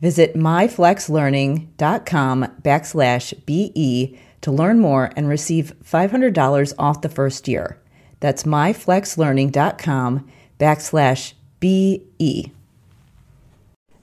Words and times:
Visit 0.00 0.34
myflexlearning.com 0.34 2.46
backslash 2.62 3.46
BE 3.46 4.18
to 4.40 4.52
learn 4.52 4.78
more 4.78 5.10
and 5.16 5.28
receive 5.28 5.74
$500 5.84 6.72
off 6.78 7.00
the 7.00 7.08
first 7.08 7.48
year. 7.48 7.80
That's 8.20 8.44
myflexlearning.com 8.44 10.28
backslash 10.58 11.32
BE. 11.60 12.52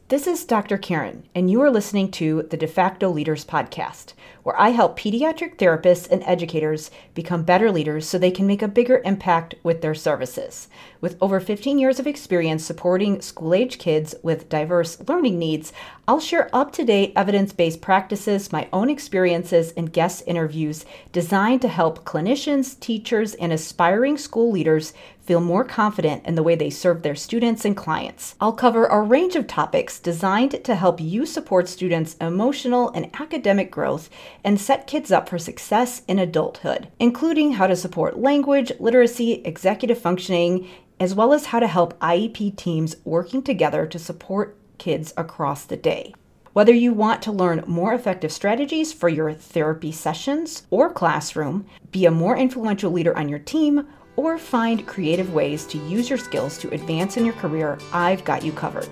This 0.07 0.27
is 0.27 0.45
Dr. 0.45 0.77
Karen, 0.77 1.27
and 1.33 1.49
you 1.49 1.59
are 1.61 1.71
listening 1.71 2.11
to 2.11 2.43
the 2.43 2.57
De 2.57 2.67
facto 2.67 3.09
Leaders 3.09 3.43
Podcast, 3.43 4.13
where 4.45 4.61
I 4.61 4.69
help 4.69 4.95
pediatric 4.99 5.57
therapists 5.57 6.07
and 6.07 6.21
educators 6.23 6.91
become 7.15 7.41
better 7.41 7.71
leaders 7.71 8.07
so 8.07 8.19
they 8.19 8.29
can 8.29 8.45
make 8.45 8.61
a 8.61 8.67
bigger 8.67 9.01
impact 9.03 9.55
with 9.63 9.81
their 9.81 9.95
services. 9.95 10.67
With 11.01 11.17
over 11.19 11.39
15 11.39 11.79
years 11.79 11.97
of 11.97 12.05
experience 12.05 12.63
supporting 12.63 13.21
school 13.21 13.55
age 13.55 13.79
kids 13.79 14.13
with 14.21 14.47
diverse 14.47 14.99
learning 15.07 15.39
needs, 15.39 15.73
I'll 16.07 16.19
share 16.19 16.47
up 16.53 16.71
to 16.73 16.85
date 16.85 17.13
evidence 17.15 17.53
based 17.53 17.81
practices, 17.81 18.51
my 18.51 18.69
own 18.71 18.91
experiences, 18.91 19.71
and 19.75 19.91
guest 19.91 20.21
interviews 20.27 20.85
designed 21.11 21.63
to 21.63 21.67
help 21.67 22.05
clinicians, 22.05 22.79
teachers, 22.79 23.33
and 23.33 23.51
aspiring 23.51 24.15
school 24.15 24.51
leaders 24.51 24.93
feel 25.25 25.41
more 25.41 25.63
confident 25.63 26.25
in 26.25 26.35
the 26.35 26.43
way 26.43 26.55
they 26.55 26.69
serve 26.69 27.01
their 27.01 27.15
students 27.15 27.65
and 27.65 27.75
clients. 27.75 28.35
I'll 28.39 28.53
cover 28.53 28.85
a 28.85 29.01
range 29.01 29.35
of 29.35 29.47
topics 29.47 29.99
designed 29.99 30.63
to 30.63 30.75
help 30.75 31.01
you 31.01 31.25
support 31.25 31.67
students' 31.67 32.15
emotional 32.21 32.89
and 32.91 33.09
academic 33.19 33.71
growth 33.71 34.09
and 34.43 34.61
set 34.61 34.87
kids 34.87 35.11
up 35.11 35.27
for 35.27 35.39
success 35.39 36.03
in 36.07 36.19
adulthood, 36.19 36.89
including 36.99 37.53
how 37.53 37.67
to 37.67 37.75
support 37.75 38.19
language, 38.19 38.71
literacy, 38.79 39.41
executive 39.43 39.97
functioning, 39.97 40.67
as 40.99 41.15
well 41.15 41.33
as 41.33 41.47
how 41.47 41.59
to 41.59 41.67
help 41.67 41.99
IEP 41.99 42.55
teams 42.55 42.95
working 43.03 43.41
together 43.41 43.85
to 43.87 43.99
support 43.99 44.57
kids 44.77 45.13
across 45.17 45.65
the 45.65 45.77
day. 45.77 46.13
Whether 46.53 46.71
you 46.73 46.93
want 46.93 47.21
to 47.23 47.33
learn 47.33 47.65
more 47.67 47.93
effective 47.93 48.31
strategies 48.31 48.93
for 48.93 49.09
your 49.09 49.33
therapy 49.33 49.91
sessions 49.91 50.65
or 50.69 50.89
classroom, 50.89 51.65
be 51.91 52.05
a 52.05 52.11
more 52.11 52.37
influential 52.37 52.91
leader 52.91 53.17
on 53.17 53.27
your 53.27 53.39
team, 53.39 53.87
or 54.15 54.37
find 54.37 54.85
creative 54.87 55.33
ways 55.33 55.65
to 55.67 55.77
use 55.79 56.09
your 56.09 56.17
skills 56.17 56.57
to 56.59 56.73
advance 56.73 57.17
in 57.17 57.25
your 57.25 57.35
career, 57.35 57.77
I've 57.91 58.23
got 58.23 58.43
you 58.43 58.51
covered. 58.51 58.89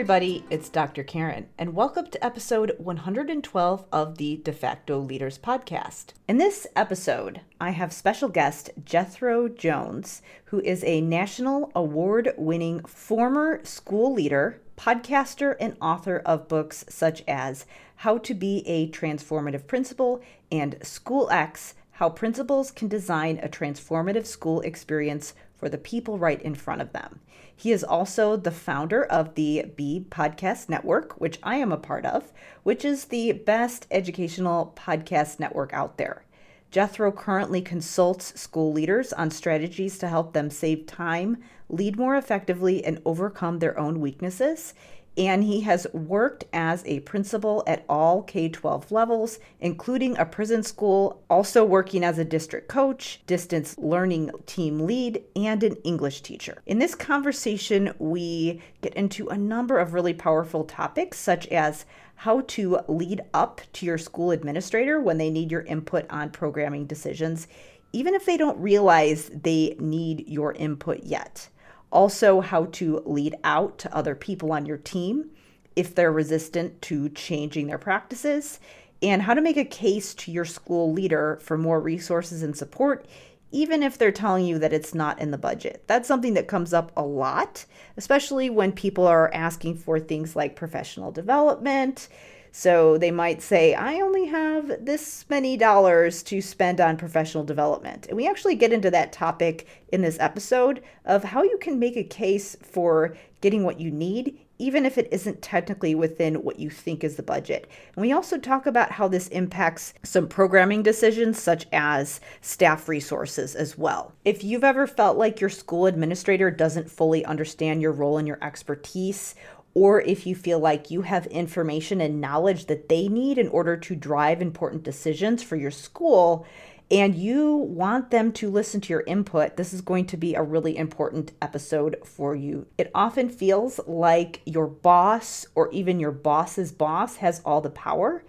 Everybody, 0.00 0.46
it's 0.48 0.70
Dr. 0.70 1.04
Karen, 1.04 1.50
and 1.58 1.74
welcome 1.74 2.06
to 2.06 2.24
episode 2.24 2.74
112 2.78 3.84
of 3.92 4.16
the 4.16 4.38
De 4.38 4.50
facto 4.50 4.98
Leaders 4.98 5.38
Podcast. 5.38 6.14
In 6.26 6.38
this 6.38 6.66
episode, 6.74 7.42
I 7.60 7.72
have 7.72 7.92
special 7.92 8.30
guest 8.30 8.70
Jethro 8.82 9.46
Jones, 9.46 10.22
who 10.46 10.60
is 10.60 10.82
a 10.84 11.02
national 11.02 11.70
award 11.74 12.32
winning 12.38 12.82
former 12.84 13.62
school 13.62 14.14
leader, 14.14 14.62
podcaster, 14.78 15.54
and 15.60 15.76
author 15.82 16.22
of 16.24 16.48
books 16.48 16.86
such 16.88 17.22
as 17.28 17.66
How 17.96 18.16
to 18.16 18.32
Be 18.32 18.66
a 18.66 18.88
Transformative 18.88 19.66
Principal 19.66 20.22
and 20.50 20.80
SchoolX 20.80 21.74
How 21.90 22.08
Principals 22.08 22.70
Can 22.70 22.88
Design 22.88 23.38
a 23.42 23.50
Transformative 23.50 24.24
School 24.24 24.62
Experience 24.62 25.34
for 25.54 25.68
the 25.68 25.76
People 25.76 26.16
Right 26.16 26.40
in 26.40 26.54
Front 26.54 26.80
of 26.80 26.94
Them. 26.94 27.20
He 27.60 27.72
is 27.72 27.84
also 27.84 28.38
the 28.38 28.50
founder 28.50 29.04
of 29.04 29.34
the 29.34 29.66
BE 29.76 30.06
Podcast 30.08 30.70
Network, 30.70 31.20
which 31.20 31.38
I 31.42 31.56
am 31.56 31.72
a 31.72 31.76
part 31.76 32.06
of, 32.06 32.32
which 32.62 32.86
is 32.86 33.04
the 33.04 33.32
best 33.32 33.86
educational 33.90 34.72
podcast 34.74 35.38
network 35.38 35.74
out 35.74 35.98
there. 35.98 36.24
Jethro 36.70 37.12
currently 37.12 37.60
consults 37.60 38.40
school 38.40 38.72
leaders 38.72 39.12
on 39.12 39.30
strategies 39.30 39.98
to 39.98 40.08
help 40.08 40.32
them 40.32 40.48
save 40.48 40.86
time, 40.86 41.36
lead 41.68 41.98
more 41.98 42.16
effectively, 42.16 42.82
and 42.82 43.02
overcome 43.04 43.58
their 43.58 43.78
own 43.78 44.00
weaknesses 44.00 44.72
and 45.20 45.44
he 45.44 45.60
has 45.60 45.86
worked 45.92 46.44
as 46.50 46.82
a 46.86 47.00
principal 47.00 47.62
at 47.66 47.84
all 47.90 48.22
K 48.22 48.48
12 48.48 48.90
levels, 48.90 49.38
including 49.60 50.16
a 50.16 50.24
prison 50.24 50.62
school, 50.62 51.22
also 51.28 51.62
working 51.62 52.02
as 52.02 52.16
a 52.16 52.24
district 52.24 52.68
coach, 52.68 53.20
distance 53.26 53.76
learning 53.76 54.30
team 54.46 54.80
lead, 54.80 55.22
and 55.36 55.62
an 55.62 55.74
English 55.84 56.22
teacher. 56.22 56.62
In 56.64 56.78
this 56.78 56.94
conversation, 56.94 57.92
we 57.98 58.62
get 58.80 58.94
into 58.94 59.28
a 59.28 59.36
number 59.36 59.78
of 59.78 59.92
really 59.92 60.14
powerful 60.14 60.64
topics, 60.64 61.18
such 61.18 61.46
as 61.48 61.84
how 62.14 62.40
to 62.40 62.80
lead 62.88 63.20
up 63.34 63.60
to 63.74 63.84
your 63.84 63.98
school 63.98 64.30
administrator 64.30 65.02
when 65.02 65.18
they 65.18 65.28
need 65.28 65.50
your 65.50 65.62
input 65.62 66.06
on 66.08 66.30
programming 66.30 66.86
decisions, 66.86 67.46
even 67.92 68.14
if 68.14 68.24
they 68.24 68.38
don't 68.38 68.58
realize 68.58 69.30
they 69.34 69.76
need 69.78 70.26
your 70.26 70.54
input 70.54 71.02
yet 71.02 71.50
also, 71.90 72.40
how 72.40 72.66
to 72.66 73.02
lead 73.04 73.34
out 73.42 73.78
to 73.78 73.94
other 73.94 74.14
people 74.14 74.52
on 74.52 74.66
your 74.66 74.76
team 74.76 75.30
if 75.76 75.94
they're 75.94 76.12
resistant 76.12 76.80
to 76.82 77.08
changing 77.10 77.66
their 77.66 77.78
practices, 77.78 78.60
and 79.02 79.22
how 79.22 79.34
to 79.34 79.40
make 79.40 79.56
a 79.56 79.64
case 79.64 80.14
to 80.14 80.30
your 80.30 80.44
school 80.44 80.92
leader 80.92 81.38
for 81.42 81.56
more 81.56 81.80
resources 81.80 82.42
and 82.42 82.56
support, 82.56 83.06
even 83.50 83.82
if 83.82 83.98
they're 83.98 84.12
telling 84.12 84.44
you 84.44 84.58
that 84.58 84.72
it's 84.72 84.94
not 84.94 85.18
in 85.20 85.30
the 85.30 85.38
budget. 85.38 85.82
That's 85.86 86.06
something 86.06 86.34
that 86.34 86.48
comes 86.48 86.72
up 86.72 86.92
a 86.96 87.02
lot, 87.02 87.64
especially 87.96 88.50
when 88.50 88.72
people 88.72 89.06
are 89.06 89.32
asking 89.32 89.76
for 89.76 89.98
things 89.98 90.36
like 90.36 90.54
professional 90.54 91.10
development 91.10 92.08
so 92.52 92.98
they 92.98 93.10
might 93.10 93.42
say, 93.42 93.74
I 93.74 94.00
only 94.00 94.26
have 94.26 94.84
this 94.84 95.24
many 95.28 95.56
dollars 95.56 96.22
to 96.24 96.40
spend 96.40 96.80
on 96.80 96.96
professional 96.96 97.44
development. 97.44 98.06
And 98.06 98.16
we 98.16 98.28
actually 98.28 98.56
get 98.56 98.72
into 98.72 98.90
that 98.90 99.12
topic 99.12 99.66
in 99.92 100.02
this 100.02 100.18
episode 100.18 100.82
of 101.04 101.24
how 101.24 101.42
you 101.42 101.58
can 101.58 101.78
make 101.78 101.96
a 101.96 102.04
case 102.04 102.56
for 102.62 103.16
getting 103.40 103.64
what 103.64 103.80
you 103.80 103.90
need, 103.90 104.38
even 104.58 104.84
if 104.84 104.98
it 104.98 105.08
isn't 105.10 105.40
technically 105.40 105.94
within 105.94 106.34
what 106.42 106.58
you 106.58 106.68
think 106.68 107.02
is 107.02 107.16
the 107.16 107.22
budget. 107.22 107.68
And 107.96 108.02
we 108.02 108.12
also 108.12 108.36
talk 108.36 108.66
about 108.66 108.92
how 108.92 109.08
this 109.08 109.28
impacts 109.28 109.94
some 110.02 110.28
programming 110.28 110.82
decisions, 110.82 111.40
such 111.40 111.66
as 111.72 112.20
staff 112.42 112.86
resources 112.88 113.54
as 113.54 113.78
well. 113.78 114.12
If 114.24 114.44
you've 114.44 114.64
ever 114.64 114.86
felt 114.86 115.16
like 115.16 115.40
your 115.40 115.48
school 115.48 115.86
administrator 115.86 116.50
doesn't 116.50 116.90
fully 116.90 117.24
understand 117.24 117.80
your 117.80 117.92
role 117.92 118.18
and 118.18 118.28
your 118.28 118.38
expertise, 118.42 119.34
or 119.74 120.00
if 120.00 120.26
you 120.26 120.34
feel 120.34 120.58
like 120.58 120.90
you 120.90 121.02
have 121.02 121.26
information 121.26 122.00
and 122.00 122.20
knowledge 122.20 122.66
that 122.66 122.88
they 122.88 123.08
need 123.08 123.38
in 123.38 123.48
order 123.48 123.76
to 123.76 123.94
drive 123.94 124.42
important 124.42 124.82
decisions 124.82 125.42
for 125.42 125.56
your 125.56 125.70
school 125.70 126.46
and 126.90 127.14
you 127.14 127.54
want 127.54 128.10
them 128.10 128.32
to 128.32 128.50
listen 128.50 128.80
to 128.80 128.92
your 128.92 129.04
input, 129.06 129.56
this 129.56 129.72
is 129.72 129.80
going 129.80 130.06
to 130.06 130.16
be 130.16 130.34
a 130.34 130.42
really 130.42 130.76
important 130.76 131.30
episode 131.40 131.96
for 132.04 132.34
you. 132.34 132.66
It 132.78 132.90
often 132.94 133.28
feels 133.28 133.78
like 133.86 134.42
your 134.44 134.66
boss 134.66 135.46
or 135.54 135.70
even 135.70 136.00
your 136.00 136.10
boss's 136.10 136.72
boss 136.72 137.16
has 137.16 137.40
all 137.44 137.60
the 137.60 137.70
power. 137.70 138.24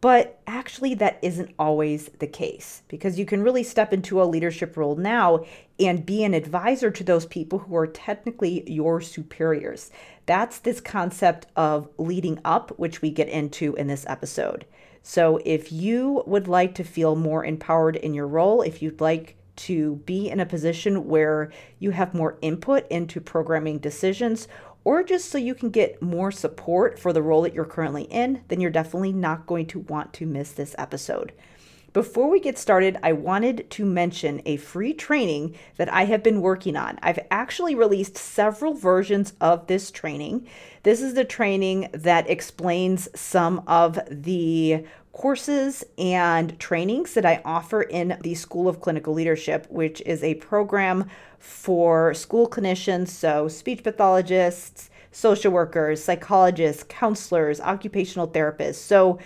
But 0.00 0.40
actually, 0.46 0.94
that 0.94 1.18
isn't 1.22 1.54
always 1.58 2.10
the 2.18 2.26
case 2.26 2.82
because 2.88 3.18
you 3.18 3.24
can 3.24 3.42
really 3.42 3.62
step 3.62 3.92
into 3.92 4.22
a 4.22 4.24
leadership 4.24 4.76
role 4.76 4.94
now 4.94 5.44
and 5.80 6.04
be 6.04 6.22
an 6.22 6.34
advisor 6.34 6.90
to 6.90 7.04
those 7.04 7.26
people 7.26 7.60
who 7.60 7.74
are 7.76 7.86
technically 7.86 8.70
your 8.70 9.00
superiors. 9.00 9.90
That's 10.26 10.58
this 10.58 10.80
concept 10.80 11.46
of 11.56 11.88
leading 11.96 12.38
up, 12.44 12.78
which 12.78 13.00
we 13.00 13.10
get 13.10 13.28
into 13.28 13.74
in 13.76 13.86
this 13.86 14.04
episode. 14.06 14.66
So, 15.02 15.40
if 15.44 15.72
you 15.72 16.22
would 16.26 16.48
like 16.48 16.74
to 16.74 16.84
feel 16.84 17.16
more 17.16 17.44
empowered 17.44 17.96
in 17.96 18.12
your 18.12 18.26
role, 18.26 18.60
if 18.60 18.82
you'd 18.82 19.00
like 19.00 19.36
to 19.56 19.96
be 20.04 20.28
in 20.28 20.40
a 20.40 20.46
position 20.46 21.06
where 21.06 21.50
you 21.78 21.90
have 21.90 22.14
more 22.14 22.38
input 22.42 22.86
into 22.88 23.20
programming 23.20 23.78
decisions, 23.78 24.48
or 24.86 25.02
just 25.02 25.28
so 25.30 25.36
you 25.36 25.52
can 25.52 25.70
get 25.70 26.00
more 26.00 26.30
support 26.30 26.96
for 26.96 27.12
the 27.12 27.20
role 27.20 27.42
that 27.42 27.52
you're 27.52 27.64
currently 27.64 28.04
in, 28.04 28.40
then 28.46 28.60
you're 28.60 28.70
definitely 28.70 29.12
not 29.12 29.44
going 29.44 29.66
to 29.66 29.80
want 29.80 30.12
to 30.12 30.24
miss 30.24 30.52
this 30.52 30.76
episode. 30.78 31.32
Before 31.92 32.30
we 32.30 32.38
get 32.38 32.56
started, 32.56 32.96
I 33.02 33.12
wanted 33.12 33.68
to 33.70 33.84
mention 33.84 34.42
a 34.46 34.58
free 34.58 34.94
training 34.94 35.56
that 35.76 35.92
I 35.92 36.04
have 36.04 36.22
been 36.22 36.40
working 36.40 36.76
on. 36.76 37.00
I've 37.02 37.18
actually 37.32 37.74
released 37.74 38.16
several 38.16 38.74
versions 38.74 39.32
of 39.40 39.66
this 39.66 39.90
training. 39.90 40.46
This 40.84 41.02
is 41.02 41.14
the 41.14 41.24
training 41.24 41.88
that 41.92 42.30
explains 42.30 43.08
some 43.18 43.64
of 43.66 43.98
the 44.08 44.84
courses 45.16 45.82
and 45.96 46.58
trainings 46.60 47.14
that 47.14 47.24
I 47.24 47.40
offer 47.42 47.80
in 47.80 48.18
the 48.20 48.34
School 48.34 48.68
of 48.68 48.82
Clinical 48.82 49.14
Leadership, 49.14 49.66
which 49.70 50.02
is 50.02 50.22
a 50.22 50.34
program 50.34 51.08
for 51.38 52.12
school 52.12 52.46
clinicians, 52.46 53.08
so 53.08 53.48
speech 53.48 53.82
pathologists, 53.82 54.90
social 55.12 55.50
workers, 55.50 56.04
psychologists, 56.04 56.84
counselors, 56.90 57.62
occupational 57.62 58.28
therapists. 58.28 58.74
So, 58.74 59.18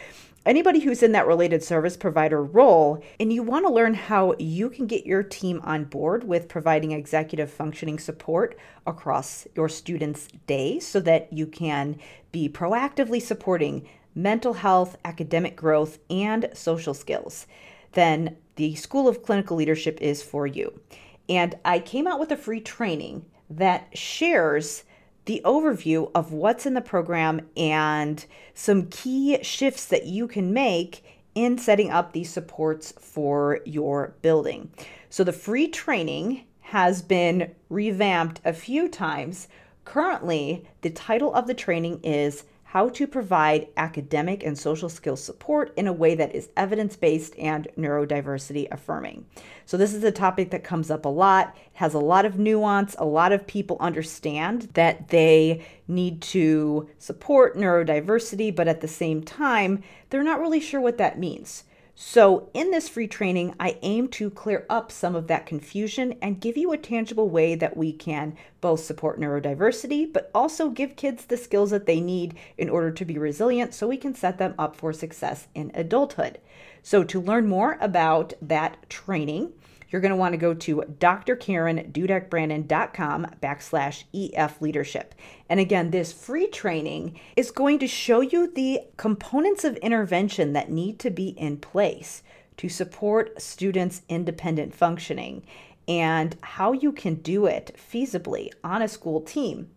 anybody 0.47 0.79
who's 0.79 1.03
in 1.03 1.11
that 1.11 1.27
related 1.27 1.61
service 1.61 1.97
provider 1.97 2.43
role 2.43 3.03
and 3.19 3.33
you 3.33 3.43
want 3.43 3.67
to 3.67 3.73
learn 3.73 3.95
how 3.95 4.37
you 4.39 4.71
can 4.71 4.87
get 4.87 5.05
your 5.05 5.25
team 5.25 5.61
on 5.65 5.85
board 5.85 6.23
with 6.23 6.49
providing 6.49 6.93
executive 6.93 7.51
functioning 7.51 7.99
support 7.99 8.57
across 8.87 9.45
your 9.57 9.69
students' 9.69 10.29
day 10.47 10.79
so 10.79 11.01
that 11.01 11.33
you 11.33 11.49
can 11.49 11.99
be 12.31 12.49
proactively 12.49 13.21
supporting 13.21 13.89
mental 14.23 14.55
health, 14.55 14.97
academic 15.05 15.57
growth, 15.57 15.99
and 16.09 16.49
social 16.53 16.95
skills, 16.95 17.47
then 17.93 18.37
the 18.57 18.75
School 18.75 19.09
of 19.09 19.23
Clinical 19.23 19.57
Leadership 19.57 20.01
is 20.01 20.23
for 20.23 20.47
you. 20.47 20.81
And 21.29 21.57
I 21.65 21.79
came 21.79 22.07
out 22.07 22.21
with 22.21 22.33
a 22.33 22.37
free 22.37 22.61
training 22.61 23.25
that 23.49 23.97
shares 23.97 24.85
the 25.27 25.43
overview 25.45 26.11
of 26.15 26.33
what's 26.33 26.67
in 26.67 26.75
the 26.75 26.81
program 26.81 27.49
and 27.57 28.25
some 28.55 28.87
key 28.87 29.43
shifts 29.43 29.85
that 29.87 30.07
you 30.07 30.27
can 30.27 30.53
make 30.53 31.05
in 31.35 31.59
setting 31.59 31.91
up 31.91 32.13
these 32.13 32.31
supports 32.31 32.93
for 32.99 33.61
your 33.65 34.15
building. 34.23 34.71
So 35.09 35.23
the 35.23 35.33
free 35.33 35.69
training 35.69 36.45
has 36.61 37.03
been 37.03 37.55
revamped 37.69 38.41
a 38.45 38.53
few 38.53 38.89
times. 38.89 39.49
Currently, 39.85 40.67
the 40.83 40.91
title 40.91 41.35
of 41.35 41.47
the 41.47 41.55
training 41.55 42.01
is 42.03 42.45
how 42.71 42.89
to 42.89 43.05
provide 43.05 43.67
academic 43.77 44.45
and 44.45 44.57
social 44.57 44.89
skills 44.89 45.21
support 45.21 45.73
in 45.77 45.89
a 45.89 45.93
way 45.93 46.15
that 46.15 46.33
is 46.33 46.51
evidence 46.57 46.95
based 46.95 47.37
and 47.37 47.67
neurodiversity 47.77 48.69
affirming. 48.71 49.27
So, 49.67 49.77
this 49.77 49.93
is 49.93 50.05
a 50.05 50.13
topic 50.13 50.53
that 50.53 50.63
comes 50.63 50.89
up 50.89 51.05
a 51.05 51.09
lot, 51.09 51.57
it 51.57 51.71
has 51.73 51.95
a 51.95 51.99
lot 51.99 52.25
of 52.25 52.39
nuance. 52.39 52.95
A 53.01 53.05
lot 53.05 53.33
of 53.33 53.45
people 53.45 53.77
understand 53.81 54.69
that 54.75 55.09
they 55.09 55.67
need 55.89 56.23
to 56.23 56.89
support 56.99 57.57
neurodiversity, 57.57 58.55
but 58.55 58.69
at 58.69 58.83
the 58.83 58.89
same 58.89 59.25
time, 59.25 59.83
they're 60.11 60.23
not 60.23 60.39
really 60.39 60.61
sure 60.61 60.81
what 60.81 60.99
that 60.99 61.19
means. 61.19 61.65
So, 62.03 62.49
in 62.55 62.71
this 62.71 62.89
free 62.89 63.07
training, 63.07 63.55
I 63.61 63.77
aim 63.83 64.09
to 64.09 64.31
clear 64.31 64.65
up 64.71 64.91
some 64.91 65.15
of 65.15 65.27
that 65.27 65.45
confusion 65.45 66.15
and 66.23 66.41
give 66.41 66.57
you 66.57 66.73
a 66.73 66.79
tangible 66.79 67.29
way 67.29 67.55
that 67.57 67.77
we 67.77 67.93
can 67.93 68.39
both 68.63 68.81
support 68.81 69.21
neurodiversity, 69.21 70.11
but 70.11 70.31
also 70.35 70.71
give 70.71 70.97
kids 70.97 71.27
the 71.27 71.37
skills 71.37 71.69
that 71.73 71.85
they 71.85 72.01
need 72.01 72.39
in 72.57 72.71
order 72.71 72.91
to 72.91 73.05
be 73.05 73.19
resilient 73.19 73.75
so 73.75 73.87
we 73.87 73.99
can 73.99 74.15
set 74.15 74.39
them 74.39 74.55
up 74.59 74.77
for 74.77 74.95
success 74.95 75.49
in 75.55 75.71
adulthood. 75.75 76.39
So, 76.83 77.05
to 77.05 77.21
learn 77.21 77.47
more 77.47 77.77
about 77.83 78.33
that 78.41 78.89
training, 78.89 79.53
you're 79.91 80.01
going 80.01 80.11
to 80.11 80.17
want 80.17 80.33
to 80.33 80.39
go 80.39 80.55
to 80.55 80.83
drkarendudekbrandon.com 81.01 83.27
backslash 83.43 84.05
EF 84.15 84.63
leadership. 84.63 85.15
And 85.49 85.59
again, 85.61 85.91
this 85.91 86.13
free 86.13 86.47
training 86.47 87.19
is 87.37 87.51
going 87.51 87.79
to 87.81 87.87
show 87.87 88.21
you 88.21 88.53
the 88.53 88.81
components 88.97 89.65
of 89.65 89.77
intervention 89.77 90.53
that 90.53 90.71
need 90.71 90.99
to 91.01 91.11
be 91.11 91.31
in 91.31 91.57
place 91.57 92.23
to 92.57 92.69
support 92.69 93.41
students' 93.41 94.03
independent 94.09 94.75
functioning 94.75 95.43
and 95.89 96.37
how 96.43 96.73
you 96.73 96.93
can 96.93 97.15
do 97.15 97.47
it 97.47 97.75
feasibly 97.77 98.51
on 98.63 98.83
a 98.83 98.89
school 98.89 99.21
team. 99.21 99.71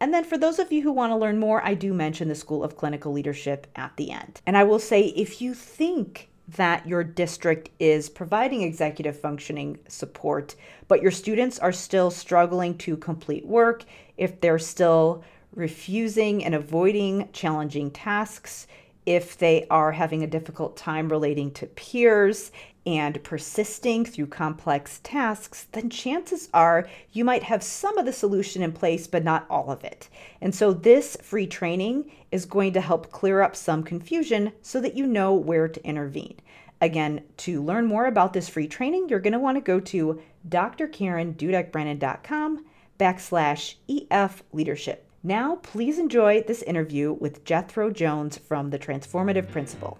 And 0.00 0.12
then, 0.12 0.24
for 0.24 0.36
those 0.36 0.58
of 0.58 0.72
you 0.72 0.82
who 0.82 0.92
want 0.92 1.12
to 1.12 1.16
learn 1.16 1.38
more, 1.38 1.64
I 1.64 1.74
do 1.74 1.94
mention 1.94 2.28
the 2.28 2.34
School 2.34 2.64
of 2.64 2.76
Clinical 2.76 3.12
Leadership 3.12 3.68
at 3.76 3.96
the 3.96 4.10
end. 4.10 4.40
And 4.46 4.56
I 4.56 4.64
will 4.64 4.80
say 4.80 5.06
if 5.08 5.40
you 5.40 5.54
think 5.54 6.28
that 6.48 6.86
your 6.86 7.02
district 7.02 7.70
is 7.78 8.10
providing 8.10 8.62
executive 8.62 9.18
functioning 9.18 9.78
support, 9.88 10.54
but 10.88 11.00
your 11.00 11.10
students 11.10 11.58
are 11.58 11.72
still 11.72 12.10
struggling 12.10 12.76
to 12.78 12.96
complete 12.96 13.46
work, 13.46 13.84
if 14.16 14.40
they're 14.40 14.58
still 14.58 15.24
refusing 15.54 16.44
and 16.44 16.54
avoiding 16.54 17.28
challenging 17.32 17.90
tasks, 17.90 18.66
if 19.06 19.38
they 19.38 19.66
are 19.70 19.92
having 19.92 20.22
a 20.22 20.26
difficult 20.26 20.76
time 20.76 21.08
relating 21.08 21.50
to 21.52 21.66
peers 21.66 22.50
and 22.86 23.22
persisting 23.22 24.04
through 24.04 24.26
complex 24.26 25.00
tasks, 25.02 25.66
then 25.72 25.88
chances 25.88 26.48
are 26.52 26.86
you 27.12 27.24
might 27.24 27.44
have 27.44 27.62
some 27.62 27.96
of 27.96 28.04
the 28.04 28.12
solution 28.12 28.62
in 28.62 28.72
place, 28.72 29.06
but 29.06 29.24
not 29.24 29.46
all 29.48 29.70
of 29.70 29.84
it. 29.84 30.08
And 30.40 30.54
so, 30.54 30.72
this 30.72 31.16
free 31.22 31.46
training 31.46 32.10
is 32.30 32.44
going 32.44 32.72
to 32.74 32.80
help 32.80 33.10
clear 33.10 33.40
up 33.40 33.56
some 33.56 33.82
confusion 33.82 34.52
so 34.62 34.80
that 34.80 34.96
you 34.96 35.06
know 35.06 35.34
where 35.34 35.68
to 35.68 35.86
intervene. 35.86 36.36
Again, 36.80 37.22
to 37.38 37.62
learn 37.62 37.86
more 37.86 38.06
about 38.06 38.32
this 38.32 38.48
free 38.48 38.68
training, 38.68 39.08
you're 39.08 39.20
going 39.20 39.32
to 39.32 39.38
want 39.38 39.56
to 39.56 39.62
go 39.62 39.80
to 39.80 40.20
drkarendudekbrandon.com 40.48 42.64
backslash 42.98 43.74
EF 43.88 44.42
leadership. 44.52 45.06
Now, 45.22 45.56
please 45.56 45.98
enjoy 45.98 46.42
this 46.42 46.62
interview 46.62 47.14
with 47.14 47.44
Jethro 47.44 47.90
Jones 47.90 48.36
from 48.36 48.68
the 48.68 48.78
Transformative 48.78 49.50
Principal. 49.50 49.98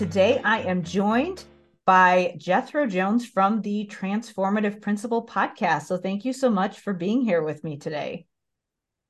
Today, 0.00 0.40
I 0.42 0.60
am 0.60 0.82
joined 0.82 1.44
by 1.84 2.34
Jethro 2.38 2.86
Jones 2.86 3.26
from 3.26 3.60
the 3.60 3.86
Transformative 3.92 4.80
Principal 4.80 5.26
podcast. 5.26 5.82
So, 5.82 5.98
thank 5.98 6.24
you 6.24 6.32
so 6.32 6.48
much 6.48 6.80
for 6.80 6.94
being 6.94 7.20
here 7.20 7.42
with 7.42 7.62
me 7.64 7.76
today. 7.76 8.24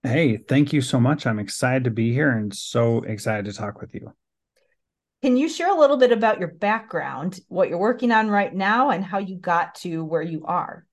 Hey, 0.03 0.39
thank 0.39 0.73
you 0.73 0.81
so 0.81 0.99
much. 0.99 1.29
I'm 1.29 1.39
excited 1.39 1.85
to 1.85 1.93
be 1.93 2.13
here 2.13 2.31
and 2.33 2.53
so 2.53 3.03
excited 3.03 3.45
to 3.45 3.53
talk 3.53 3.81
with 3.81 3.95
you. 3.95 4.13
Can 5.23 5.37
you 5.37 5.49
share 5.49 5.71
a 5.71 5.79
little 5.79 5.97
bit 5.97 6.11
about 6.11 6.41
your 6.41 6.49
background, 6.49 7.39
what 7.47 7.69
you're 7.69 7.79
working 7.79 8.11
on 8.11 8.29
right 8.29 8.53
now, 8.53 8.91
and 8.91 9.05
how 9.05 9.19
you 9.19 9.37
got 9.37 9.77
to 9.77 10.05
where 10.05 10.23
you 10.23 10.45
are? 10.45 10.85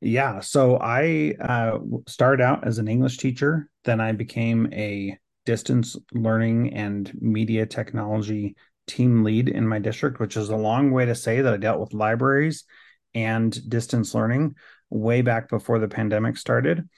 Yeah, 0.00 0.38
so 0.38 0.78
I 0.80 1.34
uh, 1.40 1.80
started 2.06 2.44
out 2.44 2.64
as 2.64 2.78
an 2.78 2.86
English 2.86 3.16
teacher. 3.16 3.68
Then 3.82 4.00
I 4.00 4.12
became 4.12 4.72
a 4.72 5.18
distance 5.46 5.96
learning 6.12 6.74
and 6.74 7.10
media 7.20 7.66
technology 7.66 8.54
team 8.90 9.24
lead 9.24 9.48
in 9.48 9.66
my 9.66 9.78
district, 9.78 10.20
which 10.20 10.36
is 10.36 10.50
a 10.50 10.56
long 10.56 10.90
way 10.90 11.06
to 11.06 11.14
say 11.14 11.40
that 11.40 11.54
I 11.54 11.56
dealt 11.56 11.80
with 11.80 11.94
libraries 11.94 12.64
and 13.14 13.68
distance 13.68 14.14
learning 14.14 14.56
way 14.90 15.22
back 15.22 15.48
before 15.48 15.78
the 15.78 15.88
pandemic 15.88 16.36
started. 16.36 16.88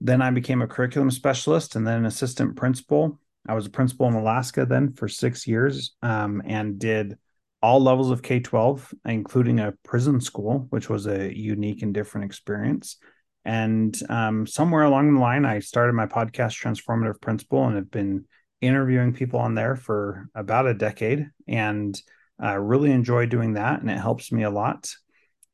Then 0.00 0.20
I 0.20 0.30
became 0.30 0.62
a 0.62 0.66
curriculum 0.66 1.10
specialist 1.10 1.76
and 1.76 1.86
then 1.86 2.00
an 2.00 2.06
assistant 2.06 2.56
principal. 2.56 3.20
I 3.48 3.54
was 3.54 3.66
a 3.66 3.70
principal 3.70 4.08
in 4.08 4.14
Alaska 4.14 4.66
then 4.66 4.92
for 4.92 5.08
six 5.08 5.46
years 5.46 5.94
um, 6.02 6.42
and 6.44 6.78
did 6.78 7.16
all 7.62 7.80
levels 7.80 8.10
of 8.10 8.22
K 8.22 8.40
12, 8.40 8.94
including 9.06 9.60
a 9.60 9.72
prison 9.84 10.20
school, 10.20 10.66
which 10.70 10.90
was 10.90 11.06
a 11.06 11.36
unique 11.36 11.82
and 11.82 11.94
different 11.94 12.26
experience. 12.26 12.98
And 13.44 13.96
um, 14.10 14.46
somewhere 14.46 14.82
along 14.82 15.14
the 15.14 15.20
line, 15.20 15.44
I 15.44 15.60
started 15.60 15.94
my 15.94 16.06
podcast, 16.06 16.60
Transformative 16.60 17.20
Principal, 17.20 17.64
and 17.64 17.76
have 17.76 17.90
been 17.90 18.26
interviewing 18.60 19.12
people 19.12 19.40
on 19.40 19.54
there 19.54 19.76
for 19.76 20.28
about 20.34 20.66
a 20.66 20.74
decade 20.74 21.28
and 21.46 22.00
I 22.38 22.54
uh, 22.54 22.58
really 22.58 22.90
enjoy 22.90 23.26
doing 23.26 23.54
that. 23.54 23.80
And 23.80 23.90
it 23.90 23.98
helps 23.98 24.30
me 24.30 24.42
a 24.42 24.50
lot. 24.50 24.92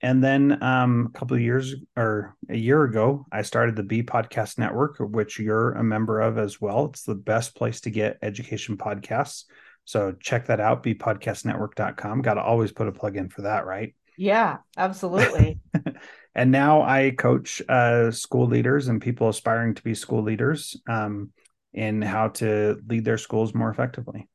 And 0.00 0.23
then 0.23 0.61
um, 0.62 1.11
a 1.14 1.18
couple 1.18 1.37
of 1.37 1.42
years 1.42 1.76
or 1.97 2.37
a 2.49 2.56
year 2.56 2.82
ago, 2.82 3.25
I 3.30 3.42
started 3.42 3.76
the 3.76 3.85
BE 3.85 4.02
Podcast 4.02 4.59
Network, 4.59 4.97
which 4.99 5.38
you're 5.38 5.73
a 5.73 5.85
member 5.85 6.21
of 6.21 6.38
as 6.38 6.61
well. 6.61 6.87
It's 6.87 7.04
the 7.04 7.14
best 7.14 7.54
place 7.54 7.82
to 7.82 7.90
get 7.90 8.18
education 8.21 8.76
podcasts. 8.76 9.44
So 9.85 10.12
check 10.18 10.47
that 10.47 10.59
out, 10.59 10.82
bpodcastnetwork.com. 10.82 12.23
Got 12.23 12.35
to 12.35 12.42
always 12.42 12.73
put 12.73 12.88
a 12.88 12.92
plug 12.92 13.16
in 13.16 13.28
for 13.28 13.42
that, 13.42 13.64
right? 13.64 13.94
Yeah, 14.16 14.59
absolutely. 14.76 15.61
and 16.35 16.50
now 16.50 16.82
I 16.82 17.12
coach 17.16 17.62
uh, 17.68 18.11
school 18.11 18.47
leaders 18.47 18.88
and 18.88 19.00
people 19.00 19.28
aspiring 19.28 19.75
to 19.75 19.82
be 19.82 19.94
school 19.94 20.23
leaders 20.23 20.76
um, 20.88 21.30
in 21.73 22.02
how 22.02 22.29
to 22.29 22.79
lead 22.87 23.05
their 23.05 23.19
schools 23.19 23.55
more 23.55 23.71
effectively. 23.71 24.29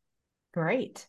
Great. 0.53 1.07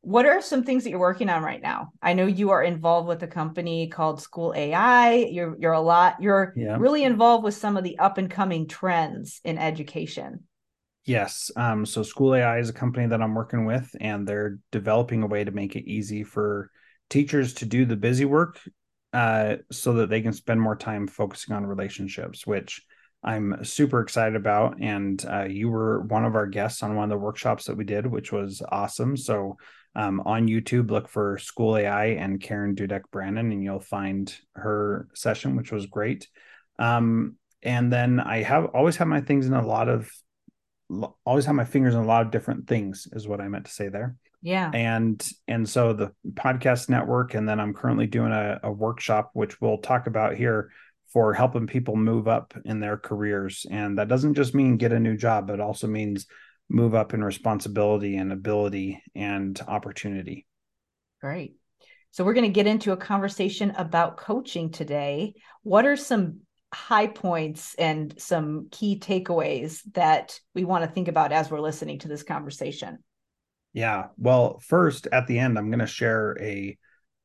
What 0.00 0.26
are 0.26 0.40
some 0.40 0.62
things 0.62 0.84
that 0.84 0.90
you're 0.90 0.98
working 0.98 1.28
on 1.28 1.42
right 1.42 1.60
now? 1.60 1.92
I 2.00 2.12
know 2.12 2.26
you 2.26 2.50
are 2.50 2.62
involved 2.62 3.08
with 3.08 3.22
a 3.22 3.26
company 3.26 3.88
called 3.88 4.22
School 4.22 4.54
AI. 4.56 5.14
You're 5.14 5.56
you're 5.58 5.72
a 5.72 5.80
lot. 5.80 6.16
You're 6.20 6.54
yeah. 6.56 6.76
really 6.78 7.04
involved 7.04 7.44
with 7.44 7.54
some 7.54 7.76
of 7.76 7.84
the 7.84 7.98
up 7.98 8.16
and 8.16 8.30
coming 8.30 8.68
trends 8.68 9.40
in 9.44 9.58
education. 9.58 10.44
Yes. 11.04 11.50
Um, 11.56 11.84
so 11.84 12.02
School 12.02 12.34
AI 12.34 12.58
is 12.58 12.68
a 12.68 12.74
company 12.74 13.06
that 13.06 13.20
I'm 13.20 13.34
working 13.34 13.64
with, 13.64 13.90
and 14.00 14.26
they're 14.26 14.58
developing 14.70 15.22
a 15.22 15.26
way 15.26 15.42
to 15.42 15.50
make 15.50 15.74
it 15.74 15.88
easy 15.88 16.22
for 16.22 16.70
teachers 17.10 17.54
to 17.54 17.66
do 17.66 17.84
the 17.84 17.96
busy 17.96 18.24
work 18.24 18.60
uh, 19.12 19.56
so 19.72 19.94
that 19.94 20.10
they 20.10 20.20
can 20.20 20.32
spend 20.32 20.60
more 20.60 20.76
time 20.76 21.06
focusing 21.06 21.56
on 21.56 21.66
relationships, 21.66 22.46
which 22.46 22.82
I'm 23.22 23.64
super 23.64 24.00
excited 24.00 24.36
about. 24.36 24.80
And 24.80 25.24
uh, 25.26 25.44
you 25.44 25.68
were 25.68 26.02
one 26.02 26.24
of 26.24 26.36
our 26.36 26.46
guests 26.46 26.82
on 26.82 26.94
one 26.94 27.04
of 27.04 27.10
the 27.10 27.24
workshops 27.24 27.64
that 27.64 27.76
we 27.76 27.84
did, 27.84 28.06
which 28.06 28.32
was 28.32 28.62
awesome. 28.70 29.16
So 29.16 29.56
um, 29.94 30.20
on 30.24 30.46
YouTube, 30.46 30.90
look 30.90 31.08
for 31.08 31.38
School 31.38 31.76
AI 31.76 32.06
and 32.06 32.40
Karen 32.40 32.76
Dudek 32.76 33.02
Brandon, 33.10 33.50
and 33.50 33.64
you'll 33.64 33.80
find 33.80 34.32
her 34.54 35.08
session, 35.14 35.56
which 35.56 35.72
was 35.72 35.86
great. 35.86 36.28
Um, 36.78 37.36
and 37.62 37.92
then 37.92 38.20
I 38.20 38.42
have 38.42 38.66
always 38.66 38.96
have 38.98 39.08
my 39.08 39.20
things 39.20 39.46
in 39.46 39.54
a 39.54 39.66
lot 39.66 39.88
of, 39.88 40.08
always 41.26 41.46
have 41.46 41.56
my 41.56 41.64
fingers 41.64 41.94
in 41.94 42.00
a 42.00 42.06
lot 42.06 42.24
of 42.24 42.30
different 42.30 42.68
things, 42.68 43.08
is 43.12 43.26
what 43.26 43.40
I 43.40 43.48
meant 43.48 43.64
to 43.64 43.72
say 43.72 43.88
there. 43.88 44.14
Yeah. 44.40 44.70
And 44.72 45.20
and 45.48 45.68
so 45.68 45.92
the 45.92 46.12
podcast 46.34 46.88
network, 46.88 47.34
and 47.34 47.48
then 47.48 47.58
I'm 47.58 47.74
currently 47.74 48.06
doing 48.06 48.30
a, 48.30 48.60
a 48.62 48.70
workshop, 48.70 49.30
which 49.32 49.60
we'll 49.60 49.78
talk 49.78 50.06
about 50.06 50.36
here 50.36 50.70
for 51.12 51.32
helping 51.32 51.66
people 51.66 51.96
move 51.96 52.28
up 52.28 52.54
in 52.64 52.80
their 52.80 52.96
careers. 52.96 53.66
And 53.70 53.98
that 53.98 54.08
doesn't 54.08 54.34
just 54.34 54.54
mean 54.54 54.76
get 54.76 54.92
a 54.92 55.00
new 55.00 55.16
job, 55.16 55.46
but 55.46 55.60
also 55.60 55.86
means 55.86 56.26
move 56.68 56.94
up 56.94 57.14
in 57.14 57.24
responsibility 57.24 58.16
and 58.16 58.32
ability 58.32 59.02
and 59.14 59.58
opportunity. 59.66 60.46
Great. 61.20 61.54
So, 62.10 62.24
we're 62.24 62.34
going 62.34 62.44
to 62.44 62.52
get 62.52 62.66
into 62.66 62.92
a 62.92 62.96
conversation 62.96 63.72
about 63.72 64.16
coaching 64.16 64.70
today. 64.70 65.34
What 65.62 65.86
are 65.86 65.96
some 65.96 66.40
high 66.72 67.06
points 67.06 67.74
and 67.76 68.14
some 68.20 68.68
key 68.70 68.98
takeaways 68.98 69.80
that 69.94 70.38
we 70.54 70.64
want 70.64 70.84
to 70.84 70.90
think 70.90 71.08
about 71.08 71.32
as 71.32 71.50
we're 71.50 71.60
listening 71.60 71.98
to 72.00 72.08
this 72.08 72.22
conversation? 72.22 72.98
Yeah. 73.72 74.06
Well, 74.16 74.60
first, 74.60 75.06
at 75.12 75.26
the 75.26 75.38
end, 75.38 75.58
I'm 75.58 75.70
going 75.70 75.78
to 75.80 75.86
share 75.86 76.36
a 76.40 76.76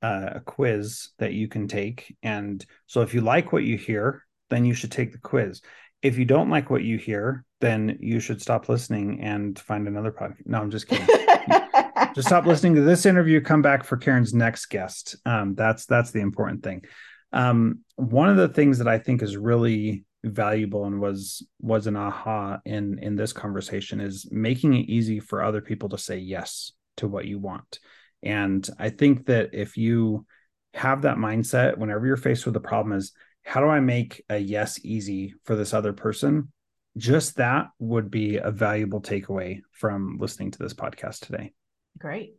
uh, 0.03 0.29
a 0.35 0.39
quiz 0.41 1.09
that 1.17 1.33
you 1.33 1.47
can 1.47 1.67
take, 1.67 2.15
and 2.21 2.63
so 2.85 3.01
if 3.01 3.15
you 3.15 3.21
like 3.21 3.51
what 3.51 3.63
you 3.63 3.77
hear, 3.77 4.23
then 4.51 4.65
you 4.65 4.75
should 4.75 4.91
take 4.91 5.11
the 5.11 5.17
quiz 5.17 5.61
if 6.03 6.17
you 6.17 6.25
don't 6.25 6.49
like 6.49 6.69
what 6.69 6.83
you 6.83 6.97
hear, 6.97 7.45
then 7.61 7.97
you 8.01 8.19
should 8.19 8.41
stop 8.41 8.67
listening 8.67 9.21
and 9.21 9.57
find 9.57 9.87
another 9.87 10.11
podcast. 10.11 10.45
No, 10.45 10.59
I'm 10.59 10.69
just 10.69 10.87
kidding. 10.87 11.07
just 12.13 12.27
stop 12.27 12.45
listening 12.45 12.75
to 12.75 12.81
this 12.81 13.05
interview. 13.05 13.39
Come 13.39 13.61
back 13.61 13.85
for 13.85 13.95
Karen's 13.95 14.33
next 14.33 14.65
guest. 14.65 15.15
Um, 15.25 15.55
that's 15.55 15.85
that's 15.85 16.11
the 16.11 16.19
important 16.19 16.61
thing. 16.61 16.83
Um, 17.31 17.79
one 17.95 18.29
of 18.29 18.35
the 18.35 18.49
things 18.49 18.77
that 18.79 18.87
I 18.87 18.99
think 18.99 19.23
is 19.23 19.37
really 19.37 20.03
valuable 20.25 20.85
and 20.85 20.99
was 20.99 21.47
was 21.61 21.87
an 21.87 21.95
aha 21.95 22.59
in 22.65 22.99
in 22.99 23.15
this 23.15 23.31
conversation 23.31 24.01
is 24.01 24.27
making 24.29 24.73
it 24.73 24.89
easy 24.89 25.21
for 25.21 25.41
other 25.41 25.61
people 25.61 25.87
to 25.89 25.97
say 25.97 26.17
yes 26.17 26.73
to 26.97 27.07
what 27.07 27.25
you 27.25 27.39
want. 27.39 27.79
And 28.23 28.67
I 28.79 28.89
think 28.89 29.25
that 29.27 29.49
if 29.53 29.77
you 29.77 30.25
have 30.73 31.03
that 31.03 31.17
mindset, 31.17 31.77
whenever 31.77 32.07
you're 32.07 32.17
faced 32.17 32.45
with 32.45 32.55
a 32.55 32.61
problem, 32.61 32.97
is 32.97 33.11
how 33.43 33.59
do 33.59 33.67
I 33.67 33.79
make 33.79 34.23
a 34.29 34.37
yes 34.37 34.79
easy 34.83 35.35
for 35.43 35.55
this 35.55 35.73
other 35.73 35.93
person? 35.93 36.51
Just 36.97 37.35
that 37.37 37.67
would 37.79 38.09
be 38.09 38.37
a 38.37 38.51
valuable 38.51 39.01
takeaway 39.01 39.61
from 39.71 40.17
listening 40.19 40.51
to 40.51 40.59
this 40.59 40.73
podcast 40.73 41.25
today. 41.25 41.51
Great. 41.97 42.35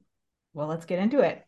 Well, 0.54 0.68
let's 0.68 0.86
get 0.86 1.00
into 1.00 1.20
it. 1.20 1.44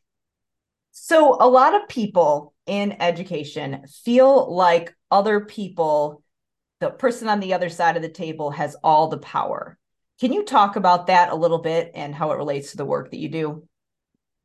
So, 0.90 1.36
a 1.40 1.48
lot 1.48 1.74
of 1.74 1.88
people 1.88 2.54
in 2.66 2.96
education 3.00 3.84
feel 4.04 4.54
like 4.54 4.94
other 5.10 5.40
people, 5.40 6.22
the 6.80 6.90
person 6.90 7.28
on 7.28 7.38
the 7.38 7.54
other 7.54 7.68
side 7.68 7.96
of 7.96 8.02
the 8.02 8.08
table 8.08 8.50
has 8.50 8.76
all 8.82 9.08
the 9.08 9.18
power. 9.18 9.78
Can 10.20 10.32
you 10.32 10.44
talk 10.44 10.76
about 10.76 11.08
that 11.08 11.30
a 11.30 11.36
little 11.36 11.58
bit 11.58 11.92
and 11.94 12.14
how 12.14 12.32
it 12.32 12.38
relates 12.38 12.70
to 12.70 12.78
the 12.78 12.86
work 12.86 13.10
that 13.10 13.18
you 13.18 13.28
do? 13.28 13.68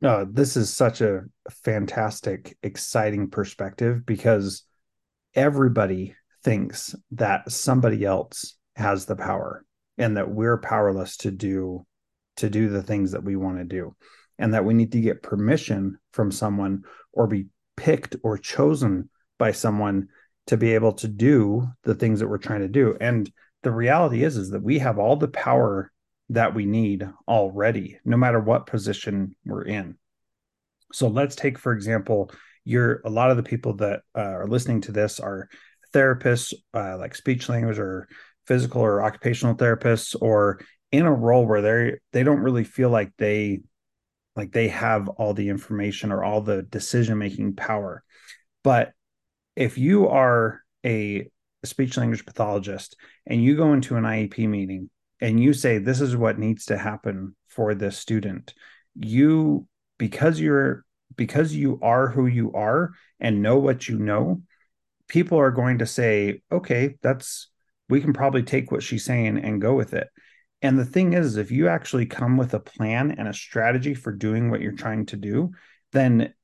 Oh, 0.02 0.26
this 0.28 0.56
is 0.56 0.74
such 0.74 1.00
a 1.00 1.22
fantastic, 1.64 2.56
exciting 2.62 3.30
perspective 3.30 4.04
because 4.04 4.64
everybody 5.34 6.16
thinks 6.42 6.94
that 7.12 7.50
somebody 7.52 8.04
else 8.04 8.56
has 8.74 9.06
the 9.06 9.14
power 9.14 9.64
and 9.98 10.16
that 10.16 10.28
we're 10.28 10.58
powerless 10.58 11.16
to 11.18 11.30
do 11.30 11.86
to 12.36 12.50
do 12.50 12.68
the 12.68 12.82
things 12.82 13.12
that 13.12 13.22
we 13.22 13.36
want 13.36 13.58
to 13.58 13.64
do 13.64 13.94
and 14.38 14.54
that 14.54 14.64
we 14.64 14.74
need 14.74 14.90
to 14.90 15.00
get 15.00 15.22
permission 15.22 15.98
from 16.12 16.32
someone 16.32 16.82
or 17.12 17.26
be 17.28 17.46
picked 17.76 18.16
or 18.24 18.38
chosen 18.38 19.08
by 19.38 19.52
someone 19.52 20.08
to 20.46 20.56
be 20.56 20.74
able 20.74 20.92
to 20.94 21.06
do 21.06 21.68
the 21.84 21.94
things 21.94 22.18
that 22.18 22.28
we're 22.28 22.38
trying 22.38 22.60
to 22.60 22.68
do. 22.68 22.96
And 23.00 23.30
the 23.62 23.70
reality 23.70 24.24
is 24.24 24.36
is 24.36 24.50
that 24.50 24.62
we 24.62 24.78
have 24.80 24.98
all 24.98 25.14
the 25.14 25.28
power 25.28 25.92
that 26.32 26.54
we 26.54 26.66
need 26.66 27.08
already 27.28 27.98
no 28.04 28.16
matter 28.16 28.40
what 28.40 28.66
position 28.66 29.34
we're 29.44 29.64
in. 29.64 29.96
So 30.92 31.08
let's 31.08 31.36
take 31.36 31.58
for 31.58 31.72
example 31.72 32.30
you're 32.64 33.00
a 33.04 33.10
lot 33.10 33.30
of 33.30 33.36
the 33.36 33.42
people 33.42 33.74
that 33.74 34.02
uh, 34.16 34.20
are 34.20 34.46
listening 34.46 34.82
to 34.82 34.92
this 34.92 35.20
are 35.20 35.48
therapists 35.92 36.54
uh, 36.74 36.96
like 36.98 37.14
speech 37.14 37.48
language 37.48 37.78
or 37.78 38.08
physical 38.46 38.82
or 38.82 39.02
occupational 39.02 39.54
therapists 39.54 40.16
or 40.20 40.60
in 40.90 41.06
a 41.06 41.12
role 41.12 41.46
where 41.46 41.62
they 41.62 41.98
they 42.12 42.22
don't 42.22 42.40
really 42.40 42.64
feel 42.64 42.90
like 42.90 43.12
they 43.18 43.60
like 44.36 44.52
they 44.52 44.68
have 44.68 45.08
all 45.08 45.34
the 45.34 45.48
information 45.48 46.10
or 46.12 46.24
all 46.24 46.40
the 46.40 46.62
decision 46.62 47.18
making 47.18 47.54
power. 47.54 48.02
But 48.64 48.92
if 49.56 49.76
you 49.76 50.08
are 50.08 50.62
a 50.84 51.28
speech 51.64 51.96
language 51.96 52.24
pathologist 52.24 52.96
and 53.26 53.42
you 53.42 53.56
go 53.56 53.72
into 53.72 53.96
an 53.96 54.04
IEP 54.04 54.48
meeting 54.48 54.90
and 55.22 55.42
you 55.42 55.54
say 55.54 55.78
this 55.78 56.02
is 56.02 56.14
what 56.14 56.38
needs 56.38 56.66
to 56.66 56.76
happen 56.76 57.34
for 57.48 57.74
this 57.74 57.96
student 57.96 58.52
you 58.94 59.66
because 59.98 60.38
you're 60.38 60.84
because 61.16 61.54
you 61.54 61.78
are 61.82 62.08
who 62.08 62.26
you 62.26 62.52
are 62.52 62.92
and 63.20 63.42
know 63.42 63.58
what 63.58 63.88
you 63.88 63.98
know, 63.98 64.42
people 65.08 65.38
are 65.38 65.50
going 65.50 65.78
to 65.78 65.86
say, 65.86 66.42
okay, 66.50 66.96
that's, 67.02 67.48
we 67.88 68.00
can 68.00 68.12
probably 68.12 68.42
take 68.42 68.70
what 68.70 68.82
she's 68.82 69.04
saying 69.04 69.38
and 69.38 69.60
go 69.60 69.74
with 69.74 69.94
it. 69.94 70.08
And 70.60 70.78
the 70.78 70.84
thing 70.84 71.12
is, 71.12 71.36
if 71.36 71.50
you 71.50 71.68
actually 71.68 72.06
come 72.06 72.36
with 72.36 72.54
a 72.54 72.60
plan 72.60 73.12
and 73.12 73.28
a 73.28 73.34
strategy 73.34 73.94
for 73.94 74.12
doing 74.12 74.50
what 74.50 74.60
you're 74.60 74.72
trying 74.72 75.06
to 75.06 75.16
do, 75.16 75.52
then 75.92 76.34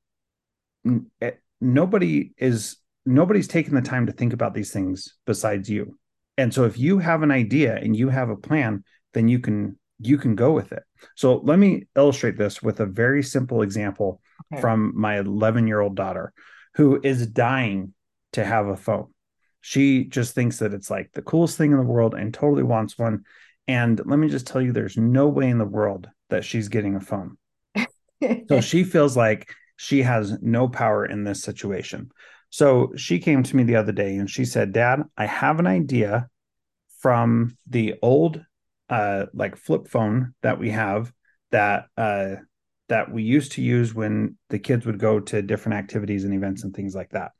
eh, 1.21 1.31
nobody 1.59 2.31
is 2.37 2.77
nobody's 3.05 3.47
taking 3.49 3.73
the 3.75 3.81
time 3.81 4.05
to 4.05 4.13
think 4.13 4.31
about 4.31 4.53
these 4.53 4.71
things 4.71 5.15
besides 5.25 5.69
you. 5.69 5.98
And 6.39 6.53
so 6.53 6.63
if 6.63 6.77
you 6.77 6.99
have 6.99 7.21
an 7.21 7.31
idea 7.31 7.75
and 7.75 7.93
you 7.93 8.07
have 8.07 8.29
a 8.29 8.37
plan, 8.37 8.85
then 9.13 9.27
you 9.27 9.39
can 9.39 9.77
you 9.99 10.17
can 10.17 10.35
go 10.35 10.53
with 10.53 10.71
it. 10.71 10.83
So 11.15 11.39
let 11.39 11.59
me 11.59 11.87
illustrate 11.97 12.37
this 12.37 12.63
with 12.63 12.79
a 12.79 12.85
very 12.85 13.21
simple 13.21 13.61
example 13.61 14.21
okay. 14.53 14.61
from 14.61 14.93
my 14.95 15.19
11 15.19 15.67
year 15.67 15.81
old 15.81 15.97
daughter 15.97 16.31
who 16.75 17.01
is 17.03 17.27
dying 17.27 17.93
to 18.31 18.45
have 18.45 18.67
a 18.67 18.77
phone. 18.77 19.07
She 19.59 20.05
just 20.05 20.33
thinks 20.33 20.59
that 20.59 20.73
it's 20.73 20.89
like 20.89 21.11
the 21.11 21.21
coolest 21.21 21.57
thing 21.57 21.71
in 21.71 21.77
the 21.77 21.83
world 21.83 22.15
and 22.15 22.33
totally 22.33 22.63
wants 22.63 22.97
one. 22.97 23.25
And 23.67 23.99
let 24.05 24.17
me 24.17 24.29
just 24.29 24.47
tell 24.47 24.61
you, 24.61 24.71
there's 24.71 24.95
no 24.95 25.27
way 25.27 25.49
in 25.49 25.57
the 25.57 25.65
world 25.65 26.07
that 26.29 26.45
she's 26.45 26.69
getting 26.69 26.95
a 26.95 27.01
phone. 27.01 27.37
so 28.47 28.61
she 28.61 28.85
feels 28.85 29.17
like 29.17 29.53
she 29.75 30.03
has 30.03 30.41
no 30.41 30.69
power 30.69 31.05
in 31.05 31.25
this 31.25 31.43
situation. 31.43 32.11
So 32.49 32.91
she 32.95 33.19
came 33.19 33.43
to 33.43 33.55
me 33.55 33.63
the 33.63 33.75
other 33.75 33.91
day 33.91 34.15
and 34.15 34.29
she 34.29 34.45
said, 34.45 34.73
Dad, 34.73 35.03
I 35.17 35.25
have 35.25 35.59
an 35.59 35.67
idea 35.67 36.29
from 36.99 37.57
the 37.67 37.95
old 38.01 38.43
uh, 38.89 39.27
like 39.33 39.55
flip 39.55 39.87
phone 39.87 40.33
that 40.41 40.59
we 40.59 40.71
have 40.71 41.13
that 41.51 41.85
uh, 41.97 42.35
that 42.89 43.11
we 43.11 43.23
used 43.23 43.53
to 43.53 43.61
use 43.61 43.93
when 43.93 44.35
the 44.49 44.59
kids 44.59 44.85
would 44.85 44.99
go 44.99 45.19
to 45.19 45.41
different 45.41 45.77
activities 45.77 46.23
and 46.23 46.33
events 46.33 46.63
and 46.63 46.75
things 46.75 46.95
like 46.95 47.11
that. 47.11 47.31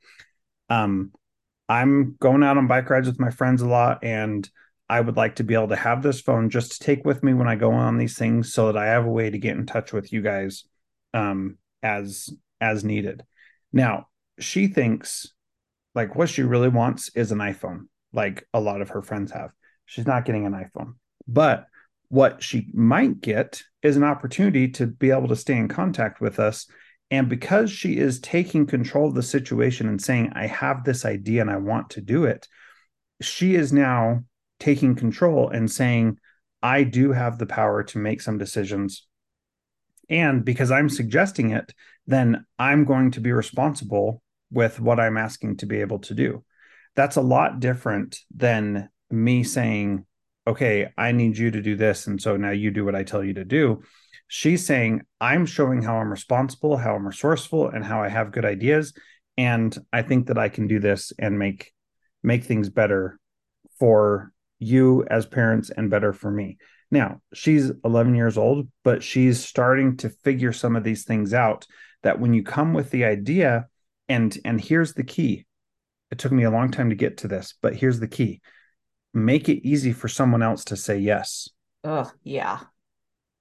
Um, 0.68 1.12
I'm 1.68 2.16
going 2.20 2.42
out 2.42 2.56
on 2.56 2.68
bike 2.68 2.88
rides 2.88 3.08
with 3.08 3.20
my 3.20 3.30
friends 3.30 3.62
a 3.62 3.68
lot, 3.68 4.02
and 4.04 4.48
I 4.88 5.00
would 5.00 5.16
like 5.16 5.36
to 5.36 5.44
be 5.44 5.54
able 5.54 5.68
to 5.68 5.76
have 5.76 6.02
this 6.02 6.20
phone 6.20 6.50
just 6.50 6.72
to 6.72 6.78
take 6.80 7.04
with 7.04 7.22
me 7.22 7.34
when 7.34 7.48
I 7.48 7.56
go 7.56 7.72
on 7.72 7.98
these 7.98 8.16
things 8.16 8.52
so 8.52 8.66
that 8.66 8.76
I 8.76 8.86
have 8.86 9.06
a 9.06 9.10
way 9.10 9.30
to 9.30 9.38
get 9.38 9.56
in 9.56 9.66
touch 9.66 9.92
with 9.92 10.12
you 10.12 10.22
guys 10.22 10.64
um, 11.14 11.58
as 11.82 12.30
as 12.60 12.84
needed. 12.84 13.24
Now, 13.72 14.06
she 14.40 14.66
thinks 14.66 15.32
like 15.94 16.14
what 16.14 16.28
she 16.28 16.42
really 16.42 16.68
wants 16.68 17.10
is 17.14 17.32
an 17.32 17.38
iPhone, 17.38 17.86
like 18.12 18.46
a 18.54 18.60
lot 18.60 18.80
of 18.80 18.90
her 18.90 19.02
friends 19.02 19.32
have. 19.32 19.50
She's 19.86 20.06
not 20.06 20.24
getting 20.24 20.46
an 20.46 20.52
iPhone. 20.52 20.94
But 21.26 21.66
what 22.08 22.42
she 22.42 22.70
might 22.74 23.20
get 23.20 23.62
is 23.82 23.96
an 23.96 24.04
opportunity 24.04 24.68
to 24.68 24.86
be 24.86 25.10
able 25.10 25.28
to 25.28 25.36
stay 25.36 25.56
in 25.56 25.68
contact 25.68 26.20
with 26.20 26.38
us. 26.38 26.66
And 27.10 27.28
because 27.28 27.70
she 27.70 27.96
is 27.96 28.20
taking 28.20 28.66
control 28.66 29.08
of 29.08 29.14
the 29.14 29.22
situation 29.22 29.88
and 29.88 30.00
saying, 30.00 30.32
I 30.34 30.46
have 30.46 30.84
this 30.84 31.04
idea 31.04 31.40
and 31.40 31.50
I 31.50 31.56
want 31.56 31.90
to 31.90 32.00
do 32.00 32.24
it, 32.24 32.46
she 33.20 33.54
is 33.54 33.72
now 33.72 34.24
taking 34.58 34.94
control 34.94 35.50
and 35.50 35.70
saying, 35.70 36.18
I 36.62 36.84
do 36.84 37.12
have 37.12 37.38
the 37.38 37.46
power 37.46 37.82
to 37.84 37.98
make 37.98 38.20
some 38.20 38.38
decisions. 38.38 39.06
And 40.08 40.44
because 40.44 40.70
I'm 40.70 40.88
suggesting 40.88 41.50
it, 41.50 41.72
then 42.06 42.44
I'm 42.58 42.84
going 42.84 43.12
to 43.12 43.20
be 43.20 43.32
responsible 43.32 44.22
with 44.50 44.80
what 44.80 45.00
I'm 45.00 45.16
asking 45.16 45.58
to 45.58 45.66
be 45.66 45.80
able 45.80 46.00
to 46.00 46.14
do. 46.14 46.44
That's 46.96 47.16
a 47.16 47.22
lot 47.22 47.60
different 47.60 48.18
than 48.34 48.88
me 49.10 49.44
saying, 49.44 50.04
okay, 50.46 50.88
I 50.96 51.12
need 51.12 51.38
you 51.38 51.50
to 51.50 51.62
do 51.62 51.76
this. 51.76 52.06
And 52.06 52.20
so 52.20 52.36
now 52.36 52.50
you 52.50 52.70
do 52.70 52.84
what 52.84 52.94
I 52.94 53.04
tell 53.04 53.22
you 53.22 53.34
to 53.34 53.44
do. 53.44 53.82
She's 54.28 54.64
saying, 54.64 55.02
I'm 55.20 55.46
showing 55.46 55.82
how 55.82 55.96
I'm 55.96 56.10
responsible, 56.10 56.76
how 56.76 56.94
I'm 56.94 57.06
resourceful, 57.06 57.68
and 57.68 57.84
how 57.84 58.02
I 58.02 58.08
have 58.08 58.32
good 58.32 58.44
ideas. 58.44 58.92
And 59.36 59.76
I 59.92 60.02
think 60.02 60.26
that 60.26 60.38
I 60.38 60.48
can 60.48 60.66
do 60.66 60.78
this 60.78 61.12
and 61.18 61.38
make 61.38 61.72
make 62.22 62.44
things 62.44 62.68
better 62.68 63.18
for 63.78 64.32
you 64.58 65.04
as 65.10 65.24
parents 65.24 65.70
and 65.70 65.90
better 65.90 66.12
for 66.12 66.30
me. 66.30 66.58
Now, 66.90 67.22
she's 67.32 67.72
11 67.84 68.14
years 68.14 68.36
old, 68.36 68.68
but 68.84 69.02
she's 69.02 69.42
starting 69.42 69.96
to 69.98 70.10
figure 70.10 70.52
some 70.52 70.76
of 70.76 70.84
these 70.84 71.04
things 71.04 71.32
out 71.32 71.66
that 72.02 72.20
when 72.20 72.34
you 72.34 72.42
come 72.42 72.74
with 72.74 72.90
the 72.90 73.04
idea 73.04 73.68
and 74.10 74.36
and 74.44 74.60
here's 74.60 74.92
the 74.92 75.04
key. 75.04 75.46
It 76.10 76.18
took 76.18 76.32
me 76.32 76.42
a 76.42 76.50
long 76.50 76.70
time 76.70 76.90
to 76.90 76.96
get 76.96 77.18
to 77.18 77.28
this, 77.28 77.54
but 77.62 77.76
here's 77.76 78.00
the 78.00 78.08
key. 78.08 78.40
Make 79.14 79.48
it 79.48 79.66
easy 79.66 79.92
for 79.92 80.08
someone 80.08 80.42
else 80.42 80.64
to 80.66 80.76
say 80.76 80.98
yes. 80.98 81.48
Oh, 81.84 82.10
yeah. 82.24 82.60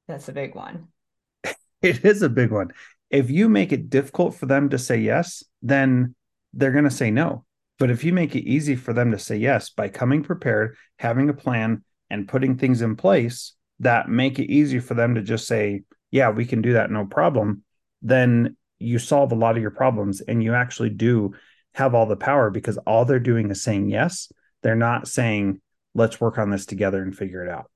That's 0.07 0.29
a 0.29 0.33
big 0.33 0.55
one. 0.55 0.87
it 1.81 2.05
is 2.05 2.21
a 2.21 2.29
big 2.29 2.51
one. 2.51 2.71
If 3.09 3.31
you 3.31 3.49
make 3.49 3.71
it 3.71 3.89
difficult 3.89 4.35
for 4.35 4.45
them 4.45 4.69
to 4.69 4.77
say 4.77 4.97
yes, 4.97 5.43
then 5.63 6.15
they're 6.53 6.71
going 6.71 6.83
to 6.83 6.91
say 6.91 7.09
no. 7.09 7.45
But 7.79 7.89
if 7.89 8.03
you 8.03 8.13
make 8.13 8.35
it 8.35 8.47
easy 8.47 8.75
for 8.75 8.93
them 8.93 9.11
to 9.11 9.19
say 9.19 9.37
yes 9.37 9.71
by 9.71 9.89
coming 9.89 10.21
prepared, 10.21 10.75
having 10.99 11.29
a 11.29 11.33
plan, 11.33 11.83
and 12.11 12.27
putting 12.27 12.57
things 12.57 12.81
in 12.81 12.95
place 12.95 13.53
that 13.79 14.09
make 14.09 14.39
it 14.39 14.51
easy 14.51 14.79
for 14.79 14.93
them 14.93 15.15
to 15.15 15.21
just 15.21 15.47
say, 15.47 15.83
yeah, 16.11 16.29
we 16.29 16.45
can 16.45 16.61
do 16.61 16.73
that, 16.73 16.91
no 16.91 17.05
problem, 17.05 17.63
then 18.01 18.57
you 18.79 18.97
solve 18.99 19.31
a 19.31 19.35
lot 19.35 19.55
of 19.55 19.61
your 19.61 19.71
problems 19.71 20.21
and 20.21 20.43
you 20.43 20.55
actually 20.55 20.89
do 20.89 21.33
have 21.73 21.93
all 21.93 22.05
the 22.05 22.15
power 22.15 22.49
because 22.49 22.77
all 22.79 23.05
they're 23.05 23.19
doing 23.19 23.51
is 23.51 23.61
saying 23.61 23.89
yes. 23.89 24.31
They're 24.63 24.75
not 24.75 25.07
saying, 25.07 25.61
let's 25.93 26.19
work 26.19 26.37
on 26.37 26.49
this 26.49 26.65
together 26.65 27.01
and 27.01 27.15
figure 27.15 27.43
it 27.45 27.49
out. 27.49 27.69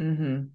Mm-hmm. 0.00 0.46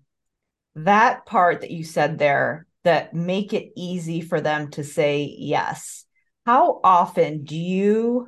That 0.84 1.26
part 1.26 1.62
that 1.62 1.72
you 1.72 1.84
said 1.84 2.18
there, 2.18 2.68
that 2.84 3.14
make 3.14 3.54
it 3.54 3.72
easy 3.76 4.22
for 4.22 4.42
them 4.42 4.70
to 4.72 4.84
say 4.84 5.36
yes. 5.38 6.06
How 6.46 6.80
often 6.84 7.44
do 7.44 7.56
you 7.56 8.28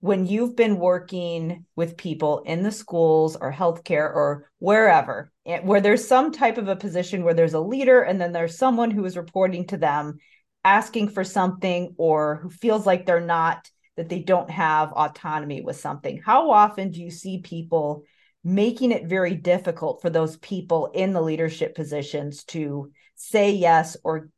when 0.00 0.26
you've 0.26 0.54
been 0.54 0.78
working 0.78 1.64
with 1.76 1.96
people 1.96 2.40
in 2.40 2.62
the 2.62 2.70
schools 2.70 3.36
or 3.36 3.50
healthcare 3.50 4.14
or 4.14 4.50
wherever, 4.58 5.32
where 5.62 5.80
there's 5.80 6.06
some 6.06 6.30
type 6.30 6.58
of 6.58 6.68
a 6.68 6.76
position 6.76 7.24
where 7.24 7.32
there's 7.32 7.54
a 7.54 7.60
leader 7.60 8.02
and 8.02 8.20
then 8.20 8.30
there's 8.30 8.58
someone 8.58 8.90
who 8.90 9.06
is 9.06 9.16
reporting 9.16 9.66
to 9.66 9.78
them 9.78 10.18
asking 10.64 11.08
for 11.10 11.24
something 11.24 11.94
or 11.98 12.36
who 12.36 12.50
feels 12.50 12.86
like 12.86 13.06
they're 13.06 13.20
not, 13.20 13.70
that 13.96 14.08
they 14.08 14.20
don't 14.20 14.50
have 14.50 14.92
autonomy 14.92 15.60
with 15.62 15.76
something. 15.76 16.20
How 16.24 16.50
often 16.50 16.90
do 16.90 17.00
you 17.00 17.10
see 17.10 17.38
people 17.38 18.04
making 18.42 18.92
it 18.92 19.06
very 19.06 19.34
difficult 19.34 20.02
for 20.02 20.10
those 20.10 20.36
people 20.38 20.90
in 20.94 21.12
the 21.12 21.22
leadership 21.22 21.74
positions 21.74 22.44
to 22.44 22.90
say 23.14 23.52
yes 23.52 23.96
or 24.04 24.28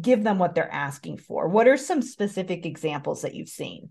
give 0.00 0.22
them 0.22 0.38
what 0.38 0.54
they're 0.54 0.72
asking 0.72 1.18
for? 1.18 1.48
What 1.48 1.66
are 1.66 1.76
some 1.76 2.02
specific 2.02 2.66
examples 2.66 3.22
that 3.22 3.34
you've 3.34 3.48
seen? 3.48 3.90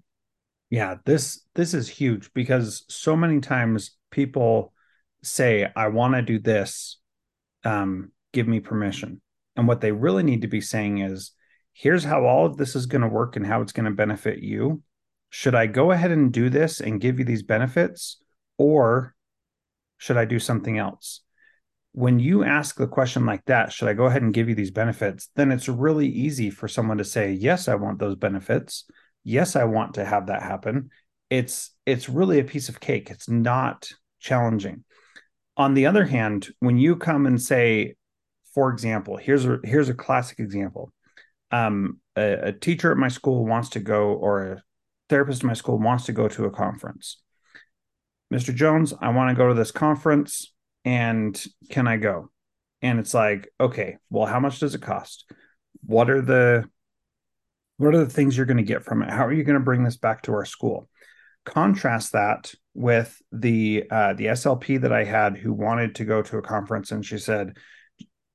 Yeah, 0.70 0.98
this 1.06 1.42
this 1.56 1.74
is 1.74 1.90
huge 1.90 2.32
because 2.34 2.86
so 2.90 3.16
many 3.16 3.40
times 3.40 3.98
people 4.12 4.72
say, 5.24 5.70
I 5.76 5.88
want 5.88 6.14
to 6.14 6.22
do 6.22 6.40
this. 6.40 7.00
Um, 7.64 8.12
give 8.32 8.48
me 8.48 8.60
permission. 8.60 9.22
And 9.56 9.68
what 9.68 9.82
they 9.82 9.92
really 9.92 10.24
need 10.24 10.44
to 10.44 10.48
be 10.48 10.62
saying 10.62 11.00
is, 11.00 11.32
here's 11.80 12.04
how 12.04 12.26
all 12.26 12.46
of 12.46 12.58
this 12.58 12.76
is 12.76 12.86
going 12.86 13.02
to 13.02 13.08
work 13.08 13.36
and 13.36 13.46
how 13.46 13.62
it's 13.62 13.72
going 13.72 13.86
to 13.86 13.92
benefit 13.92 14.40
you. 14.40 14.82
Should 15.30 15.56
I 15.56 15.68
go 15.68 15.92
ahead 15.92 16.12
and 16.12 16.32
do 16.32 16.50
this 16.50 16.82
and 16.82 17.02
give 17.02 17.20
you 17.20 17.26
these 17.26 17.44
benefits? 17.44 18.18
Or 18.58 19.16
should 19.98 20.18
I 20.18 20.26
do 20.26 20.40
something 20.40 20.78
else? 20.78 21.22
When 21.94 22.20
you 22.20 22.44
ask 22.44 22.76
the 22.76 22.88
question 22.88 23.26
like 23.26 23.46
that, 23.46 23.72
should 23.72 23.88
I 23.88 23.94
go 23.94 24.06
ahead 24.06 24.22
and 24.22 24.34
give 24.34 24.50
you 24.50 24.56
these 24.56 24.72
benefits? 24.72 25.30
Then 25.36 25.52
it's 25.52 25.70
really 25.70 26.08
easy 26.08 26.50
for 26.50 26.68
someone 26.68 26.98
to 26.98 27.06
say, 27.06 27.32
yes, 27.32 27.68
I 27.68 27.76
want 27.76 28.00
those 28.00 28.16
benefits 28.16 28.86
yes 29.24 29.56
i 29.56 29.64
want 29.64 29.96
to 29.96 30.06
have 30.06 30.28
that 30.28 30.42
happen 30.42 30.90
it's 31.30 31.72
it's 31.86 32.10
really 32.10 32.40
a 32.40 32.44
piece 32.44 32.70
of 32.70 32.80
cake 32.80 33.10
it's 33.10 33.30
not 33.30 33.90
challenging 34.20 34.84
on 35.58 35.74
the 35.74 35.86
other 35.86 36.06
hand 36.06 36.50
when 36.60 36.78
you 36.78 36.96
come 36.96 37.26
and 37.26 37.42
say 37.42 37.96
for 38.54 38.72
example 38.72 39.18
here's 39.18 39.46
a 39.46 39.60
here's 39.64 39.90
a 39.90 39.94
classic 39.94 40.40
example 40.40 40.92
um, 41.52 42.00
a, 42.16 42.50
a 42.50 42.52
teacher 42.52 42.92
at 42.92 42.98
my 42.98 43.08
school 43.08 43.46
wants 43.46 43.70
to 43.70 43.80
go 43.80 44.14
or 44.14 44.44
a 44.44 44.64
therapist 45.10 45.44
at 45.44 45.48
my 45.48 45.54
school 45.54 45.80
wants 45.80 46.06
to 46.06 46.12
go 46.12 46.28
to 46.28 46.46
a 46.46 46.52
conference 46.52 47.22
mr 48.34 48.54
jones 48.54 48.94
i 49.02 49.10
want 49.10 49.30
to 49.30 49.36
go 49.36 49.48
to 49.48 49.56
this 49.56 49.72
conference 49.72 50.54
and 50.86 51.46
can 51.70 51.88
i 51.88 51.98
go 51.98 52.30
and 52.82 53.00
it's 53.00 53.14
like 53.14 53.50
okay 53.60 53.98
well 54.10 54.28
how 54.28 54.40
much 54.40 54.60
does 54.60 54.76
it 54.76 54.82
cost 54.82 55.32
what 55.86 56.10
are 56.10 56.22
the 56.22 56.70
what 57.80 57.96
are 57.96 58.04
the 58.04 58.12
things 58.12 58.36
you're 58.36 58.46
going 58.46 58.58
to 58.58 58.64
get 58.64 58.84
from 58.84 59.02
it? 59.02 59.10
How 59.10 59.26
are 59.26 59.32
you 59.32 59.46
going 59.46 59.58
to 59.58 59.64
bring 59.64 59.84
this 59.84 59.96
back 59.96 60.24
to 60.24 60.34
our 60.34 60.44
school? 60.44 60.90
Contrast 61.46 62.12
that 62.12 62.54
with 62.74 63.20
the 63.32 63.86
uh, 63.90 64.14
the 64.14 64.26
SLP 64.26 64.82
that 64.82 64.92
I 64.92 65.06
had 65.06 65.38
who 65.38 65.54
wanted 65.54 65.96
to 65.96 66.06
go 66.06 66.22
to 66.22 66.38
a 66.38 66.42
conference, 66.42 66.92
and 66.92 67.04
she 67.04 67.18
said, 67.18 67.58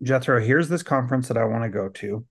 "Jethro, 0.02 0.40
here's 0.40 0.70
this 0.70 0.82
conference 0.82 1.28
that 1.28 1.36
I 1.36 1.44
want 1.44 1.62
to 1.62 1.68
go 1.68 1.90
to. 1.90 2.24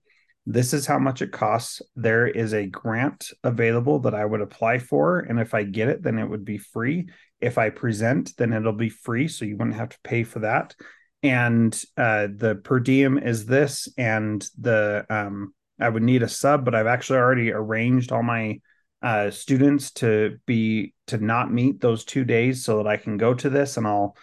This 0.46 0.74
is 0.74 0.86
how 0.86 0.98
much 0.98 1.22
it 1.22 1.32
costs. 1.32 1.80
There 1.96 2.26
is 2.26 2.52
a 2.52 2.66
grant 2.66 3.30
available 3.42 4.00
that 4.00 4.14
I 4.14 4.24
would 4.24 4.42
apply 4.42 4.78
for, 4.78 5.20
and 5.20 5.40
if 5.40 5.54
I 5.54 5.62
get 5.62 5.88
it, 5.88 6.02
then 6.02 6.18
it 6.18 6.28
would 6.28 6.44
be 6.44 6.58
free. 6.58 7.08
If 7.40 7.56
I 7.56 7.70
present, 7.70 8.36
then 8.36 8.52
it'll 8.52 8.72
be 8.72 8.90
free, 8.90 9.28
so 9.28 9.44
you 9.44 9.56
wouldn't 9.56 9.76
have 9.76 9.90
to 9.90 9.98
pay 10.04 10.22
for 10.22 10.40
that." 10.40 10.74
And 11.22 11.74
uh, 11.96 12.28
the 12.34 12.56
per 12.56 12.80
diem 12.80 13.18
is 13.18 13.46
this, 13.46 13.88
and 13.96 14.46
the 14.60 15.06
um, 15.08 15.54
I 15.80 15.88
would 15.88 16.02
need 16.02 16.22
a 16.22 16.28
sub, 16.28 16.64
but 16.64 16.74
I've 16.74 16.86
actually 16.86 17.18
already 17.18 17.50
arranged 17.50 18.12
all 18.12 18.22
my 18.22 18.60
uh, 19.02 19.30
students 19.30 19.90
to 19.92 20.38
be 20.46 20.94
to 21.08 21.18
not 21.18 21.52
meet 21.52 21.80
those 21.80 22.04
two 22.04 22.24
days 22.24 22.64
so 22.64 22.78
that 22.78 22.86
I 22.86 22.96
can 22.96 23.18
go 23.18 23.34
to 23.34 23.50
this 23.50 23.76
and 23.76 23.86
I'll 23.86 24.16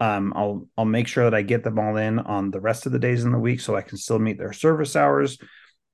um, 0.00 0.32
I'll 0.36 0.68
I'll 0.76 0.84
make 0.84 1.08
sure 1.08 1.24
that 1.24 1.34
I 1.34 1.42
get 1.42 1.64
them 1.64 1.78
all 1.78 1.96
in 1.96 2.18
on 2.18 2.50
the 2.50 2.60
rest 2.60 2.86
of 2.86 2.92
the 2.92 2.98
days 2.98 3.24
in 3.24 3.32
the 3.32 3.38
week 3.38 3.60
so 3.60 3.76
I 3.76 3.82
can 3.82 3.96
still 3.96 4.18
meet 4.18 4.38
their 4.38 4.52
service 4.52 4.96
hours 4.96 5.38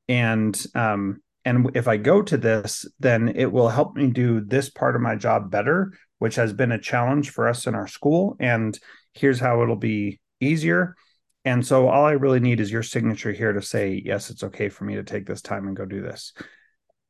and 0.08 0.60
um, 0.74 1.22
and 1.44 1.70
if 1.74 1.88
I 1.88 1.96
go 1.96 2.22
to 2.22 2.36
this 2.36 2.86
then 3.00 3.28
it 3.28 3.50
will 3.50 3.68
help 3.68 3.96
me 3.96 4.08
do 4.08 4.40
this 4.40 4.70
part 4.70 4.96
of 4.96 5.02
my 5.02 5.16
job 5.16 5.50
better 5.50 5.92
which 6.18 6.34
has 6.36 6.52
been 6.52 6.72
a 6.72 6.80
challenge 6.80 7.30
for 7.30 7.48
us 7.48 7.66
in 7.66 7.74
our 7.74 7.86
school 7.86 8.36
and 8.40 8.78
here's 9.14 9.40
how 9.40 9.62
it'll 9.62 9.76
be 9.76 10.20
easier 10.40 10.96
and 11.44 11.66
so 11.66 11.88
all 11.88 12.04
I 12.04 12.12
really 12.12 12.40
need 12.40 12.60
is 12.60 12.70
your 12.70 12.84
signature 12.84 13.32
here 13.32 13.52
to 13.52 13.62
say, 13.62 14.00
yes, 14.04 14.30
it's 14.30 14.44
okay 14.44 14.68
for 14.68 14.84
me 14.84 14.94
to 14.94 15.02
take 15.02 15.26
this 15.26 15.42
time 15.42 15.66
and 15.66 15.76
go 15.76 15.84
do 15.84 16.00
this. 16.00 16.32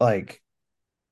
Like, 0.00 0.42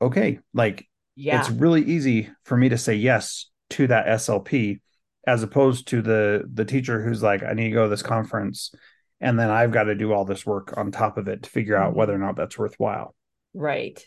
okay, 0.00 0.38
like 0.54 0.88
yeah. 1.16 1.40
it's 1.40 1.50
really 1.50 1.82
easy 1.82 2.30
for 2.44 2.56
me 2.56 2.70
to 2.70 2.78
say 2.78 2.94
yes 2.94 3.50
to 3.70 3.86
that 3.88 4.06
SLP 4.06 4.80
as 5.30 5.44
opposed 5.44 5.86
to 5.88 6.02
the 6.02 6.42
the 6.52 6.64
teacher 6.64 7.00
who's 7.00 7.22
like, 7.22 7.44
I 7.44 7.52
need 7.52 7.68
to 7.68 7.74
go 7.74 7.84
to 7.84 7.88
this 7.88 8.02
conference 8.02 8.72
and 9.20 9.38
then 9.38 9.48
I've 9.48 9.70
got 9.70 9.84
to 9.84 9.94
do 9.94 10.12
all 10.12 10.24
this 10.24 10.44
work 10.44 10.76
on 10.76 10.90
top 10.90 11.18
of 11.18 11.28
it 11.28 11.44
to 11.44 11.50
figure 11.50 11.76
out 11.76 11.90
mm-hmm. 11.90 11.98
whether 11.98 12.14
or 12.14 12.18
not 12.18 12.36
that's 12.36 12.58
worthwhile. 12.58 13.14
Right. 13.54 14.02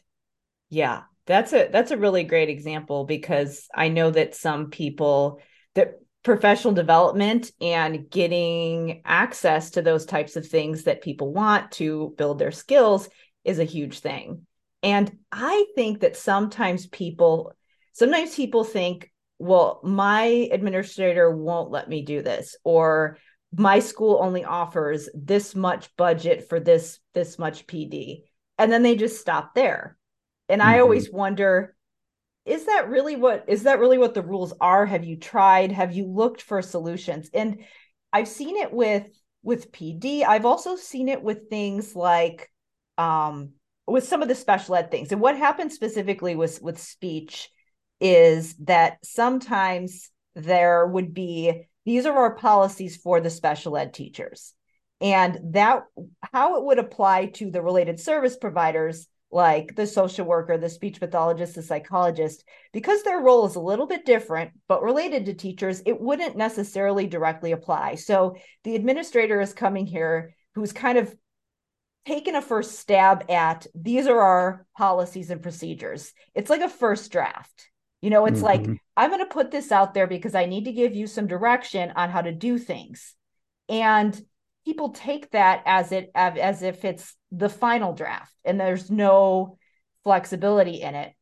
Yeah. 0.69 1.03
That's 1.25 1.53
a 1.53 1.69
that's 1.71 1.91
a 1.91 1.97
really 1.97 2.25
great 2.25 2.49
example 2.49 3.05
because 3.05 3.69
I 3.73 3.87
know 3.87 4.11
that 4.11 4.35
some 4.35 4.69
people 4.69 5.39
that 5.75 5.93
professional 6.23 6.73
development 6.73 7.51
and 7.61 8.09
getting 8.09 9.01
access 9.05 9.71
to 9.71 9.81
those 9.81 10.05
types 10.05 10.35
of 10.35 10.45
things 10.45 10.83
that 10.83 11.01
people 11.01 11.31
want 11.31 11.71
to 11.73 12.13
build 12.17 12.39
their 12.39 12.51
skills 12.51 13.07
is 13.45 13.59
a 13.59 13.65
huge 13.65 13.99
thing. 13.99 14.45
And 14.81 15.17
I 15.31 15.65
think 15.75 16.01
that 16.01 16.17
sometimes 16.17 16.87
people 16.87 17.53
sometimes 17.93 18.35
people 18.35 18.65
think 18.65 19.12
well, 19.39 19.81
my 19.83 20.23
administrator 20.51 21.29
won't 21.29 21.71
let 21.71 21.89
me 21.89 22.03
do 22.03 22.21
this, 22.21 22.55
or 22.63 23.17
my 23.55 23.79
school 23.79 24.19
only 24.21 24.43
offers 24.43 25.09
this 25.13 25.55
much 25.55 25.95
budget 25.95 26.49
for 26.49 26.59
this 26.59 26.99
this 27.13 27.37
much 27.37 27.67
PD. 27.67 28.23
And 28.57 28.71
then 28.71 28.83
they 28.83 28.95
just 28.95 29.19
stop 29.19 29.55
there. 29.55 29.97
And 30.49 30.61
mm-hmm. 30.61 30.69
I 30.69 30.79
always 30.79 31.11
wonder 31.11 31.75
is 32.45 32.65
that 32.65 32.89
really 32.89 33.15
what 33.15 33.45
is 33.47 33.63
that 33.63 33.79
really 33.79 33.97
what 33.97 34.13
the 34.13 34.21
rules 34.21 34.53
are? 34.59 34.85
Have 34.85 35.05
you 35.05 35.17
tried? 35.17 35.71
Have 35.71 35.93
you 35.93 36.05
looked 36.05 36.41
for 36.41 36.61
solutions? 36.61 37.29
And 37.33 37.63
I've 38.11 38.27
seen 38.27 38.57
it 38.57 38.73
with 38.73 39.07
with 39.43 39.71
PD. 39.71 40.23
I've 40.23 40.45
also 40.45 40.75
seen 40.75 41.09
it 41.09 41.21
with 41.21 41.49
things 41.49 41.95
like 41.95 42.51
um 42.97 43.51
with 43.87 44.07
some 44.07 44.21
of 44.21 44.27
the 44.27 44.35
special 44.35 44.75
ed 44.75 44.91
things. 44.91 45.11
And 45.11 45.21
what 45.21 45.37
happened 45.37 45.71
specifically 45.71 46.35
with 46.35 46.61
with 46.61 46.79
speech 46.79 47.49
is 47.99 48.55
that 48.57 48.97
sometimes 49.03 50.09
there 50.35 50.85
would 50.87 51.13
be 51.13 51.67
these 51.85 52.05
are 52.05 52.17
our 52.17 52.35
policies 52.35 52.97
for 52.97 53.19
the 53.19 53.29
special 53.29 53.77
ed 53.77 53.93
teachers. 53.93 54.53
And 55.01 55.37
that 55.53 55.83
how 56.31 56.57
it 56.57 56.63
would 56.63 56.79
apply 56.79 57.27
to 57.35 57.51
the 57.51 57.61
related 57.61 57.99
service 57.99 58.37
providers 58.37 59.07
like 59.31 59.75
the 59.75 59.87
social 59.87 60.25
worker, 60.25 60.57
the 60.57 60.69
speech 60.69 60.99
pathologist, 60.99 61.55
the 61.55 61.63
psychologist, 61.63 62.45
because 62.71 63.03
their 63.03 63.19
role 63.19 63.45
is 63.47 63.55
a 63.55 63.59
little 63.59 63.87
bit 63.87 64.05
different, 64.05 64.51
but 64.67 64.83
related 64.83 65.25
to 65.25 65.33
teachers, 65.33 65.81
it 65.85 65.99
wouldn't 65.99 66.37
necessarily 66.37 67.07
directly 67.07 67.51
apply. 67.51 67.95
So 67.95 68.35
the 68.63 68.75
administrator 68.75 69.41
is 69.41 69.53
coming 69.53 69.87
here 69.87 70.35
who's 70.53 70.71
kind 70.71 70.99
of 70.99 71.13
taken 72.05 72.35
a 72.35 72.41
first 72.41 72.79
stab 72.79 73.29
at 73.29 73.65
these 73.73 74.07
are 74.07 74.19
our 74.19 74.65
policies 74.77 75.31
and 75.31 75.41
procedures. 75.41 76.13
It's 76.35 76.49
like 76.49 76.61
a 76.61 76.69
first 76.69 77.11
draft. 77.11 77.69
You 78.03 78.09
know, 78.09 78.25
it's 78.25 78.41
mm-hmm. 78.41 78.69
like, 78.69 78.81
I'm 78.97 79.09
going 79.11 79.21
to 79.21 79.33
put 79.33 79.49
this 79.49 79.71
out 79.71 79.93
there 79.93 80.07
because 80.07 80.35
I 80.35 80.45
need 80.45 80.65
to 80.65 80.73
give 80.73 80.93
you 80.93 81.07
some 81.07 81.25
direction 81.25 81.93
on 81.95 82.09
how 82.09 82.21
to 82.21 82.33
do 82.33 82.57
things. 82.57 83.15
And 83.69 84.21
people 84.65 84.89
take 84.89 85.31
that 85.31 85.63
as 85.65 85.93
it 85.93 86.11
as 86.13 86.63
if 86.63 86.83
it's 86.83 87.15
the 87.31 87.47
final 87.47 87.93
draft 87.93 88.33
and 88.43 88.59
there's 88.59 88.91
no 88.91 89.57
flexibility 90.03 90.81
in 90.81 90.95
it. 90.95 91.13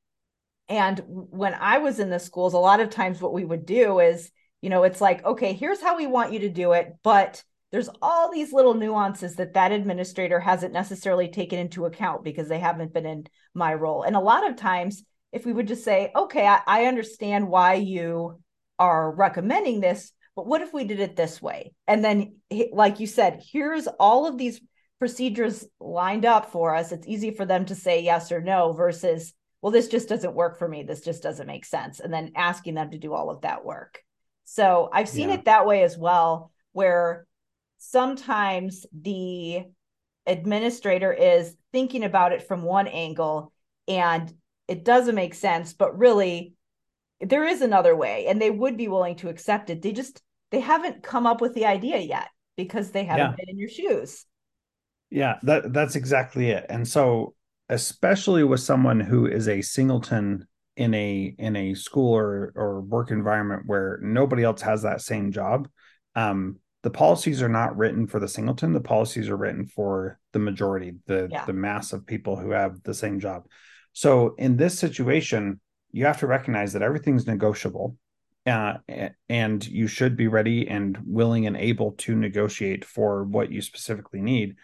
And 0.69 0.99
when 1.05 1.53
I 1.53 1.77
was 1.77 1.99
in 1.99 2.09
the 2.09 2.17
schools, 2.17 2.55
a 2.55 2.57
lot 2.57 2.79
of 2.79 2.89
times 2.89 3.21
what 3.21 3.33
we 3.33 3.45
would 3.45 3.67
do 3.67 3.99
is, 3.99 4.31
you 4.63 4.71
know, 4.71 4.81
it's 4.81 5.01
like, 5.01 5.23
okay, 5.23 5.53
here's 5.53 5.81
how 5.81 5.97
we 5.97 6.07
want 6.07 6.33
you 6.33 6.39
to 6.39 6.49
do 6.49 6.71
it, 6.71 6.93
but 7.03 7.43
there's 7.71 7.89
all 8.01 8.31
these 8.31 8.53
little 8.53 8.73
nuances 8.73 9.35
that 9.35 9.53
that 9.53 9.71
administrator 9.71 10.39
hasn't 10.39 10.73
necessarily 10.73 11.27
taken 11.27 11.59
into 11.59 11.85
account 11.85 12.23
because 12.23 12.49
they 12.49 12.59
haven't 12.59 12.91
been 12.91 13.05
in 13.05 13.27
my 13.53 13.71
role. 13.71 14.01
And 14.01 14.15
a 14.15 14.19
lot 14.19 14.49
of 14.49 14.55
times 14.55 15.03
if 15.31 15.45
we 15.45 15.53
would 15.53 15.67
just 15.67 15.83
say, 15.83 16.11
okay, 16.15 16.45
I, 16.45 16.59
I 16.67 16.85
understand 16.85 17.47
why 17.47 17.75
you 17.75 18.39
are 18.79 19.11
recommending 19.13 19.79
this, 19.79 20.11
but 20.35 20.47
what 20.47 20.61
if 20.61 20.73
we 20.73 20.83
did 20.83 20.99
it 20.99 21.15
this 21.15 21.41
way? 21.41 21.73
And 21.87 22.03
then, 22.03 22.35
like 22.71 22.99
you 22.99 23.07
said, 23.07 23.41
here's 23.51 23.87
all 23.87 24.27
of 24.27 24.37
these 24.37 24.61
procedures 24.99 25.65
lined 25.79 26.25
up 26.25 26.51
for 26.51 26.75
us. 26.75 26.91
It's 26.91 27.07
easy 27.07 27.31
for 27.31 27.45
them 27.45 27.65
to 27.65 27.75
say 27.75 28.01
yes 28.01 28.31
or 28.31 28.41
no 28.41 28.73
versus, 28.73 29.33
well, 29.61 29.71
this 29.71 29.87
just 29.87 30.09
doesn't 30.09 30.35
work 30.35 30.57
for 30.57 30.67
me. 30.67 30.83
This 30.83 31.01
just 31.01 31.23
doesn't 31.23 31.47
make 31.47 31.65
sense. 31.65 31.99
And 31.99 32.13
then 32.13 32.33
asking 32.35 32.75
them 32.75 32.91
to 32.91 32.97
do 32.97 33.13
all 33.13 33.29
of 33.29 33.41
that 33.41 33.65
work. 33.65 33.99
So 34.45 34.89
I've 34.91 35.09
seen 35.09 35.29
yeah. 35.29 35.35
it 35.35 35.45
that 35.45 35.65
way 35.65 35.83
as 35.83 35.97
well, 35.97 36.51
where 36.71 37.25
sometimes 37.77 38.85
the 38.93 39.63
administrator 40.27 41.11
is 41.11 41.55
thinking 41.71 42.03
about 42.03 42.31
it 42.31 42.47
from 42.47 42.63
one 42.63 42.87
angle 42.87 43.51
and 43.87 44.31
it 44.71 44.85
doesn't 44.85 45.15
make 45.15 45.33
sense, 45.33 45.73
but 45.73 45.97
really 45.97 46.53
there 47.19 47.45
is 47.45 47.61
another 47.61 47.93
way 47.93 48.27
and 48.27 48.41
they 48.41 48.49
would 48.49 48.77
be 48.77 48.87
willing 48.87 49.17
to 49.17 49.27
accept 49.27 49.69
it. 49.69 49.81
They 49.81 49.91
just 49.91 50.21
they 50.49 50.61
haven't 50.61 51.03
come 51.03 51.27
up 51.27 51.41
with 51.41 51.53
the 51.53 51.65
idea 51.65 51.99
yet 51.99 52.29
because 52.55 52.91
they 52.91 53.03
haven't 53.03 53.31
yeah. 53.31 53.35
been 53.35 53.49
in 53.49 53.57
your 53.57 53.69
shoes. 53.69 54.25
Yeah, 55.09 55.39
that 55.43 55.73
that's 55.73 55.97
exactly 55.97 56.51
it. 56.51 56.65
And 56.69 56.87
so 56.87 57.35
especially 57.67 58.45
with 58.45 58.61
someone 58.61 59.01
who 59.01 59.25
is 59.25 59.49
a 59.49 59.61
singleton 59.61 60.47
in 60.77 60.93
a 60.93 61.35
in 61.37 61.57
a 61.57 61.73
school 61.73 62.13
or 62.13 62.53
or 62.55 62.79
work 62.79 63.11
environment 63.11 63.63
where 63.65 63.99
nobody 64.01 64.43
else 64.43 64.61
has 64.61 64.83
that 64.83 65.01
same 65.01 65.31
job 65.31 65.67
um 66.15 66.57
the 66.83 66.89
policies 66.89 67.41
are 67.41 67.49
not 67.49 67.75
written 67.75 68.07
for 68.07 68.21
the 68.21 68.27
singleton 68.27 68.71
the 68.71 68.79
policies 68.79 69.27
are 69.27 69.35
written 69.35 69.65
for 69.65 70.17
the 70.31 70.39
majority 70.39 70.93
the 71.07 71.27
yeah. 71.29 71.43
the 71.45 71.53
mass 71.53 71.91
of 71.91 72.05
people 72.05 72.37
who 72.37 72.51
have 72.51 72.81
the 72.83 72.93
same 72.93 73.19
job 73.19 73.43
so 73.93 74.35
in 74.37 74.57
this 74.57 74.77
situation, 74.77 75.59
you 75.91 76.05
have 76.05 76.19
to 76.19 76.27
recognize 76.27 76.73
that 76.73 76.81
everything's 76.81 77.27
negotiable. 77.27 77.97
Uh, 78.47 78.77
and 79.29 79.67
you 79.67 79.85
should 79.85 80.17
be 80.17 80.27
ready 80.27 80.67
and 80.67 80.97
willing 81.05 81.45
and 81.45 81.55
able 81.55 81.91
to 81.91 82.15
negotiate 82.15 82.83
for 82.83 83.23
what 83.23 83.51
you 83.51 83.61
specifically 83.61 84.19
need. 84.19 84.55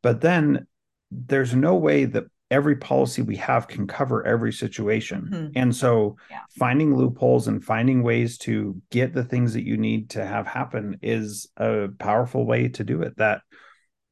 But 0.00 0.20
then 0.20 0.68
there's 1.10 1.52
no 1.52 1.74
way 1.74 2.04
that 2.04 2.26
every 2.50 2.76
policy 2.76 3.22
we 3.22 3.36
have 3.36 3.66
can 3.66 3.86
cover 3.86 4.24
every 4.24 4.52
situation. 4.52 5.28
Mm-hmm. 5.32 5.52
And 5.56 5.74
so 5.74 6.16
yeah. 6.30 6.42
finding 6.56 6.96
loopholes 6.96 7.48
and 7.48 7.64
finding 7.64 8.02
ways 8.02 8.38
to 8.38 8.80
get 8.90 9.12
the 9.12 9.24
things 9.24 9.54
that 9.54 9.64
you 9.64 9.76
need 9.76 10.10
to 10.10 10.24
have 10.24 10.46
happen 10.46 10.98
is 11.02 11.48
a 11.56 11.88
powerful 11.98 12.46
way 12.46 12.68
to 12.68 12.84
do 12.84 13.02
it 13.02 13.16
that 13.16 13.40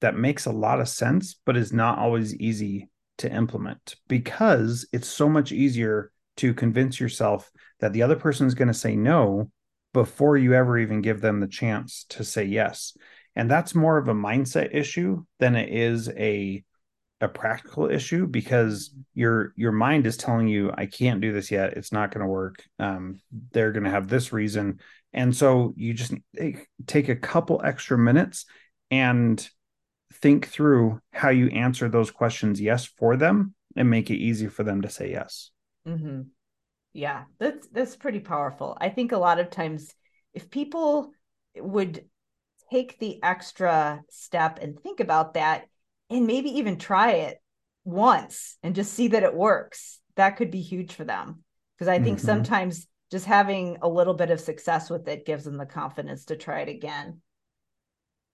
that 0.00 0.16
makes 0.16 0.46
a 0.46 0.52
lot 0.52 0.80
of 0.80 0.88
sense 0.88 1.36
but 1.46 1.56
is 1.56 1.72
not 1.72 1.98
always 1.98 2.34
easy 2.34 2.90
to 3.18 3.32
implement 3.32 3.96
because 4.08 4.86
it's 4.92 5.08
so 5.08 5.28
much 5.28 5.52
easier 5.52 6.10
to 6.36 6.54
convince 6.54 6.98
yourself 6.98 7.50
that 7.80 7.92
the 7.92 8.02
other 8.02 8.16
person 8.16 8.46
is 8.46 8.54
going 8.54 8.68
to 8.68 8.74
say 8.74 8.96
no 8.96 9.50
before 9.92 10.36
you 10.36 10.54
ever 10.54 10.78
even 10.78 11.00
give 11.00 11.20
them 11.20 11.40
the 11.40 11.46
chance 11.46 12.04
to 12.08 12.24
say 12.24 12.44
yes. 12.44 12.96
And 13.36 13.50
that's 13.50 13.74
more 13.74 13.96
of 13.96 14.08
a 14.08 14.14
mindset 14.14 14.74
issue 14.74 15.24
than 15.38 15.56
it 15.56 15.70
is 15.70 16.08
a 16.10 16.64
a 17.20 17.28
practical 17.28 17.88
issue 17.88 18.26
because 18.26 18.92
your 19.14 19.52
your 19.56 19.72
mind 19.72 20.06
is 20.06 20.16
telling 20.16 20.48
you 20.48 20.70
I 20.76 20.86
can't 20.86 21.20
do 21.20 21.32
this 21.32 21.50
yet. 21.50 21.74
It's 21.74 21.92
not 21.92 22.12
going 22.12 22.22
to 22.22 22.30
work. 22.30 22.62
Um, 22.78 23.20
they're 23.52 23.72
going 23.72 23.84
to 23.84 23.90
have 23.90 24.08
this 24.08 24.32
reason, 24.32 24.80
and 25.12 25.34
so 25.34 25.72
you 25.76 25.94
just 25.94 26.12
take 26.86 27.08
a 27.08 27.16
couple 27.16 27.62
extra 27.64 27.96
minutes 27.96 28.46
and 28.90 29.48
think 30.24 30.48
through 30.48 31.02
how 31.12 31.28
you 31.28 31.48
answer 31.48 31.86
those 31.86 32.10
questions 32.10 32.58
yes 32.58 32.86
for 32.86 33.14
them 33.14 33.54
and 33.76 33.90
make 33.90 34.08
it 34.08 34.16
easy 34.16 34.46
for 34.46 34.62
them 34.64 34.80
to 34.80 34.88
say 34.88 35.10
yes. 35.10 35.50
Mm-hmm. 35.86 36.22
Yeah, 36.94 37.24
that's 37.38 37.68
that's 37.68 37.94
pretty 37.94 38.20
powerful. 38.20 38.74
I 38.80 38.88
think 38.88 39.12
a 39.12 39.18
lot 39.18 39.38
of 39.38 39.50
times 39.50 39.94
if 40.32 40.48
people 40.48 41.12
would 41.58 42.06
take 42.70 42.98
the 42.98 43.22
extra 43.22 44.00
step 44.08 44.60
and 44.62 44.80
think 44.80 45.00
about 45.00 45.34
that 45.34 45.66
and 46.08 46.26
maybe 46.26 46.56
even 46.56 46.78
try 46.78 47.10
it 47.10 47.36
once 47.84 48.56
and 48.62 48.74
just 48.74 48.94
see 48.94 49.08
that 49.08 49.24
it 49.24 49.34
works, 49.34 50.00
that 50.16 50.38
could 50.38 50.50
be 50.50 50.62
huge 50.62 50.94
for 50.94 51.04
them. 51.04 51.44
Because 51.76 51.88
I 51.88 51.98
think 51.98 52.16
mm-hmm. 52.16 52.26
sometimes 52.28 52.86
just 53.10 53.26
having 53.26 53.76
a 53.82 53.88
little 53.90 54.14
bit 54.14 54.30
of 54.30 54.40
success 54.40 54.88
with 54.88 55.06
it 55.06 55.26
gives 55.26 55.44
them 55.44 55.58
the 55.58 55.66
confidence 55.66 56.24
to 56.26 56.36
try 56.36 56.60
it 56.60 56.70
again 56.70 57.20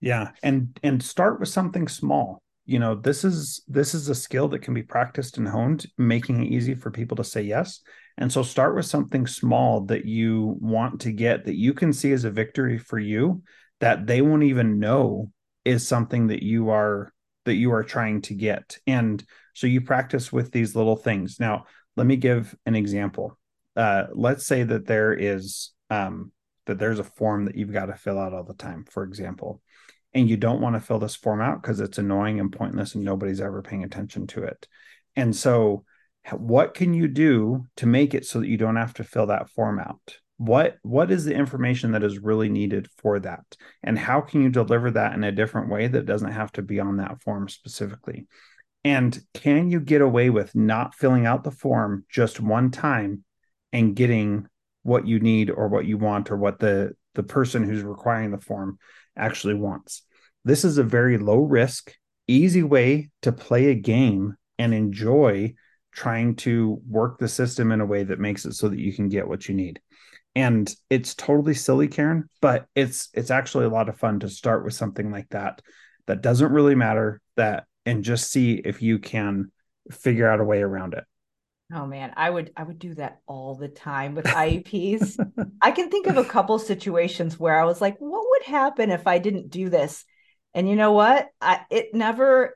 yeah 0.01 0.31
and 0.43 0.77
and 0.83 1.01
start 1.01 1.39
with 1.39 1.49
something 1.49 1.87
small. 1.87 2.41
You 2.65 2.79
know 2.79 2.95
this 2.95 3.23
is 3.23 3.63
this 3.67 3.93
is 3.93 4.09
a 4.09 4.15
skill 4.15 4.47
that 4.49 4.61
can 4.61 4.73
be 4.73 4.83
practiced 4.83 5.37
and 5.37 5.47
honed 5.47 5.85
making 5.97 6.43
it 6.43 6.51
easy 6.51 6.75
for 6.75 6.91
people 6.91 7.17
to 7.17 7.23
say 7.23 7.41
yes. 7.41 7.81
And 8.17 8.31
so 8.31 8.43
start 8.43 8.75
with 8.75 8.85
something 8.85 9.25
small 9.25 9.81
that 9.85 10.05
you 10.05 10.57
want 10.59 11.01
to 11.01 11.11
get 11.11 11.45
that 11.45 11.55
you 11.55 11.73
can 11.73 11.93
see 11.93 12.11
as 12.11 12.23
a 12.23 12.31
victory 12.31 12.77
for 12.77 12.99
you 12.99 13.43
that 13.79 14.05
they 14.05 14.21
won't 14.21 14.43
even 14.43 14.79
know 14.79 15.31
is 15.65 15.87
something 15.87 16.27
that 16.27 16.43
you 16.43 16.69
are 16.69 17.13
that 17.45 17.55
you 17.55 17.71
are 17.73 17.83
trying 17.83 18.21
to 18.21 18.35
get. 18.35 18.77
And 18.85 19.23
so 19.53 19.65
you 19.67 19.81
practice 19.81 20.31
with 20.31 20.51
these 20.51 20.75
little 20.75 20.95
things. 20.95 21.39
Now 21.39 21.65
let 21.95 22.05
me 22.07 22.15
give 22.15 22.55
an 22.65 22.75
example. 22.75 23.37
Uh, 23.75 24.03
let's 24.13 24.45
say 24.45 24.63
that 24.63 24.85
there 24.85 25.13
is 25.13 25.71
um, 25.89 26.31
that 26.65 26.79
there's 26.79 26.99
a 26.99 27.03
form 27.03 27.45
that 27.45 27.55
you've 27.55 27.73
got 27.73 27.87
to 27.87 27.95
fill 27.95 28.19
out 28.19 28.33
all 28.33 28.43
the 28.43 28.53
time 28.53 28.85
for 28.89 29.03
example 29.03 29.61
and 30.13 30.29
you 30.29 30.37
don't 30.37 30.61
want 30.61 30.75
to 30.75 30.81
fill 30.81 30.99
this 30.99 31.15
form 31.15 31.41
out 31.41 31.61
because 31.61 31.79
it's 31.79 31.97
annoying 31.97 32.39
and 32.39 32.51
pointless 32.51 32.95
and 32.95 33.03
nobody's 33.03 33.41
ever 33.41 33.61
paying 33.61 33.83
attention 33.83 34.27
to 34.27 34.43
it. 34.43 34.67
And 35.15 35.35
so 35.35 35.85
what 36.31 36.73
can 36.73 36.93
you 36.93 37.07
do 37.07 37.67
to 37.77 37.85
make 37.85 38.13
it 38.13 38.25
so 38.25 38.39
that 38.39 38.47
you 38.47 38.57
don't 38.57 38.75
have 38.75 38.93
to 38.95 39.03
fill 39.03 39.27
that 39.27 39.49
form 39.49 39.79
out? 39.79 40.17
What 40.37 40.77
what 40.81 41.11
is 41.11 41.25
the 41.25 41.35
information 41.35 41.91
that 41.91 42.03
is 42.03 42.19
really 42.19 42.49
needed 42.49 42.87
for 42.97 43.19
that? 43.19 43.43
And 43.83 43.97
how 43.97 44.21
can 44.21 44.41
you 44.41 44.49
deliver 44.49 44.91
that 44.91 45.13
in 45.13 45.23
a 45.23 45.31
different 45.31 45.69
way 45.69 45.87
that 45.87 46.05
doesn't 46.05 46.31
have 46.31 46.51
to 46.53 46.61
be 46.61 46.79
on 46.79 46.97
that 46.97 47.21
form 47.21 47.47
specifically? 47.47 48.27
And 48.83 49.19
can 49.35 49.69
you 49.69 49.79
get 49.79 50.01
away 50.01 50.31
with 50.31 50.55
not 50.55 50.95
filling 50.95 51.27
out 51.27 51.43
the 51.43 51.51
form 51.51 52.05
just 52.09 52.39
one 52.39 52.71
time 52.71 53.23
and 53.71 53.95
getting 53.95 54.47
what 54.81 55.07
you 55.07 55.19
need 55.19 55.51
or 55.51 55.67
what 55.67 55.85
you 55.85 55.97
want 55.97 56.31
or 56.31 56.37
what 56.37 56.59
the 56.59 56.93
the 57.13 57.23
person 57.23 57.63
who's 57.63 57.83
requiring 57.83 58.31
the 58.31 58.39
form 58.39 58.79
actually 59.15 59.53
wants. 59.55 60.03
This 60.43 60.65
is 60.65 60.77
a 60.77 60.83
very 60.83 61.17
low 61.17 61.39
risk, 61.39 61.93
easy 62.27 62.63
way 62.63 63.09
to 63.21 63.31
play 63.31 63.67
a 63.67 63.75
game 63.75 64.35
and 64.57 64.73
enjoy 64.73 65.53
trying 65.93 66.35
to 66.37 66.81
work 66.87 67.19
the 67.19 67.27
system 67.27 67.71
in 67.71 67.81
a 67.81 67.85
way 67.85 68.03
that 68.03 68.19
makes 68.19 68.45
it 68.45 68.53
so 68.53 68.69
that 68.69 68.79
you 68.79 68.93
can 68.93 69.09
get 69.09 69.27
what 69.27 69.47
you 69.47 69.55
need. 69.55 69.79
and 70.33 70.73
it's 70.89 71.13
totally 71.13 71.53
silly 71.53 71.87
karen 71.89 72.29
but 72.41 72.65
it's 72.73 73.09
it's 73.13 73.31
actually 73.31 73.65
a 73.65 73.69
lot 73.69 73.89
of 73.89 73.97
fun 73.97 74.19
to 74.19 74.29
start 74.29 74.63
with 74.63 74.73
something 74.73 75.11
like 75.11 75.27
that 75.29 75.61
that 76.07 76.21
doesn't 76.21 76.53
really 76.53 76.75
matter 76.75 77.19
that 77.35 77.65
and 77.85 78.03
just 78.03 78.31
see 78.31 78.53
if 78.53 78.81
you 78.81 78.97
can 78.97 79.51
figure 79.91 80.29
out 80.29 80.39
a 80.39 80.43
way 80.43 80.61
around 80.61 80.93
it 80.93 81.03
oh 81.73 81.85
man 81.85 82.13
i 82.17 82.29
would 82.29 82.51
i 82.55 82.63
would 82.63 82.79
do 82.79 82.93
that 82.95 83.19
all 83.27 83.55
the 83.55 83.67
time 83.67 84.15
with 84.15 84.25
ieps 84.25 85.17
i 85.61 85.71
can 85.71 85.89
think 85.89 86.07
of 86.07 86.17
a 86.17 86.25
couple 86.25 86.57
situations 86.59 87.39
where 87.39 87.59
i 87.59 87.65
was 87.65 87.81
like 87.81 87.97
what 87.99 88.25
would 88.29 88.43
happen 88.43 88.91
if 88.91 89.07
i 89.07 89.17
didn't 89.17 89.49
do 89.49 89.69
this 89.69 90.05
and 90.53 90.69
you 90.69 90.75
know 90.75 90.91
what 90.91 91.27
I, 91.39 91.61
it 91.69 91.93
never 91.93 92.55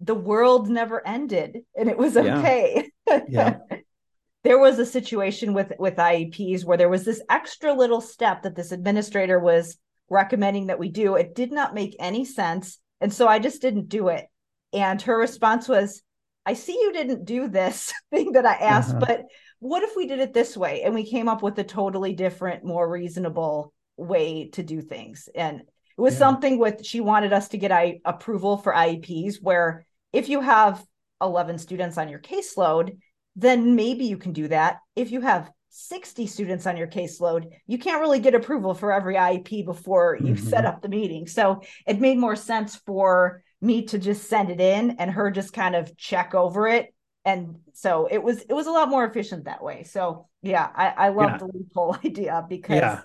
the 0.00 0.14
world 0.14 0.68
never 0.68 1.06
ended 1.06 1.58
and 1.74 1.88
it 1.88 1.96
was 1.96 2.16
okay 2.16 2.90
yeah. 3.06 3.20
yeah. 3.28 3.58
there 4.46 4.58
was 4.60 4.78
a 4.78 4.86
situation 4.86 5.54
with 5.54 5.72
with 5.78 5.96
IEPs 5.96 6.64
where 6.64 6.76
there 6.76 6.88
was 6.88 7.04
this 7.04 7.20
extra 7.28 7.74
little 7.74 8.00
step 8.00 8.42
that 8.42 8.54
this 8.54 8.70
administrator 8.70 9.40
was 9.40 9.76
recommending 10.08 10.68
that 10.68 10.78
we 10.78 10.88
do. 10.88 11.16
It 11.16 11.34
did 11.34 11.50
not 11.50 11.74
make 11.74 11.96
any 11.98 12.24
sense, 12.24 12.78
and 13.00 13.12
so 13.12 13.26
I 13.26 13.40
just 13.40 13.60
didn't 13.60 13.88
do 13.88 14.06
it. 14.08 14.26
And 14.72 15.02
her 15.02 15.18
response 15.18 15.68
was, 15.68 16.00
"I 16.46 16.54
see 16.54 16.72
you 16.72 16.92
didn't 16.92 17.24
do 17.24 17.48
this 17.48 17.92
thing 18.10 18.32
that 18.32 18.46
I 18.46 18.54
asked, 18.54 18.94
uh-huh. 18.94 19.04
but 19.06 19.24
what 19.58 19.82
if 19.82 19.96
we 19.96 20.06
did 20.06 20.20
it 20.20 20.32
this 20.32 20.56
way?" 20.56 20.82
And 20.82 20.94
we 20.94 21.04
came 21.04 21.28
up 21.28 21.42
with 21.42 21.58
a 21.58 21.64
totally 21.64 22.14
different, 22.14 22.64
more 22.64 22.88
reasonable 22.88 23.74
way 23.96 24.48
to 24.50 24.62
do 24.62 24.80
things. 24.80 25.28
And 25.34 25.60
it 25.60 26.00
was 26.00 26.14
yeah. 26.14 26.18
something 26.20 26.58
with 26.58 26.84
she 26.84 27.00
wanted 27.00 27.32
us 27.32 27.48
to 27.48 27.58
get 27.58 27.72
I, 27.72 28.00
approval 28.04 28.58
for 28.58 28.72
IEPs 28.72 29.42
where 29.42 29.86
if 30.12 30.28
you 30.28 30.40
have 30.40 30.84
11 31.22 31.58
students 31.58 31.98
on 31.98 32.08
your 32.08 32.20
caseload, 32.20 32.98
then 33.34 33.74
maybe 33.74 34.04
you 34.04 34.16
can 34.16 34.32
do 34.32 34.48
that. 34.48 34.78
If 34.94 35.10
you 35.10 35.20
have 35.22 35.50
60 35.70 36.26
students 36.26 36.66
on 36.66 36.76
your 36.76 36.86
caseload, 36.86 37.52
you 37.66 37.78
can't 37.78 38.00
really 38.00 38.18
get 38.18 38.34
approval 38.34 38.72
for 38.72 38.92
every 38.92 39.14
IEP 39.14 39.64
before 39.64 40.16
you 40.20 40.34
mm-hmm. 40.34 40.46
set 40.46 40.64
up 40.64 40.80
the 40.80 40.88
meeting. 40.88 41.26
So 41.26 41.60
it 41.86 42.00
made 42.00 42.18
more 42.18 42.36
sense 42.36 42.76
for 42.76 43.42
me 43.60 43.86
to 43.86 43.98
just 43.98 44.28
send 44.28 44.50
it 44.50 44.60
in 44.60 44.92
and 44.98 45.10
her 45.10 45.30
just 45.30 45.52
kind 45.52 45.74
of 45.74 45.96
check 45.96 46.34
over 46.34 46.68
it. 46.68 46.94
And 47.24 47.56
so 47.72 48.06
it 48.10 48.22
was 48.22 48.40
it 48.42 48.52
was 48.52 48.66
a 48.66 48.70
lot 48.70 48.88
more 48.88 49.04
efficient 49.04 49.44
that 49.44 49.62
way. 49.62 49.82
So 49.82 50.28
yeah, 50.42 50.68
I, 50.74 50.88
I 50.88 51.08
love 51.08 51.30
yeah. 51.30 51.38
the 51.38 51.46
loophole 51.46 51.96
idea 52.04 52.44
because 52.48 52.76
yeah. 52.76 53.00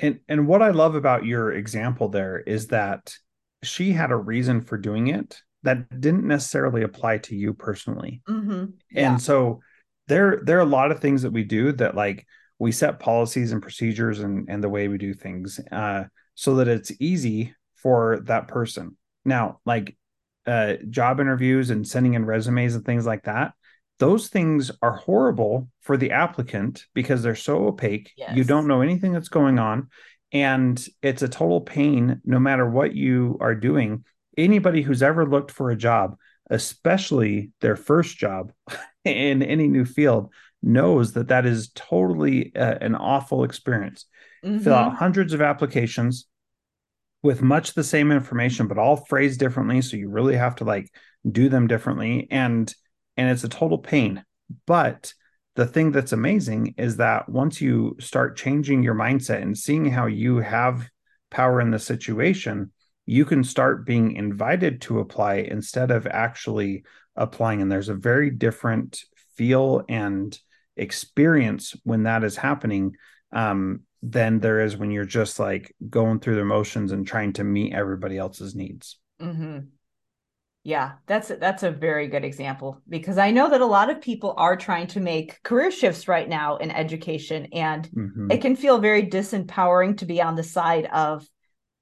And 0.00 0.20
and 0.28 0.46
what 0.46 0.62
I 0.62 0.70
love 0.70 0.94
about 0.94 1.24
your 1.24 1.52
example 1.52 2.08
there 2.08 2.38
is 2.38 2.68
that 2.68 3.14
she 3.62 3.92
had 3.92 4.10
a 4.10 4.16
reason 4.16 4.62
for 4.62 4.78
doing 4.78 5.08
it 5.08 5.42
that 5.64 6.00
didn't 6.00 6.26
necessarily 6.26 6.82
apply 6.82 7.18
to 7.18 7.34
you 7.34 7.52
personally. 7.52 8.22
Mm-hmm. 8.28 8.66
Yeah. 8.92 9.12
And 9.12 9.20
so 9.20 9.60
there 10.06 10.40
there 10.44 10.58
are 10.58 10.62
a 10.62 10.66
lot 10.66 10.90
of 10.90 11.00
things 11.00 11.22
that 11.22 11.32
we 11.32 11.44
do 11.44 11.72
that 11.72 11.94
like 11.94 12.26
we 12.58 12.72
set 12.72 13.00
policies 13.00 13.52
and 13.52 13.60
procedures 13.60 14.20
and 14.20 14.48
and 14.48 14.62
the 14.62 14.68
way 14.68 14.88
we 14.88 14.98
do 14.98 15.12
things 15.12 15.60
uh, 15.70 16.04
so 16.34 16.56
that 16.56 16.68
it's 16.68 16.92
easy 17.00 17.54
for 17.82 18.20
that 18.24 18.48
person. 18.48 18.96
Now, 19.24 19.60
like 19.64 19.96
uh, 20.46 20.74
job 20.88 21.20
interviews 21.20 21.70
and 21.70 21.86
sending 21.86 22.14
in 22.14 22.24
resumes 22.24 22.74
and 22.74 22.84
things 22.84 23.06
like 23.06 23.24
that, 23.24 23.52
those 23.98 24.28
things 24.28 24.70
are 24.80 24.96
horrible 24.96 25.68
for 25.82 25.96
the 25.96 26.12
applicant 26.12 26.84
because 26.94 27.22
they're 27.22 27.34
so 27.34 27.66
opaque. 27.66 28.12
Yes. 28.16 28.36
You 28.36 28.44
don't 28.44 28.68
know 28.68 28.80
anything 28.80 29.12
that's 29.12 29.28
going 29.28 29.58
on. 29.58 29.88
And 30.30 30.84
it's 31.02 31.22
a 31.22 31.28
total 31.28 31.60
pain 31.60 32.20
no 32.24 32.38
matter 32.38 32.68
what 32.68 32.94
you 32.94 33.38
are 33.40 33.54
doing 33.54 34.04
anybody 34.38 34.82
who's 34.82 35.02
ever 35.02 35.26
looked 35.26 35.50
for 35.50 35.70
a 35.70 35.76
job, 35.76 36.16
especially 36.48 37.50
their 37.60 37.76
first 37.76 38.16
job 38.16 38.52
in 39.04 39.42
any 39.42 39.66
new 39.68 39.84
field, 39.84 40.32
knows 40.62 41.12
that 41.12 41.28
that 41.28 41.44
is 41.44 41.70
totally 41.74 42.54
uh, 42.56 42.78
an 42.80 42.94
awful 42.94 43.44
experience. 43.44 44.06
Mm-hmm. 44.44 44.60
Fill 44.60 44.74
out 44.74 44.96
hundreds 44.96 45.32
of 45.32 45.42
applications 45.42 46.26
with 47.22 47.42
much 47.42 47.74
the 47.74 47.84
same 47.84 48.12
information, 48.12 48.68
but 48.68 48.78
all 48.78 48.96
phrased 48.96 49.40
differently. 49.40 49.82
So 49.82 49.96
you 49.96 50.08
really 50.08 50.36
have 50.36 50.56
to 50.56 50.64
like 50.64 50.90
do 51.30 51.48
them 51.48 51.66
differently, 51.66 52.28
and 52.30 52.72
and 53.16 53.30
it's 53.30 53.44
a 53.44 53.48
total 53.48 53.78
pain. 53.78 54.24
But 54.66 55.12
the 55.56 55.66
thing 55.66 55.90
that's 55.90 56.12
amazing 56.12 56.74
is 56.78 56.98
that 56.98 57.28
once 57.28 57.60
you 57.60 57.96
start 57.98 58.36
changing 58.36 58.82
your 58.82 58.94
mindset 58.94 59.42
and 59.42 59.58
seeing 59.58 59.86
how 59.86 60.06
you 60.06 60.36
have 60.36 60.88
power 61.30 61.60
in 61.60 61.72
the 61.72 61.80
situation, 61.80 62.70
you 63.06 63.24
can 63.24 63.42
start 63.42 63.84
being 63.84 64.12
invited 64.12 64.80
to 64.82 65.00
apply 65.00 65.36
instead 65.36 65.90
of 65.90 66.06
actually 66.06 66.84
applying. 67.16 67.60
And 67.60 67.72
there's 67.72 67.88
a 67.88 67.94
very 67.94 68.30
different 68.30 69.02
feel 69.36 69.82
and 69.88 70.38
experience 70.76 71.74
when 71.82 72.04
that 72.04 72.22
is 72.22 72.36
happening 72.36 72.94
um, 73.32 73.80
than 74.02 74.40
there 74.40 74.60
is 74.60 74.76
when 74.76 74.90
you're 74.90 75.04
just 75.04 75.38
like 75.38 75.74
going 75.88 76.20
through 76.20 76.36
the 76.36 76.44
motions 76.44 76.92
and 76.92 77.06
trying 77.06 77.32
to 77.34 77.44
meet 77.44 77.74
everybody 77.74 78.18
else's 78.18 78.54
needs. 78.54 78.98
Mm-hmm. 79.20 79.58
Yeah, 80.64 80.92
that's 81.06 81.28
that's 81.28 81.62
a 81.62 81.70
very 81.70 82.08
good 82.08 82.24
example 82.24 82.82
because 82.88 83.16
I 83.16 83.30
know 83.30 83.48
that 83.48 83.60
a 83.60 83.66
lot 83.66 83.90
of 83.90 84.02
people 84.02 84.34
are 84.36 84.56
trying 84.56 84.86
to 84.88 85.00
make 85.00 85.42
career 85.42 85.70
shifts 85.70 86.08
right 86.08 86.28
now 86.28 86.56
in 86.56 86.70
education, 86.70 87.46
and 87.52 87.88
mm-hmm. 87.88 88.30
it 88.30 88.42
can 88.42 88.54
feel 88.54 88.78
very 88.78 89.04
disempowering 89.04 89.96
to 89.98 90.04
be 90.04 90.20
on 90.20 90.34
the 90.34 90.42
side 90.42 90.86
of 90.86 91.26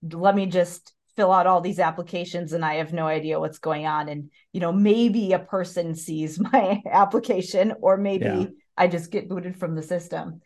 let 0.02 0.36
me 0.36 0.46
just 0.46 0.92
fill 1.16 1.32
out 1.32 1.46
all 1.46 1.60
these 1.60 1.80
applications 1.80 2.52
and 2.52 2.64
I 2.64 2.74
have 2.74 2.92
no 2.92 3.06
idea 3.06 3.40
what's 3.40 3.58
going 3.58 3.86
on. 3.86 4.08
And, 4.08 4.30
you 4.52 4.60
know, 4.60 4.72
maybe 4.72 5.32
a 5.32 5.38
person 5.38 5.94
sees 5.94 6.38
my 6.52 6.82
application 6.90 7.74
or 7.80 7.96
maybe 7.96 8.24
yeah. 8.24 8.46
I 8.76 8.86
just 8.86 9.10
get 9.10 9.28
booted 9.28 9.56
from 9.56 9.74
the 9.74 9.82
system. 9.82 10.42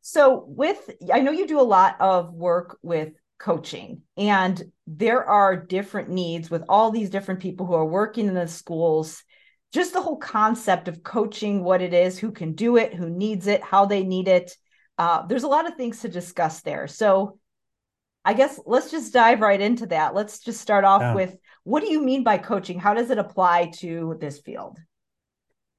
So, 0.00 0.44
with, 0.46 0.90
I 1.12 1.20
know 1.20 1.30
you 1.30 1.46
do 1.46 1.60
a 1.60 1.62
lot 1.62 1.96
of 2.00 2.32
work 2.32 2.78
with 2.82 3.12
coaching, 3.38 4.02
and 4.16 4.62
there 4.86 5.24
are 5.24 5.56
different 5.56 6.08
needs 6.08 6.50
with 6.50 6.62
all 6.68 6.90
these 6.90 7.10
different 7.10 7.40
people 7.40 7.66
who 7.66 7.74
are 7.74 7.86
working 7.86 8.26
in 8.26 8.34
the 8.34 8.48
schools. 8.48 9.22
Just 9.72 9.92
the 9.92 10.00
whole 10.00 10.16
concept 10.16 10.88
of 10.88 11.02
coaching, 11.02 11.62
what 11.62 11.82
it 11.82 11.94
is, 11.94 12.18
who 12.18 12.32
can 12.32 12.54
do 12.54 12.76
it, 12.76 12.94
who 12.94 13.08
needs 13.08 13.46
it, 13.46 13.62
how 13.62 13.86
they 13.86 14.02
need 14.02 14.26
it. 14.26 14.56
Uh, 14.98 15.26
there's 15.26 15.44
a 15.44 15.48
lot 15.48 15.68
of 15.68 15.76
things 15.76 16.00
to 16.00 16.08
discuss 16.08 16.62
there. 16.62 16.86
So, 16.86 17.38
I 18.24 18.34
guess 18.34 18.60
let's 18.66 18.90
just 18.90 19.12
dive 19.12 19.40
right 19.40 19.60
into 19.60 19.86
that. 19.86 20.14
Let's 20.14 20.40
just 20.40 20.60
start 20.60 20.84
off 20.84 21.00
yeah. 21.00 21.14
with 21.14 21.36
what 21.64 21.82
do 21.82 21.90
you 21.90 22.02
mean 22.02 22.24
by 22.24 22.38
coaching? 22.38 22.78
How 22.78 22.94
does 22.94 23.10
it 23.10 23.18
apply 23.18 23.72
to 23.78 24.16
this 24.20 24.40
field? 24.40 24.78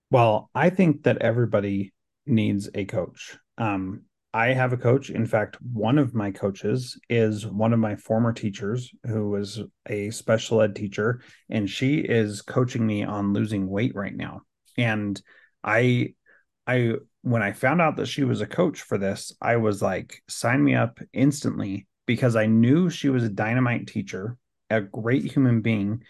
Well, 0.10 0.50
I 0.54 0.70
think 0.70 1.04
that 1.04 1.20
everybody 1.20 1.94
needs 2.26 2.70
a 2.74 2.86
coach. 2.86 3.38
Um, 3.58 4.04
I 4.34 4.54
have 4.54 4.72
a 4.72 4.78
coach. 4.78 5.10
In 5.10 5.26
fact, 5.26 5.58
one 5.62 5.98
of 5.98 6.14
my 6.14 6.32
coaches 6.32 6.98
is 7.10 7.46
one 7.46 7.74
of 7.74 7.80
my 7.80 7.96
former 7.96 8.32
teachers 8.32 8.92
who 9.06 9.30
was 9.30 9.62
a 9.88 10.10
special 10.12 10.62
ed 10.62 10.76
teacher, 10.76 11.22
and 11.50 11.70
she 11.70 11.98
is 12.00 12.42
coaching 12.42 12.86
me 12.86 13.04
on 13.04 13.34
losing 13.34 13.68
weight 13.68 13.94
right 13.94 14.16
now. 14.16 14.42
And 14.78 15.22
I, 15.64 16.14
I, 16.66 16.94
when 17.24 17.42
I 17.42 17.52
found 17.52 17.82
out 17.82 17.98
that 17.98 18.08
she 18.08 18.24
was 18.24 18.40
a 18.40 18.48
coach 18.48 18.82
for 18.82 18.98
this, 18.98 19.34
I 19.42 19.58
was 19.58 19.82
like, 19.82 20.24
sign 20.30 20.64
me 20.64 20.76
up 20.76 21.00
instantly 21.12 21.88
because 22.06 22.38
I 22.38 22.46
knew 22.46 22.90
she 22.90 23.10
was 23.10 23.24
a 23.24 23.30
dynamite 23.30 23.88
teacher, 23.88 24.38
a 24.70 24.80
great 24.80 25.30
human 25.30 25.62
being, 25.62 26.04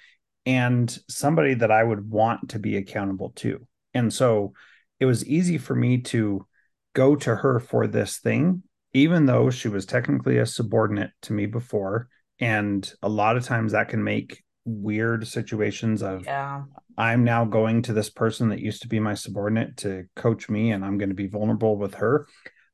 and 0.46 0.96
somebody 1.10 1.56
that 1.56 1.72
I 1.72 1.84
would 1.84 2.10
want 2.10 2.50
to 2.50 2.60
be 2.60 2.78
accountable 2.78 3.32
to. 3.38 3.68
And 3.96 4.14
so 4.14 4.54
it 5.00 5.06
was 5.06 5.26
easy 5.26 5.58
for 5.58 5.76
me 5.76 6.02
to 6.02 6.46
go 6.94 7.16
to 7.16 7.36
her 7.36 7.60
for 7.60 7.88
this 7.88 8.20
thing, 8.20 8.64
even 8.94 9.26
though 9.26 9.50
she 9.50 9.68
was 9.68 9.86
technically 9.86 10.38
a 10.38 10.46
subordinate 10.46 11.12
to 11.24 11.34
me 11.34 11.46
before. 11.46 12.08
And 12.40 12.92
a 13.02 13.10
lot 13.10 13.38
of 13.38 13.46
times 13.46 13.72
that 13.72 13.90
can 13.90 14.04
make 14.04 14.44
weird 14.66 15.28
situations 15.28 16.02
of 16.04 16.26
yeah. 16.26 16.64
I'm 16.98 17.24
now 17.24 17.46
going 17.46 17.82
to 17.84 17.94
this 17.94 18.10
person 18.10 18.50
that 18.50 18.60
used 18.60 18.84
to 18.84 18.88
be 18.88 19.00
my 19.00 19.14
subordinate 19.14 19.78
to 19.78 20.06
coach 20.16 20.50
me 20.50 20.72
and 20.72 20.84
I'm 20.84 20.98
going 20.98 21.10
to 21.10 21.16
be 21.16 21.28
vulnerable 21.28 21.78
with 21.78 21.96
her. 21.96 22.28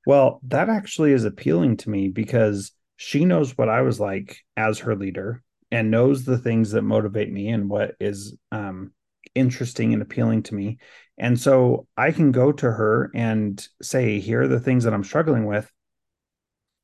Well, 0.05 0.39
that 0.47 0.69
actually 0.69 1.11
is 1.11 1.25
appealing 1.25 1.77
to 1.77 1.89
me 1.89 2.07
because 2.07 2.71
she 2.95 3.25
knows 3.25 3.57
what 3.57 3.69
I 3.69 3.81
was 3.81 3.99
like 3.99 4.37
as 4.55 4.79
her 4.79 4.95
leader 4.95 5.43
and 5.71 5.91
knows 5.91 6.23
the 6.23 6.37
things 6.37 6.71
that 6.71 6.81
motivate 6.81 7.31
me 7.31 7.49
and 7.49 7.69
what 7.69 7.95
is 7.99 8.35
um, 8.51 8.91
interesting 9.37 9.93
and 9.93 10.01
appealing 10.01 10.43
to 10.43 10.55
me. 10.55 10.79
And 11.17 11.39
so 11.39 11.87
I 11.95 12.11
can 12.11 12.31
go 12.31 12.51
to 12.51 12.71
her 12.71 13.11
and 13.13 13.65
say, 13.81 14.19
here 14.19 14.43
are 14.43 14.47
the 14.47 14.59
things 14.59 14.83
that 14.83 14.93
I'm 14.93 15.03
struggling 15.03 15.45
with. 15.45 15.71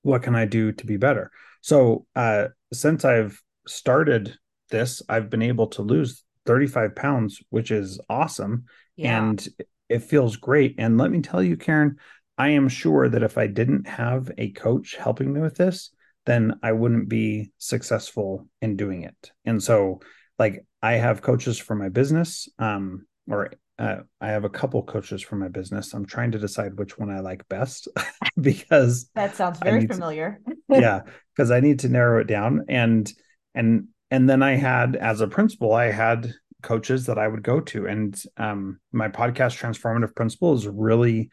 What 0.01 0.23
can 0.23 0.35
I 0.35 0.45
do 0.45 0.71
to 0.71 0.85
be 0.85 0.97
better? 0.97 1.31
So 1.61 2.05
uh, 2.15 2.47
since 2.73 3.05
I've 3.05 3.41
started 3.67 4.37
this, 4.69 5.01
I've 5.07 5.29
been 5.29 5.41
able 5.41 5.67
to 5.67 5.81
lose 5.81 6.23
35 6.45 6.95
pounds, 6.95 7.41
which 7.49 7.71
is 7.71 7.99
awesome. 8.09 8.65
Yeah. 8.95 9.23
And 9.23 9.47
it 9.89 10.03
feels 10.03 10.35
great. 10.35 10.75
And 10.77 10.97
let 10.97 11.11
me 11.11 11.21
tell 11.21 11.41
you, 11.41 11.55
Karen, 11.55 11.97
I 12.37 12.49
am 12.49 12.67
sure 12.67 13.07
that 13.07 13.23
if 13.23 13.37
I 13.37 13.47
didn't 13.47 13.87
have 13.87 14.31
a 14.37 14.51
coach 14.51 14.95
helping 14.95 15.31
me 15.31 15.39
with 15.39 15.55
this, 15.55 15.91
then 16.25 16.59
I 16.63 16.71
wouldn't 16.71 17.09
be 17.09 17.51
successful 17.57 18.47
in 18.61 18.75
doing 18.75 19.03
it. 19.03 19.31
And 19.45 19.61
so, 19.61 19.99
like, 20.39 20.65
I 20.81 20.93
have 20.93 21.21
coaches 21.21 21.57
for 21.57 21.75
my 21.75 21.89
business, 21.89 22.49
um, 22.59 23.05
or 23.29 23.51
uh, 23.79 23.97
I 24.21 24.27
have 24.27 24.43
a 24.43 24.49
couple 24.49 24.83
coaches 24.83 25.21
for 25.21 25.35
my 25.35 25.47
business. 25.47 25.93
I'm 25.93 26.05
trying 26.05 26.31
to 26.31 26.39
decide 26.39 26.77
which 26.77 26.97
one 26.97 27.09
I 27.09 27.19
like 27.21 27.47
best 27.49 27.87
because 28.41 29.09
that 29.15 29.35
sounds 29.35 29.59
very 29.59 29.87
familiar. 29.87 30.39
To, 30.47 30.55
yeah, 30.79 31.01
because 31.35 31.51
I 31.51 31.59
need 31.59 31.79
to 31.79 31.89
narrow 31.89 32.21
it 32.21 32.27
down 32.27 32.65
and 32.69 33.11
and 33.55 33.87
and 34.11 34.29
then 34.29 34.43
I 34.43 34.55
had 34.55 34.95
as 34.95 35.21
a 35.21 35.27
principal, 35.27 35.73
I 35.73 35.89
had 35.89 36.31
coaches 36.61 37.07
that 37.07 37.17
I 37.17 37.27
would 37.27 37.41
go 37.41 37.59
to, 37.61 37.87
and 37.87 38.21
um, 38.37 38.79
my 38.91 39.09
podcast 39.09 39.57
transformative 39.59 40.15
principal 40.15 40.53
is 40.53 40.67
really 40.67 41.31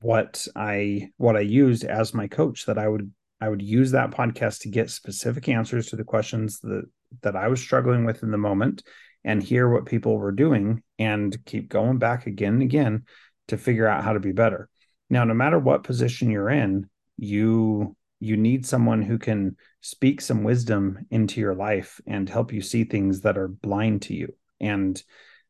what 0.00 0.46
I 0.54 1.08
what 1.16 1.36
I 1.36 1.40
used 1.40 1.84
as 1.84 2.12
my 2.12 2.28
coach. 2.28 2.66
That 2.66 2.76
I 2.76 2.86
would 2.86 3.10
I 3.40 3.48
would 3.48 3.62
use 3.62 3.92
that 3.92 4.10
podcast 4.10 4.60
to 4.60 4.68
get 4.68 4.90
specific 4.90 5.48
answers 5.48 5.86
to 5.86 5.96
the 5.96 6.04
questions 6.04 6.60
that 6.60 6.84
that 7.22 7.36
I 7.36 7.48
was 7.48 7.60
struggling 7.60 8.04
with 8.04 8.22
in 8.22 8.30
the 8.30 8.38
moment 8.38 8.82
and 9.24 9.42
hear 9.42 9.68
what 9.68 9.86
people 9.86 10.16
were 10.16 10.32
doing 10.32 10.82
and 10.98 11.36
keep 11.44 11.68
going 11.68 11.98
back 11.98 12.26
again 12.26 12.54
and 12.54 12.62
again 12.62 13.04
to 13.48 13.56
figure 13.56 13.86
out 13.86 14.04
how 14.04 14.12
to 14.12 14.20
be 14.20 14.32
better. 14.32 14.68
Now, 15.10 15.24
no 15.24 15.34
matter 15.34 15.58
what 15.58 15.84
position 15.84 16.30
you're 16.30 16.50
in, 16.50 16.88
you 17.16 17.96
you 18.20 18.36
need 18.36 18.66
someone 18.66 19.00
who 19.00 19.16
can 19.16 19.56
speak 19.80 20.20
some 20.20 20.42
wisdom 20.42 21.06
into 21.10 21.40
your 21.40 21.54
life 21.54 22.00
and 22.06 22.28
help 22.28 22.52
you 22.52 22.60
see 22.60 22.82
things 22.82 23.20
that 23.20 23.38
are 23.38 23.46
blind 23.46 24.02
to 24.02 24.14
you. 24.14 24.34
And 24.60 25.00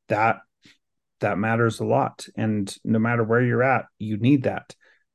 that 0.08 0.40
that 1.20 1.38
matters 1.38 1.80
a 1.80 1.84
lot. 1.84 2.26
And 2.36 2.74
no 2.84 2.98
matter 2.98 3.24
where 3.24 3.42
you're 3.42 3.62
at, 3.62 3.86
you 3.98 4.18
need 4.18 4.44
that. 4.44 4.74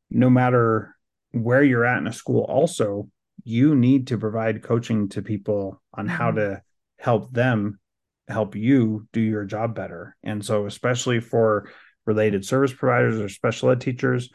No 0.10 0.30
matter 0.30 0.96
where 1.32 1.64
you're 1.64 1.86
at 1.86 2.00
in 2.00 2.08
a 2.08 2.14
school, 2.14 2.44
also, 2.44 3.10
you 3.44 3.76
need 3.76 4.08
to 4.08 4.18
provide 4.18 4.64
coaching 4.64 5.10
to 5.10 5.22
people 5.22 5.82
on 5.94 6.08
how 6.08 6.30
mm-hmm. 6.30 6.54
to 6.54 6.62
help 6.98 7.34
them 7.34 7.80
help 8.28 8.56
you 8.56 9.08
do 9.12 9.22
your 9.22 9.46
job 9.46 9.76
better. 9.76 10.16
And 10.24 10.44
so, 10.44 10.66
especially 10.66 11.20
for 11.20 11.70
related 12.06 12.46
service 12.46 12.74
providers 12.74 13.20
or 13.20 13.30
special 13.30 13.70
ed 13.70 13.82
teachers, 13.82 14.30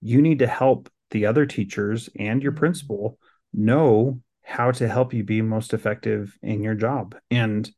you 0.00 0.22
need 0.22 0.40
to 0.40 0.46
help 0.46 0.88
the 1.10 1.26
other 1.26 1.46
teachers 1.46 2.08
and 2.18 2.42
your 2.42 2.52
mm-hmm. 2.52 2.60
principal 2.60 3.18
know 3.52 4.20
how 4.42 4.70
to 4.72 4.88
help 4.88 5.12
you 5.12 5.22
be 5.22 5.42
most 5.42 5.72
effective 5.74 6.36
in 6.42 6.62
your 6.62 6.74
job. 6.74 7.16
And 7.30 7.70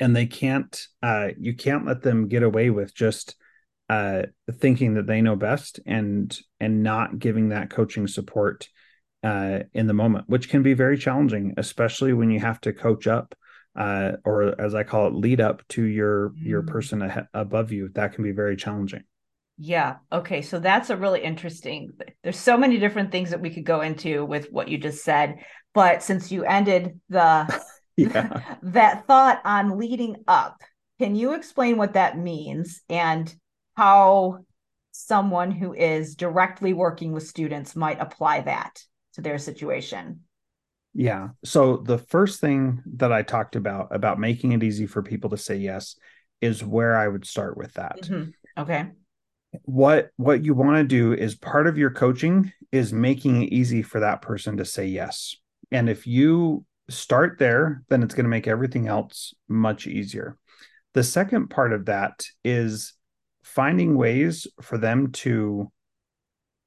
and 0.00 0.14
they 0.14 0.26
can't 0.26 0.86
uh 1.02 1.28
you 1.38 1.54
can't 1.54 1.86
let 1.86 2.02
them 2.02 2.28
get 2.28 2.42
away 2.42 2.70
with 2.70 2.94
just 2.94 3.34
uh 3.88 4.22
thinking 4.52 4.94
that 4.94 5.06
they 5.06 5.20
know 5.20 5.36
best 5.36 5.80
and 5.86 6.38
and 6.60 6.82
not 6.82 7.18
giving 7.18 7.48
that 7.48 7.70
coaching 7.70 8.06
support 8.06 8.68
uh 9.22 9.60
in 9.72 9.86
the 9.86 9.94
moment 9.94 10.24
which 10.28 10.48
can 10.48 10.62
be 10.62 10.74
very 10.74 10.96
challenging 10.96 11.54
especially 11.56 12.12
when 12.12 12.30
you 12.30 12.38
have 12.38 12.60
to 12.60 12.72
coach 12.72 13.06
up 13.06 13.34
uh, 13.78 14.16
or 14.24 14.60
as 14.60 14.74
I 14.74 14.82
call 14.82 15.06
it, 15.06 15.14
lead 15.14 15.40
up 15.40 15.66
to 15.68 15.82
your 15.84 16.32
your 16.36 16.62
mm. 16.62 16.66
person 16.66 17.00
ahead, 17.00 17.28
above 17.32 17.70
you. 17.70 17.88
That 17.94 18.12
can 18.12 18.24
be 18.24 18.32
very 18.32 18.56
challenging. 18.56 19.04
Yeah. 19.56 19.96
Okay. 20.12 20.42
So 20.42 20.58
that's 20.58 20.90
a 20.90 20.96
really 20.96 21.22
interesting. 21.22 21.92
There's 22.22 22.38
so 22.38 22.56
many 22.56 22.78
different 22.78 23.12
things 23.12 23.30
that 23.30 23.40
we 23.40 23.50
could 23.50 23.64
go 23.64 23.80
into 23.80 24.24
with 24.24 24.50
what 24.50 24.68
you 24.68 24.78
just 24.78 25.04
said, 25.04 25.36
but 25.74 26.02
since 26.02 26.30
you 26.30 26.44
ended 26.44 27.00
the 27.08 27.62
yeah. 27.96 28.56
that 28.62 29.06
thought 29.06 29.40
on 29.44 29.78
leading 29.78 30.16
up, 30.26 30.60
can 30.98 31.14
you 31.14 31.34
explain 31.34 31.76
what 31.76 31.94
that 31.94 32.18
means 32.18 32.82
and 32.88 33.32
how 33.76 34.44
someone 34.90 35.52
who 35.52 35.72
is 35.72 36.16
directly 36.16 36.72
working 36.72 37.12
with 37.12 37.26
students 37.26 37.76
might 37.76 38.00
apply 38.00 38.40
that 38.40 38.82
to 39.18 39.22
their 39.22 39.38
situation? 39.38 40.20
Yeah. 40.94 41.30
So 41.44 41.78
the 41.78 41.98
first 41.98 42.40
thing 42.40 42.82
that 42.96 43.12
I 43.12 43.22
talked 43.22 43.56
about 43.56 43.94
about 43.94 44.20
making 44.20 44.52
it 44.52 44.62
easy 44.62 44.86
for 44.86 45.02
people 45.02 45.30
to 45.30 45.36
say 45.36 45.56
yes 45.56 45.96
is 46.40 46.64
where 46.64 46.96
I 46.96 47.08
would 47.08 47.26
start 47.26 47.56
with 47.56 47.74
that. 47.74 48.02
Mm-hmm. 48.02 48.30
Okay. 48.60 48.90
What 49.62 50.10
what 50.16 50.44
you 50.44 50.54
want 50.54 50.76
to 50.76 50.84
do 50.84 51.12
is 51.12 51.34
part 51.34 51.66
of 51.66 51.78
your 51.78 51.90
coaching 51.90 52.52
is 52.70 52.92
making 52.92 53.42
it 53.42 53.52
easy 53.52 53.82
for 53.82 54.00
that 54.00 54.22
person 54.22 54.56
to 54.58 54.64
say 54.64 54.86
yes. 54.86 55.36
And 55.72 55.88
if 55.88 56.06
you 56.06 56.64
start 56.88 57.38
there, 57.38 57.82
then 57.88 58.02
it's 58.02 58.14
going 58.14 58.24
to 58.24 58.30
make 58.30 58.46
everything 58.46 58.86
else 58.86 59.34
much 59.48 59.86
easier. 59.86 60.36
The 60.94 61.02
second 61.02 61.48
part 61.48 61.72
of 61.72 61.86
that 61.86 62.24
is 62.44 62.94
finding 63.42 63.96
ways 63.96 64.46
for 64.62 64.78
them 64.78 65.12
to 65.12 65.70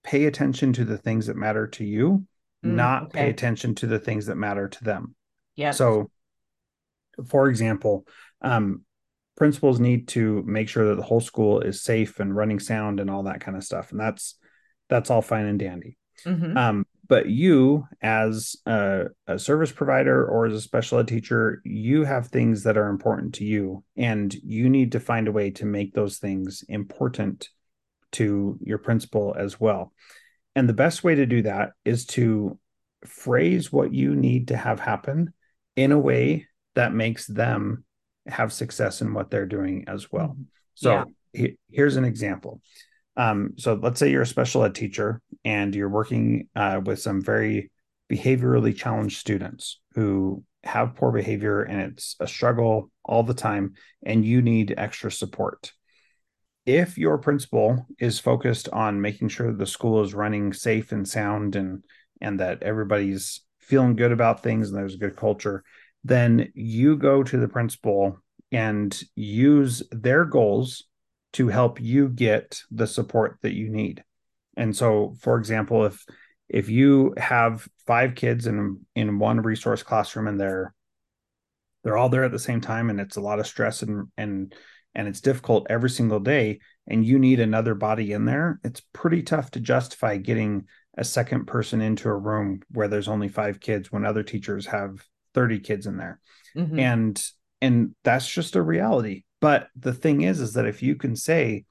pay 0.03 0.25
attention 0.25 0.73
to 0.73 0.85
the 0.85 0.97
things 0.97 1.27
that 1.27 1.37
matter 1.37 1.67
to 1.67 1.85
you 1.85 2.25
mm, 2.65 2.73
not 2.73 3.03
okay. 3.03 3.19
pay 3.19 3.29
attention 3.29 3.75
to 3.75 3.87
the 3.87 3.99
things 3.99 4.27
that 4.27 4.35
matter 4.35 4.67
to 4.67 4.83
them. 4.83 5.15
Yeah. 5.55 5.71
So, 5.71 6.09
for 7.27 7.49
example, 7.49 8.05
um, 8.41 8.83
principals 9.35 9.79
need 9.79 10.07
to 10.09 10.43
make 10.45 10.69
sure 10.69 10.89
that 10.89 10.95
the 10.95 11.03
whole 11.03 11.21
school 11.21 11.61
is 11.61 11.81
safe 11.81 12.19
and 12.19 12.35
running 12.35 12.59
sound 12.59 12.99
and 12.99 13.09
all 13.09 13.23
that 13.23 13.41
kind 13.41 13.57
of 13.57 13.63
stuff, 13.63 13.91
and 13.91 13.99
that's 13.99 14.35
that's 14.89 15.09
all 15.09 15.21
fine 15.21 15.45
and 15.45 15.59
dandy. 15.59 15.97
Mm-hmm. 16.25 16.57
Um, 16.57 16.85
but 17.07 17.27
you, 17.27 17.87
as 18.01 18.55
a, 18.65 19.07
a 19.27 19.37
service 19.37 19.71
provider 19.71 20.25
or 20.25 20.45
as 20.45 20.53
a 20.53 20.61
special 20.61 20.99
ed 20.99 21.09
teacher, 21.09 21.61
you 21.65 22.05
have 22.05 22.27
things 22.27 22.63
that 22.63 22.77
are 22.77 22.87
important 22.87 23.35
to 23.35 23.43
you, 23.43 23.83
and 23.97 24.33
you 24.33 24.69
need 24.69 24.93
to 24.93 24.99
find 24.99 25.27
a 25.27 25.31
way 25.31 25.51
to 25.51 25.65
make 25.65 25.93
those 25.93 26.19
things 26.19 26.63
important 26.69 27.49
to 28.13 28.57
your 28.61 28.77
principal 28.77 29.35
as 29.37 29.59
well. 29.59 29.91
And 30.55 30.67
the 30.67 30.73
best 30.73 31.03
way 31.03 31.15
to 31.15 31.25
do 31.25 31.43
that 31.43 31.71
is 31.85 32.05
to 32.07 32.59
phrase 33.05 33.71
what 33.71 33.93
you 33.93 34.15
need 34.15 34.49
to 34.49 34.57
have 34.57 34.79
happen 34.79 35.33
in 35.75 35.91
a 35.91 35.99
way 35.99 36.47
that 36.75 36.93
makes 36.93 37.25
them 37.25 37.83
have 38.27 38.53
success 38.53 39.01
in 39.01 39.13
what 39.13 39.31
they're 39.31 39.45
doing 39.45 39.85
as 39.87 40.11
well. 40.11 40.29
Mm-hmm. 40.29 40.43
So 40.75 40.91
yeah. 40.91 41.03
he, 41.33 41.57
here's 41.71 41.95
an 41.95 42.05
example. 42.05 42.61
Um, 43.17 43.53
so 43.57 43.73
let's 43.73 43.99
say 43.99 44.09
you're 44.09 44.21
a 44.21 44.27
special 44.27 44.63
ed 44.63 44.75
teacher 44.75 45.21
and 45.43 45.75
you're 45.75 45.89
working 45.89 46.47
uh, 46.55 46.81
with 46.83 46.99
some 46.99 47.21
very 47.21 47.71
behaviorally 48.09 48.75
challenged 48.75 49.19
students 49.19 49.79
who 49.95 50.43
have 50.63 50.95
poor 50.95 51.11
behavior 51.11 51.63
and 51.63 51.81
it's 51.81 52.15
a 52.19 52.27
struggle 52.27 52.91
all 53.03 53.23
the 53.23 53.33
time 53.33 53.73
and 54.05 54.23
you 54.23 54.41
need 54.41 54.73
extra 54.77 55.11
support 55.11 55.71
if 56.65 56.97
your 56.97 57.17
principal 57.17 57.85
is 57.99 58.19
focused 58.19 58.69
on 58.69 59.01
making 59.01 59.29
sure 59.29 59.51
the 59.51 59.65
school 59.65 60.01
is 60.03 60.13
running 60.13 60.53
safe 60.53 60.91
and 60.91 61.07
sound 61.07 61.55
and 61.55 61.83
and 62.21 62.39
that 62.39 62.61
everybody's 62.61 63.41
feeling 63.59 63.95
good 63.95 64.11
about 64.11 64.43
things 64.43 64.69
and 64.69 64.77
there's 64.77 64.95
a 64.95 64.99
good 64.99 65.15
culture 65.15 65.63
then 66.03 66.51
you 66.55 66.97
go 66.97 67.23
to 67.23 67.37
the 67.37 67.47
principal 67.47 68.17
and 68.51 69.01
use 69.15 69.83
their 69.91 70.25
goals 70.25 70.85
to 71.33 71.47
help 71.47 71.79
you 71.79 72.09
get 72.09 72.61
the 72.71 72.87
support 72.87 73.37
that 73.41 73.53
you 73.53 73.69
need. 73.69 74.03
And 74.57 74.75
so 74.75 75.15
for 75.19 75.37
example 75.37 75.85
if 75.85 76.03
if 76.49 76.67
you 76.67 77.13
have 77.15 77.67
five 77.87 78.15
kids 78.15 78.47
in 78.47 78.81
in 78.95 79.19
one 79.19 79.41
resource 79.41 79.83
classroom 79.83 80.27
and 80.27 80.39
they're 80.39 80.73
they're 81.83 81.97
all 81.97 82.09
there 82.09 82.25
at 82.25 82.31
the 82.31 82.39
same 82.39 82.61
time 82.61 82.89
and 82.89 82.99
it's 82.99 83.15
a 83.15 83.21
lot 83.21 83.39
of 83.39 83.47
stress 83.47 83.81
and 83.81 84.07
and 84.17 84.53
and 84.95 85.07
it's 85.07 85.21
difficult 85.21 85.67
every 85.69 85.89
single 85.89 86.19
day 86.19 86.59
and 86.87 87.05
you 87.05 87.19
need 87.19 87.39
another 87.39 87.75
body 87.75 88.11
in 88.11 88.25
there, 88.25 88.59
it's 88.63 88.81
pretty 88.93 89.23
tough 89.23 89.51
to 89.51 89.59
justify 89.59 90.17
getting 90.17 90.65
a 90.97 91.03
second 91.03 91.45
person 91.45 91.81
into 91.81 92.09
a 92.09 92.15
room 92.15 92.61
where 92.71 92.87
there's 92.87 93.07
only 93.07 93.29
five 93.29 93.59
kids 93.59 93.91
when 93.91 94.05
other 94.05 94.23
teachers 94.23 94.65
have 94.65 94.99
30 95.33 95.59
kids 95.59 95.85
in 95.87 95.97
there. 95.97 96.19
Mm-hmm. 96.55 96.79
And 96.79 97.23
and 97.61 97.95
that's 98.03 98.27
just 98.27 98.55
a 98.55 98.61
reality. 98.61 99.23
But 99.39 99.67
the 99.75 99.93
thing 99.93 100.21
is 100.21 100.41
is 100.41 100.53
that 100.53 100.65
if 100.65 100.83
you 100.83 100.95
can 100.95 101.15
say 101.15 101.65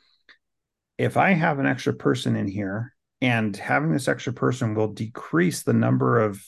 if 0.96 1.16
I 1.16 1.32
have 1.32 1.58
an 1.58 1.66
extra 1.66 1.92
person 1.92 2.36
in 2.36 2.46
here 2.46 2.94
and 3.20 3.56
having 3.56 3.92
this 3.92 4.08
extra 4.08 4.32
person 4.32 4.74
will 4.74 4.92
decrease 4.92 5.62
the 5.62 5.72
number 5.72 6.20
of 6.20 6.42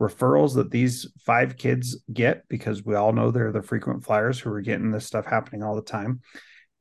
referrals 0.00 0.54
that 0.54 0.70
these 0.70 1.10
five 1.24 1.56
kids 1.56 1.98
get 2.12 2.44
because 2.48 2.84
we 2.84 2.94
all 2.94 3.12
know 3.12 3.30
they're 3.30 3.52
the 3.52 3.62
frequent 3.62 4.04
flyers 4.04 4.38
who 4.38 4.50
are 4.52 4.60
getting 4.60 4.90
this 4.90 5.06
stuff 5.06 5.24
happening 5.24 5.62
all 5.62 5.74
the 5.74 5.82
time. 5.82 6.20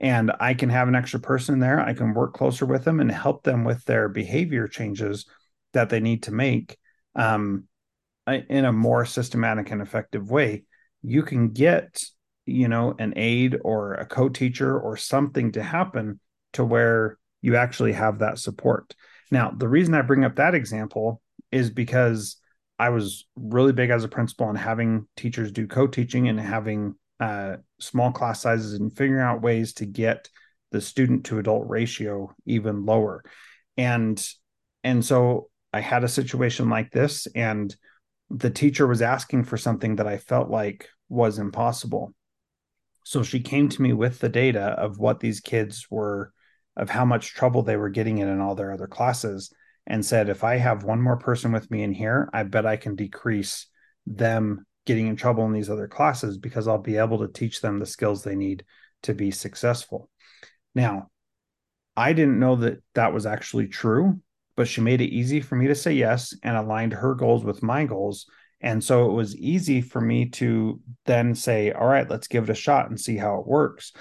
And 0.01 0.31
i 0.41 0.53
can 0.53 0.69
have 0.69 0.89
an 0.89 0.95
extra 0.95 1.21
person 1.21 1.59
there. 1.59 1.79
I 1.79 1.93
can 1.93 2.13
work 2.13 2.33
closer 2.33 2.65
with 2.65 2.83
them 2.83 2.99
and 2.99 3.09
help 3.09 3.43
them 3.43 3.63
with 3.63 3.83
their 3.85 4.09
behavior 4.09 4.67
changes 4.67 5.25
that 5.73 5.89
they 5.89 6.01
need 6.01 6.23
to 6.23 6.33
make 6.33 6.77
um, 7.15 7.65
in 8.27 8.65
a 8.65 8.73
more 8.73 9.05
systematic 9.05 9.71
and 9.71 9.81
effective 9.81 10.29
way. 10.29 10.63
You 11.01 11.23
can 11.23 11.49
get 11.49 12.03
you 12.45 12.67
know 12.67 12.95
an 12.99 13.13
aide 13.15 13.57
or 13.63 13.93
a 13.93 14.05
co-teacher 14.05 14.77
or 14.77 14.97
something 14.97 15.53
to 15.53 15.63
happen 15.63 16.19
to 16.53 16.65
where 16.65 17.17
you 17.41 17.55
actually 17.55 17.93
have 17.93 18.19
that 18.19 18.39
support. 18.39 18.93
Now 19.31 19.51
the 19.55 19.67
reason 19.67 19.93
i 19.93 20.01
bring 20.01 20.25
up 20.25 20.35
that 20.35 20.55
example 20.55 21.21
is 21.51 21.69
because 21.69 22.37
I 22.77 22.89
was 22.89 23.25
really 23.35 23.73
big 23.73 23.89
as 23.89 24.03
a 24.03 24.09
principal 24.09 24.47
on 24.47 24.55
having 24.55 25.07
teachers 25.15 25.51
do 25.51 25.67
co-teaching 25.67 26.27
and 26.27 26.39
having 26.39 26.95
uh, 27.19 27.57
small 27.79 28.11
class 28.11 28.41
sizes 28.41 28.73
and 28.73 28.95
figuring 28.95 29.21
out 29.21 29.41
ways 29.41 29.73
to 29.73 29.85
get 29.85 30.29
the 30.71 30.81
student 30.81 31.25
to 31.25 31.39
adult 31.39 31.69
ratio 31.69 32.33
even 32.45 32.85
lower. 32.85 33.23
And 33.77 34.23
and 34.83 35.03
so 35.03 35.49
I 35.73 35.79
had 35.79 36.03
a 36.03 36.09
situation 36.09 36.69
like 36.69 36.91
this 36.91 37.27
and 37.33 37.75
the 38.29 38.49
teacher 38.49 38.87
was 38.87 39.01
asking 39.01 39.43
for 39.43 39.57
something 39.57 39.97
that 39.97 40.07
I 40.07 40.17
felt 40.17 40.49
like 40.49 40.89
was 41.09 41.39
impossible. 41.39 42.13
So 43.03 43.23
she 43.23 43.39
came 43.39 43.69
to 43.69 43.81
me 43.81 43.93
with 43.93 44.19
the 44.19 44.29
data 44.29 44.61
of 44.61 44.97
what 44.97 45.19
these 45.19 45.39
kids 45.39 45.87
were, 45.91 46.33
of 46.75 46.89
how 46.89 47.05
much 47.05 47.33
trouble 47.33 47.61
they 47.61 47.77
were 47.77 47.89
getting 47.89 48.17
in 48.17 48.27
in 48.27 48.41
all 48.41 48.55
their 48.55 48.71
other 48.71 48.87
classes, 48.87 49.53
and 49.87 50.05
said, 50.05 50.29
if 50.29 50.43
I 50.43 50.57
have 50.57 50.83
one 50.83 51.01
more 51.01 51.17
person 51.17 51.51
with 51.51 51.69
me 51.69 51.83
in 51.83 51.93
here, 51.93 52.29
I 52.33 52.43
bet 52.43 52.65
I 52.65 52.75
can 52.75 52.95
decrease 52.95 53.67
them 54.05 54.65
getting 54.85 55.07
in 55.07 55.15
trouble 55.15 55.45
in 55.45 55.51
these 55.51 55.69
other 55.69 55.87
classes 55.87 56.37
because 56.37 56.67
I'll 56.67 56.77
be 56.77 56.97
able 56.97 57.19
to 57.19 57.27
teach 57.27 57.61
them 57.61 57.79
the 57.79 57.85
skills 57.85 58.23
they 58.23 58.35
need 58.35 58.63
to 59.03 59.13
be 59.13 59.31
successful. 59.31 60.09
Now, 60.73 61.09
I 61.95 62.13
didn't 62.13 62.39
know 62.39 62.55
that 62.57 62.79
that 62.93 63.13
was 63.13 63.25
actually 63.25 63.67
true, 63.67 64.19
but 64.55 64.67
she 64.67 64.81
made 64.81 65.01
it 65.01 65.13
easy 65.13 65.41
for 65.41 65.55
me 65.55 65.67
to 65.67 65.75
say 65.75 65.93
yes 65.93 66.33
and 66.43 66.57
aligned 66.57 66.93
her 66.93 67.15
goals 67.15 67.43
with 67.43 67.63
my 67.63 67.85
goals. 67.85 68.25
And 68.61 68.83
so 68.83 69.09
it 69.09 69.13
was 69.13 69.35
easy 69.37 69.81
for 69.81 70.01
me 70.01 70.29
to 70.29 70.79
then 71.05 71.35
say, 71.35 71.71
all 71.71 71.87
right, 71.87 72.09
let's 72.09 72.27
give 72.27 72.45
it 72.45 72.49
a 72.49 72.55
shot 72.55 72.89
and 72.89 72.99
see 72.99 73.17
how 73.17 73.39
it 73.39 73.47
works. 73.47 73.93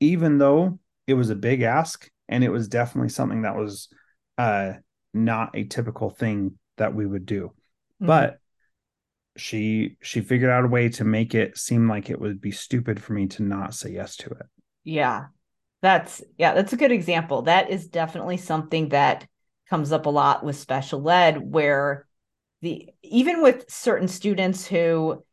Even 0.00 0.38
though 0.38 0.78
it 1.06 1.14
was 1.14 1.30
a 1.30 1.36
big 1.36 1.62
ask 1.62 2.08
and 2.28 2.44
it 2.44 2.50
was 2.50 2.68
definitely 2.68 3.08
something 3.08 3.42
that 3.42 3.56
was 3.56 3.88
uh, 4.38 4.74
not 5.12 5.50
a 5.54 5.64
typical 5.64 6.10
thing 6.10 6.58
that 6.76 6.94
we 6.94 7.06
would 7.06 7.26
do. 7.26 7.52
Mm-hmm. 8.00 8.06
But 8.06 8.38
she 9.36 9.96
she 10.02 10.20
figured 10.20 10.50
out 10.50 10.64
a 10.64 10.68
way 10.68 10.88
to 10.90 11.04
make 11.04 11.34
it 11.34 11.56
seem 11.56 11.88
like 11.88 12.10
it 12.10 12.20
would 12.20 12.40
be 12.40 12.50
stupid 12.50 13.02
for 13.02 13.12
me 13.12 13.26
to 13.28 13.42
not 13.42 13.74
say 13.74 13.90
yes 13.90 14.16
to 14.16 14.30
it. 14.30 14.46
Yeah. 14.84 15.26
That's 15.82 16.22
yeah, 16.36 16.54
that's 16.54 16.72
a 16.72 16.76
good 16.76 16.92
example. 16.92 17.42
That 17.42 17.70
is 17.70 17.88
definitely 17.88 18.36
something 18.36 18.90
that 18.90 19.26
comes 19.68 19.92
up 19.92 20.06
a 20.06 20.10
lot 20.10 20.44
with 20.44 20.56
special 20.56 21.08
ed 21.08 21.38
where 21.40 22.06
the 22.60 22.90
even 23.02 23.42
with 23.42 23.70
certain 23.70 24.08
students 24.08 24.66
who 24.66 25.24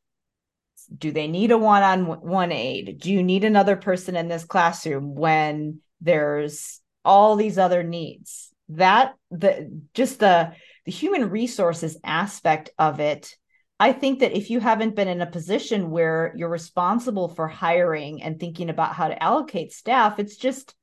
do 0.96 1.12
they 1.12 1.28
need 1.28 1.52
a 1.52 1.58
one-on-one 1.58 2.52
aid? 2.52 3.00
Do 3.00 3.12
you 3.12 3.22
need 3.22 3.44
another 3.44 3.76
person 3.76 4.16
in 4.16 4.30
this 4.30 4.46
classroom 4.46 5.16
when 5.16 5.80
there's 6.00 6.80
all 7.04 7.36
these 7.36 7.58
other 7.58 7.84
needs? 7.84 8.54
That 8.70 9.16
the 9.32 9.82
just 9.94 10.20
the 10.20 10.54
the 10.86 10.92
human 10.92 11.30
resources 11.30 11.98
aspect 12.04 12.70
of 12.78 13.00
it 13.00 13.36
I 13.80 13.94
think 13.94 14.20
that 14.20 14.36
if 14.36 14.50
you 14.50 14.60
haven't 14.60 14.96
been 14.96 15.08
in 15.08 15.22
a 15.22 15.28
position 15.28 15.92
where 15.92 16.34
you're 16.36 16.50
responsible 16.50 17.30
for 17.30 17.48
hiring 17.48 18.24
and 18.24 18.40
thinking 18.40 18.70
about 18.70 18.94
how 18.94 19.08
to 19.08 19.24
allocate 19.24 19.72
staff, 19.72 20.20
it's 20.20 20.36
just 20.36 20.74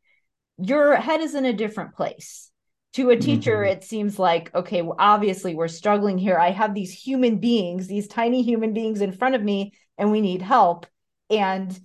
your 0.59 0.95
head 0.95 1.21
is 1.21 1.35
in 1.35 1.45
a 1.45 1.53
different 1.53 1.95
place. 1.95 2.51
To 2.95 3.11
a 3.11 3.17
teacher, 3.17 3.57
mm-hmm. 3.57 3.73
it 3.73 3.83
seems 3.83 4.21
like, 4.21 4.55
okay, 4.55 4.81
well, 4.83 4.95
obviously 5.01 5.57
we're 5.57 5.67
struggling 5.67 6.17
here. 6.17 6.39
I 6.39 6.53
have 6.53 6.75
these 6.75 6.93
human 6.93 7.39
beings, 7.39 7.89
these 7.89 8.07
tiny 8.07 8.43
human 8.43 8.73
beings 8.73 9.01
in 9.01 9.11
front 9.11 9.35
of 9.35 9.43
me, 9.43 9.73
and 9.99 10.13
we 10.13 10.21
need 10.21 10.43
help. 10.43 10.87
And 11.29 11.77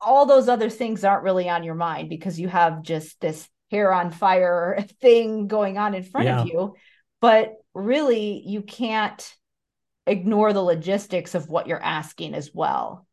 all 0.00 0.24
those 0.24 0.48
other 0.48 0.70
things 0.70 1.04
aren't 1.04 1.24
really 1.24 1.50
on 1.50 1.64
your 1.64 1.74
mind 1.74 2.08
because 2.08 2.40
you 2.40 2.48
have 2.48 2.80
just 2.80 3.20
this 3.20 3.46
hair 3.70 3.92
on 3.92 4.10
fire 4.10 4.84
thing 5.00 5.48
going 5.48 5.78
on 5.78 5.94
in 5.94 6.02
front 6.02 6.26
yeah. 6.26 6.40
of 6.40 6.46
you. 6.46 6.74
But 7.20 7.54
really, 7.74 8.42
you 8.46 8.62
can't 8.62 9.34
ignore 10.06 10.52
the 10.52 10.62
logistics 10.62 11.34
of 11.34 11.48
what 11.48 11.66
you're 11.66 11.82
asking 11.82 12.34
as 12.34 12.50
well. 12.54 13.06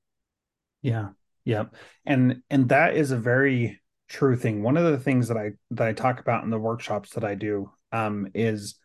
Yeah. 0.81 1.09
Yeah. 1.45 1.65
And 2.05 2.41
and 2.49 2.69
that 2.69 2.95
is 2.95 3.11
a 3.11 3.17
very 3.17 3.81
true 4.09 4.35
thing. 4.35 4.63
One 4.63 4.77
of 4.77 4.85
the 4.85 4.99
things 4.99 5.27
that 5.29 5.37
I 5.37 5.51
that 5.71 5.87
I 5.87 5.93
talk 5.93 6.19
about 6.19 6.43
in 6.43 6.49
the 6.49 6.59
workshops 6.59 7.11
that 7.11 7.23
I 7.23 7.35
do 7.35 7.71
um 7.91 8.27
is 8.33 8.75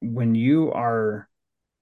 when 0.00 0.34
you 0.34 0.70
are 0.72 1.28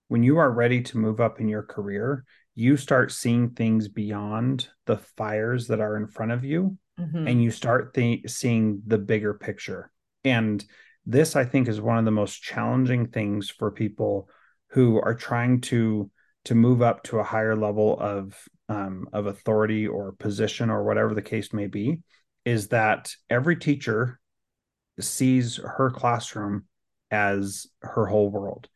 when 0.09 0.23
you 0.23 0.39
are 0.39 0.51
ready 0.51 0.83
to 0.83 0.99
move 0.99 1.21
up 1.21 1.41
in 1.41 1.49
your 1.49 1.63
career, 1.63 2.25
you 2.55 2.77
start 2.77 3.11
seeing 3.11 3.51
things 3.51 3.89
beyond 3.89 4.69
the 4.87 4.99
fires 4.99 5.67
that 5.69 5.81
are 5.81 5.97
in 5.97 6.07
front 6.07 6.33
of 6.33 6.45
you 6.45 6.79
mm-hmm. 6.99 7.27
and 7.27 7.43
you 7.43 7.51
start 7.51 7.95
th- 7.95 8.29
seeing 8.31 8.83
the 8.87 8.99
bigger 8.99 9.35
picture. 9.35 9.91
And 10.25 10.65
this 11.07 11.37
I 11.37 11.45
think 11.45 11.69
is 11.69 11.81
one 11.81 11.99
of 11.99 12.05
the 12.05 12.11
most 12.11 12.43
challenging 12.43 13.09
things 13.09 13.51
for 13.51 13.71
people 13.71 14.29
who 14.71 15.01
are 15.01 15.15
trying 15.15 15.61
to 15.63 16.11
to 16.47 16.55
move 16.55 16.83
up 16.83 17.03
to 17.05 17.19
a 17.19 17.25
higher 17.25 17.57
level 17.57 17.99
of 17.99 18.37
um, 18.69 19.09
of 19.13 19.27
authority 19.27 19.87
or 19.87 20.13
position 20.13 20.71
or 20.71 20.85
whatever 20.85 21.15
the 21.15 21.23
case 21.23 21.53
may 21.53 21.67
be 21.67 22.01
is 22.45 22.69
that 22.69 23.15
every 23.29 23.57
teacher 23.57 24.19
sees 25.01 25.57
her 25.57 25.91
classroom 25.91 26.65
as 27.11 27.67
her 27.81 28.07
whole 28.07 28.31
world 28.31 28.69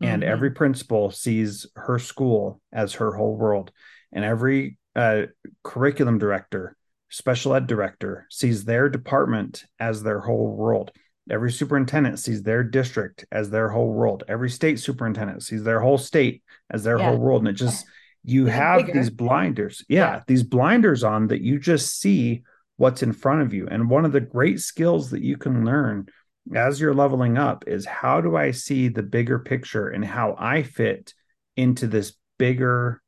and 0.00 0.22
mm-hmm. 0.22 0.32
every 0.32 0.50
principal 0.50 1.10
sees 1.10 1.66
her 1.76 1.98
school 1.98 2.60
as 2.72 2.94
her 2.94 3.12
whole 3.12 3.36
world 3.36 3.70
and 4.12 4.24
every 4.24 4.78
uh, 4.94 5.22
curriculum 5.62 6.18
director 6.18 6.76
special 7.08 7.54
ed 7.54 7.66
director 7.66 8.26
sees 8.30 8.64
their 8.64 8.88
department 8.88 9.64
as 9.78 10.02
their 10.02 10.20
whole 10.20 10.54
world 10.54 10.92
Every 11.28 11.50
superintendent 11.50 12.18
sees 12.20 12.42
their 12.42 12.62
district 12.62 13.24
as 13.32 13.50
their 13.50 13.68
whole 13.68 13.92
world. 13.92 14.22
Every 14.28 14.48
state 14.48 14.78
superintendent 14.78 15.42
sees 15.42 15.64
their 15.64 15.80
whole 15.80 15.98
state 15.98 16.42
as 16.70 16.84
their 16.84 16.98
yeah. 16.98 17.08
whole 17.08 17.18
world. 17.18 17.42
And 17.42 17.48
it 17.48 17.54
just, 17.54 17.84
you 18.22 18.46
have 18.46 18.92
these 18.92 19.10
blinders. 19.10 19.84
Yeah, 19.88 19.98
yeah, 19.98 20.22
these 20.26 20.44
blinders 20.44 21.02
on 21.02 21.28
that 21.28 21.40
you 21.40 21.58
just 21.58 21.98
see 22.00 22.42
what's 22.76 23.02
in 23.02 23.12
front 23.12 23.42
of 23.42 23.52
you. 23.52 23.66
And 23.68 23.90
one 23.90 24.04
of 24.04 24.12
the 24.12 24.20
great 24.20 24.60
skills 24.60 25.10
that 25.10 25.22
you 25.22 25.36
can 25.36 25.64
learn 25.64 26.06
as 26.54 26.80
you're 26.80 26.94
leveling 26.94 27.38
up 27.38 27.64
is 27.66 27.84
how 27.84 28.20
do 28.20 28.36
I 28.36 28.52
see 28.52 28.86
the 28.86 29.02
bigger 29.02 29.40
picture 29.40 29.88
and 29.88 30.04
how 30.04 30.36
I 30.38 30.62
fit 30.62 31.12
into 31.56 31.88
this 31.88 32.12
bigger 32.38 33.02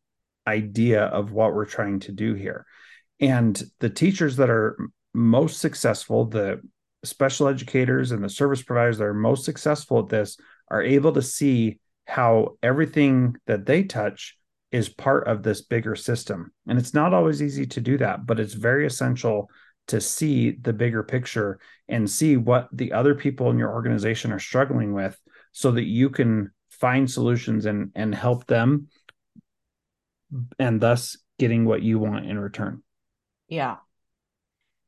idea 0.44 1.04
of 1.04 1.30
what 1.30 1.54
we're 1.54 1.66
trying 1.66 2.00
to 2.00 2.12
do 2.12 2.34
here. 2.34 2.66
And 3.20 3.60
the 3.80 3.90
teachers 3.90 4.36
that 4.36 4.50
are 4.50 4.76
most 5.14 5.58
successful, 5.58 6.24
the 6.26 6.60
special 7.04 7.48
educators 7.48 8.12
and 8.12 8.22
the 8.22 8.28
service 8.28 8.62
providers 8.62 8.98
that 8.98 9.04
are 9.04 9.14
most 9.14 9.44
successful 9.44 10.00
at 10.00 10.08
this 10.08 10.36
are 10.70 10.82
able 10.82 11.12
to 11.12 11.22
see 11.22 11.78
how 12.06 12.56
everything 12.62 13.36
that 13.46 13.66
they 13.66 13.84
touch 13.84 14.36
is 14.70 14.88
part 14.88 15.26
of 15.26 15.42
this 15.42 15.62
bigger 15.62 15.96
system. 15.96 16.52
And 16.66 16.78
it's 16.78 16.94
not 16.94 17.14
always 17.14 17.42
easy 17.42 17.66
to 17.66 17.80
do 17.80 17.98
that, 17.98 18.26
but 18.26 18.38
it's 18.38 18.54
very 18.54 18.86
essential 18.86 19.50
to 19.88 20.00
see 20.00 20.50
the 20.50 20.72
bigger 20.72 21.02
picture 21.02 21.58
and 21.88 22.08
see 22.08 22.36
what 22.36 22.68
the 22.72 22.92
other 22.92 23.14
people 23.14 23.50
in 23.50 23.58
your 23.58 23.72
organization 23.72 24.32
are 24.32 24.38
struggling 24.38 24.92
with 24.92 25.18
so 25.52 25.70
that 25.72 25.84
you 25.84 26.10
can 26.10 26.50
find 26.68 27.10
solutions 27.10 27.66
and 27.66 27.90
and 27.94 28.14
help 28.14 28.46
them 28.46 28.88
and 30.58 30.80
thus 30.80 31.16
getting 31.38 31.64
what 31.64 31.82
you 31.82 31.98
want 31.98 32.26
in 32.26 32.38
return. 32.38 32.82
Yeah. 33.48 33.76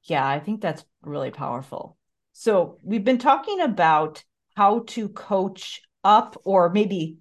Yeah, 0.04 0.26
I 0.26 0.40
think 0.40 0.61
that's 0.61 0.84
really 1.02 1.30
powerful. 1.30 1.96
So 2.32 2.78
we've 2.82 3.04
been 3.04 3.18
talking 3.18 3.61
about 3.61 4.24
how 4.56 4.84
to 4.88 5.08
coach 5.08 5.82
up 6.04 6.40
or 6.44 6.70
maybe 6.70 7.18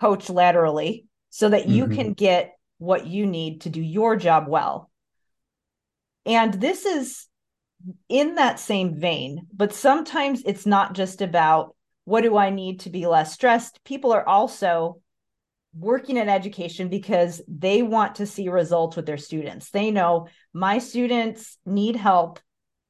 coach 0.00 0.28
laterally 0.28 1.06
so 1.30 1.48
that 1.48 1.68
you 1.68 1.84
mm-hmm. 1.84 1.94
can 1.94 2.12
get 2.12 2.54
what 2.78 3.06
you 3.06 3.26
need 3.26 3.62
to 3.62 3.70
do 3.70 3.80
your 3.80 4.16
job 4.16 4.46
well. 4.48 4.90
And 6.26 6.54
this 6.54 6.84
is 6.84 7.26
in 8.08 8.34
that 8.36 8.60
same 8.60 8.98
vein, 8.98 9.46
but 9.54 9.72
sometimes 9.72 10.42
it's 10.44 10.66
not 10.66 10.94
just 10.94 11.22
about 11.22 11.74
what 12.04 12.22
do 12.22 12.36
I 12.36 12.50
need 12.50 12.80
to 12.80 12.90
be 12.90 13.06
less 13.06 13.32
stressed. 13.32 13.82
People 13.84 14.12
are 14.12 14.26
also 14.26 15.00
working 15.74 16.16
in 16.16 16.28
education 16.28 16.88
because 16.88 17.40
they 17.46 17.82
want 17.82 18.16
to 18.16 18.26
see 18.26 18.48
results 18.48 18.96
with 18.96 19.06
their 19.06 19.18
students. 19.18 19.70
They 19.70 19.90
know 19.90 20.28
my 20.52 20.78
students 20.78 21.58
need 21.64 21.96
help 21.96 22.40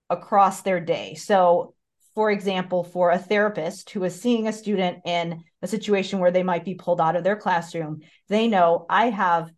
across 0.08 0.62
their 0.62 0.80
day. 0.80 1.14
So, 1.14 1.74
for 2.14 2.30
example, 2.30 2.84
for 2.84 3.10
a 3.10 3.18
therapist 3.18 3.90
who 3.90 4.02
is 4.04 4.20
seeing 4.20 4.48
a 4.48 4.52
student 4.52 4.98
in 5.04 5.44
a 5.62 5.68
situation 5.68 6.18
where 6.18 6.30
they 6.30 6.42
might 6.42 6.64
be 6.64 6.74
pulled 6.74 7.00
out 7.00 7.16
of 7.16 7.24
their 7.24 7.36
classroom, 7.36 8.00
they 8.28 8.48
know 8.48 8.86
I 8.88 9.10
have 9.10 9.50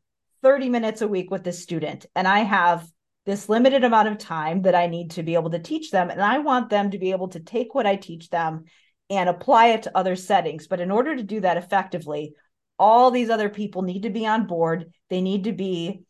30 0.43 0.68
minutes 0.68 1.03
a 1.03 1.09
week 1.09 1.31
with 1.31 1.45
this 1.45 1.62
student 1.62 2.07
and 2.14 2.27
I 2.27 2.41
have 2.41 2.87
this 3.27 3.49
limited 3.49 3.85
amount 3.85 4.09
of 4.09 4.18
time 4.18 4.62
that 4.62 4.75
I 4.75 4.87
need 4.87 5.12
to 5.12 5.23
be 5.23 5.35
able 5.35 5.51
to 5.51 5.59
teach 5.59 5.91
them. 5.91 6.11
And 6.11 6.23
I 6.23 6.39
want 6.39 6.71
them 6.71 6.91
to 6.91 6.99
be 6.99 7.12
able 7.12 7.29
to 7.29 7.41
take 7.41 7.75
what 7.75 7.87
I 7.87 7.97
teach 7.97 8.31
them 8.31 8.64
and 9.09 9.29
apply 9.29 9.68
it 9.68 9.83
to 9.83 9.97
other 9.97 10.16
settings. 10.16 10.66
But 10.66 10.81
in 10.81 10.91
order 10.91 11.14
to 11.14 11.23
do 11.23 11.41
that 11.41 11.57
effectively, 11.57 12.35
all 12.81 13.11
these 13.11 13.31
other 13.31 13.51
people 13.51 13.83
need 13.83 14.03
to 14.03 14.11
be 14.11 14.26
on 14.26 14.47
board. 14.47 14.91
They 15.11 15.20
need 15.20 15.45
to 15.45 15.53
be 15.53 16.03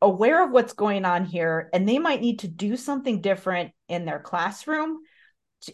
aware 0.00 0.44
of 0.44 0.52
what's 0.52 0.72
going 0.72 1.04
on 1.04 1.24
here 1.24 1.68
and 1.72 1.88
they 1.88 1.98
might 1.98 2.20
need 2.20 2.40
to 2.40 2.48
do 2.48 2.76
something 2.76 3.20
different 3.20 3.72
in 3.88 4.04
their 4.04 4.20
classroom 4.20 4.98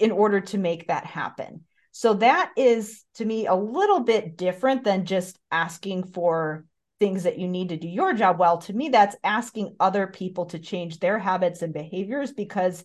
in 0.01 0.11
order 0.11 0.41
to 0.41 0.59
make 0.59 0.89
that 0.89 1.05
happen. 1.05 1.65
So 1.93 2.15
that 2.15 2.53
is 2.57 3.05
to 3.15 3.25
me 3.25 3.47
a 3.47 3.55
little 3.55 4.01
bit 4.01 4.37
different 4.37 4.85
than 4.85 5.05
just 5.05 5.39
asking 5.51 6.05
for 6.05 6.65
things 7.01 7.25
that 7.25 7.39
you 7.39 7.49
need 7.49 7.69
to 7.69 7.77
do 7.77 7.89
your 7.89 8.13
job 8.13 8.39
well. 8.39 8.59
To 8.59 8.73
me, 8.73 8.89
that's 8.89 9.17
asking 9.23 9.77
other 9.79 10.07
people 10.07 10.47
to 10.47 10.59
change 10.59 10.99
their 10.99 11.19
habits 11.19 11.63
and 11.63 11.73
behaviors 11.73 12.33
because 12.33 12.85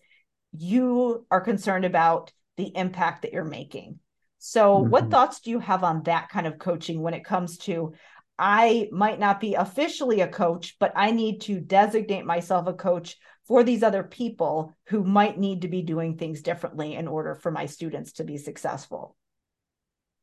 you 0.57 1.25
are 1.31 1.41
concerned 1.41 1.85
about 1.85 2.31
the 2.57 2.75
impact 2.75 3.23
that 3.23 3.33
you're 3.33 3.43
making. 3.43 3.99
So, 4.45 4.79
mm-hmm. 4.79 4.89
what 4.89 5.09
thoughts 5.09 5.39
do 5.39 5.51
you 5.51 5.59
have 5.59 5.85
on 5.85 6.03
that 6.03 6.27
kind 6.27 6.45
of 6.45 6.59
coaching 6.59 7.01
when 7.01 7.13
it 7.13 7.23
comes 7.23 7.57
to 7.59 7.93
I 8.37 8.89
might 8.91 9.17
not 9.17 9.39
be 9.39 9.53
officially 9.53 10.19
a 10.19 10.27
coach, 10.27 10.75
but 10.81 10.91
I 10.97 11.11
need 11.11 11.39
to 11.41 11.61
designate 11.61 12.25
myself 12.25 12.67
a 12.67 12.73
coach 12.73 13.15
for 13.47 13.63
these 13.63 13.83
other 13.83 14.03
people 14.03 14.75
who 14.87 15.05
might 15.05 15.39
need 15.39 15.61
to 15.61 15.69
be 15.69 15.81
doing 15.81 16.17
things 16.17 16.41
differently 16.41 16.95
in 16.95 17.07
order 17.07 17.35
for 17.35 17.51
my 17.51 17.67
students 17.67 18.13
to 18.13 18.25
be 18.25 18.37
successful. 18.37 19.15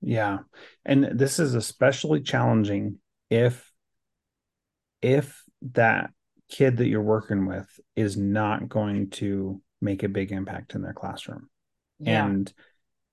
Yeah. 0.02 0.40
And 0.84 1.18
this 1.18 1.38
is 1.38 1.54
especially 1.54 2.20
challenging 2.20 2.98
if 3.30 3.72
if 5.00 5.42
that 5.72 6.10
kid 6.50 6.76
that 6.76 6.88
you're 6.88 7.00
working 7.00 7.46
with 7.46 7.68
is 7.96 8.18
not 8.18 8.68
going 8.68 9.08
to 9.10 9.62
make 9.80 10.02
a 10.02 10.08
big 10.10 10.30
impact 10.30 10.74
in 10.74 10.82
their 10.82 10.92
classroom. 10.92 11.48
Yeah. 12.00 12.26
And 12.26 12.52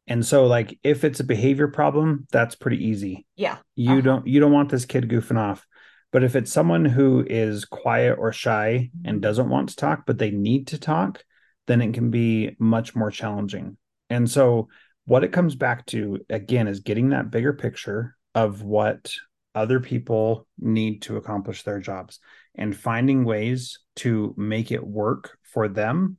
and 0.07 0.25
so 0.25 0.47
like 0.47 0.79
if 0.83 1.03
it's 1.03 1.19
a 1.19 1.25
behavior 1.25 1.67
problem, 1.67 2.27
that's 2.31 2.55
pretty 2.55 2.85
easy. 2.85 3.25
Yeah. 3.35 3.57
You 3.75 3.91
uh-huh. 3.91 4.01
don't 4.01 4.27
you 4.27 4.39
don't 4.39 4.53
want 4.53 4.69
this 4.69 4.85
kid 4.85 5.09
goofing 5.09 5.37
off. 5.37 5.65
But 6.11 6.23
if 6.23 6.35
it's 6.35 6.51
someone 6.51 6.85
who 6.85 7.25
is 7.27 7.65
quiet 7.65 8.17
or 8.17 8.31
shy 8.31 8.89
and 9.03 9.15
mm-hmm. 9.15 9.19
doesn't 9.19 9.49
want 9.49 9.69
to 9.69 9.75
talk 9.75 10.05
but 10.05 10.17
they 10.17 10.31
need 10.31 10.67
to 10.67 10.79
talk, 10.79 11.23
then 11.67 11.81
it 11.81 11.93
can 11.93 12.09
be 12.09 12.55
much 12.59 12.95
more 12.95 13.11
challenging. 13.11 13.77
And 14.09 14.29
so 14.29 14.69
what 15.05 15.25
it 15.25 15.33
comes 15.33 15.55
back 15.55 15.85
to 15.87 16.19
again 16.29 16.67
is 16.67 16.79
getting 16.79 17.09
that 17.09 17.29
bigger 17.29 17.53
picture 17.53 18.15
of 18.33 18.63
what 18.63 19.11
other 19.53 19.79
people 19.79 20.47
need 20.59 21.01
to 21.01 21.17
accomplish 21.17 21.63
their 21.63 21.79
jobs 21.79 22.19
and 22.55 22.77
finding 22.77 23.25
ways 23.25 23.79
to 23.95 24.33
make 24.37 24.71
it 24.71 24.85
work 24.85 25.37
for 25.41 25.67
them 25.67 26.17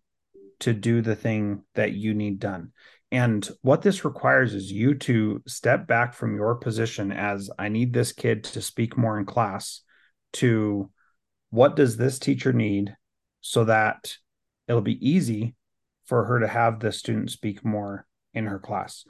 to 0.60 0.72
do 0.72 1.00
the 1.00 1.14
thing 1.14 1.62
that 1.74 1.92
you 1.92 2.14
need 2.14 2.40
done. 2.40 2.72
And 3.10 3.48
what 3.62 3.82
this 3.82 4.04
requires 4.04 4.54
is 4.54 4.70
you 4.70 4.94
to 4.96 5.42
step 5.46 5.86
back 5.86 6.12
from 6.12 6.36
your 6.36 6.56
position 6.56 7.10
as 7.10 7.50
I 7.58 7.68
need 7.68 7.92
this 7.92 8.12
kid 8.12 8.44
to 8.44 8.60
speak 8.60 8.98
more 8.98 9.18
in 9.18 9.24
class 9.24 9.80
to 10.34 10.90
what 11.50 11.74
does 11.74 11.96
this 11.96 12.18
teacher 12.18 12.52
need 12.52 12.94
so 13.40 13.64
that 13.64 14.14
it'll 14.66 14.82
be 14.82 15.08
easy 15.08 15.54
for 16.04 16.24
her 16.24 16.40
to 16.40 16.48
have 16.48 16.80
the 16.80 16.92
student 16.92 17.30
speak 17.30 17.64
more 17.64 18.06
in 18.34 18.46
her 18.46 18.58
class. 18.58 19.04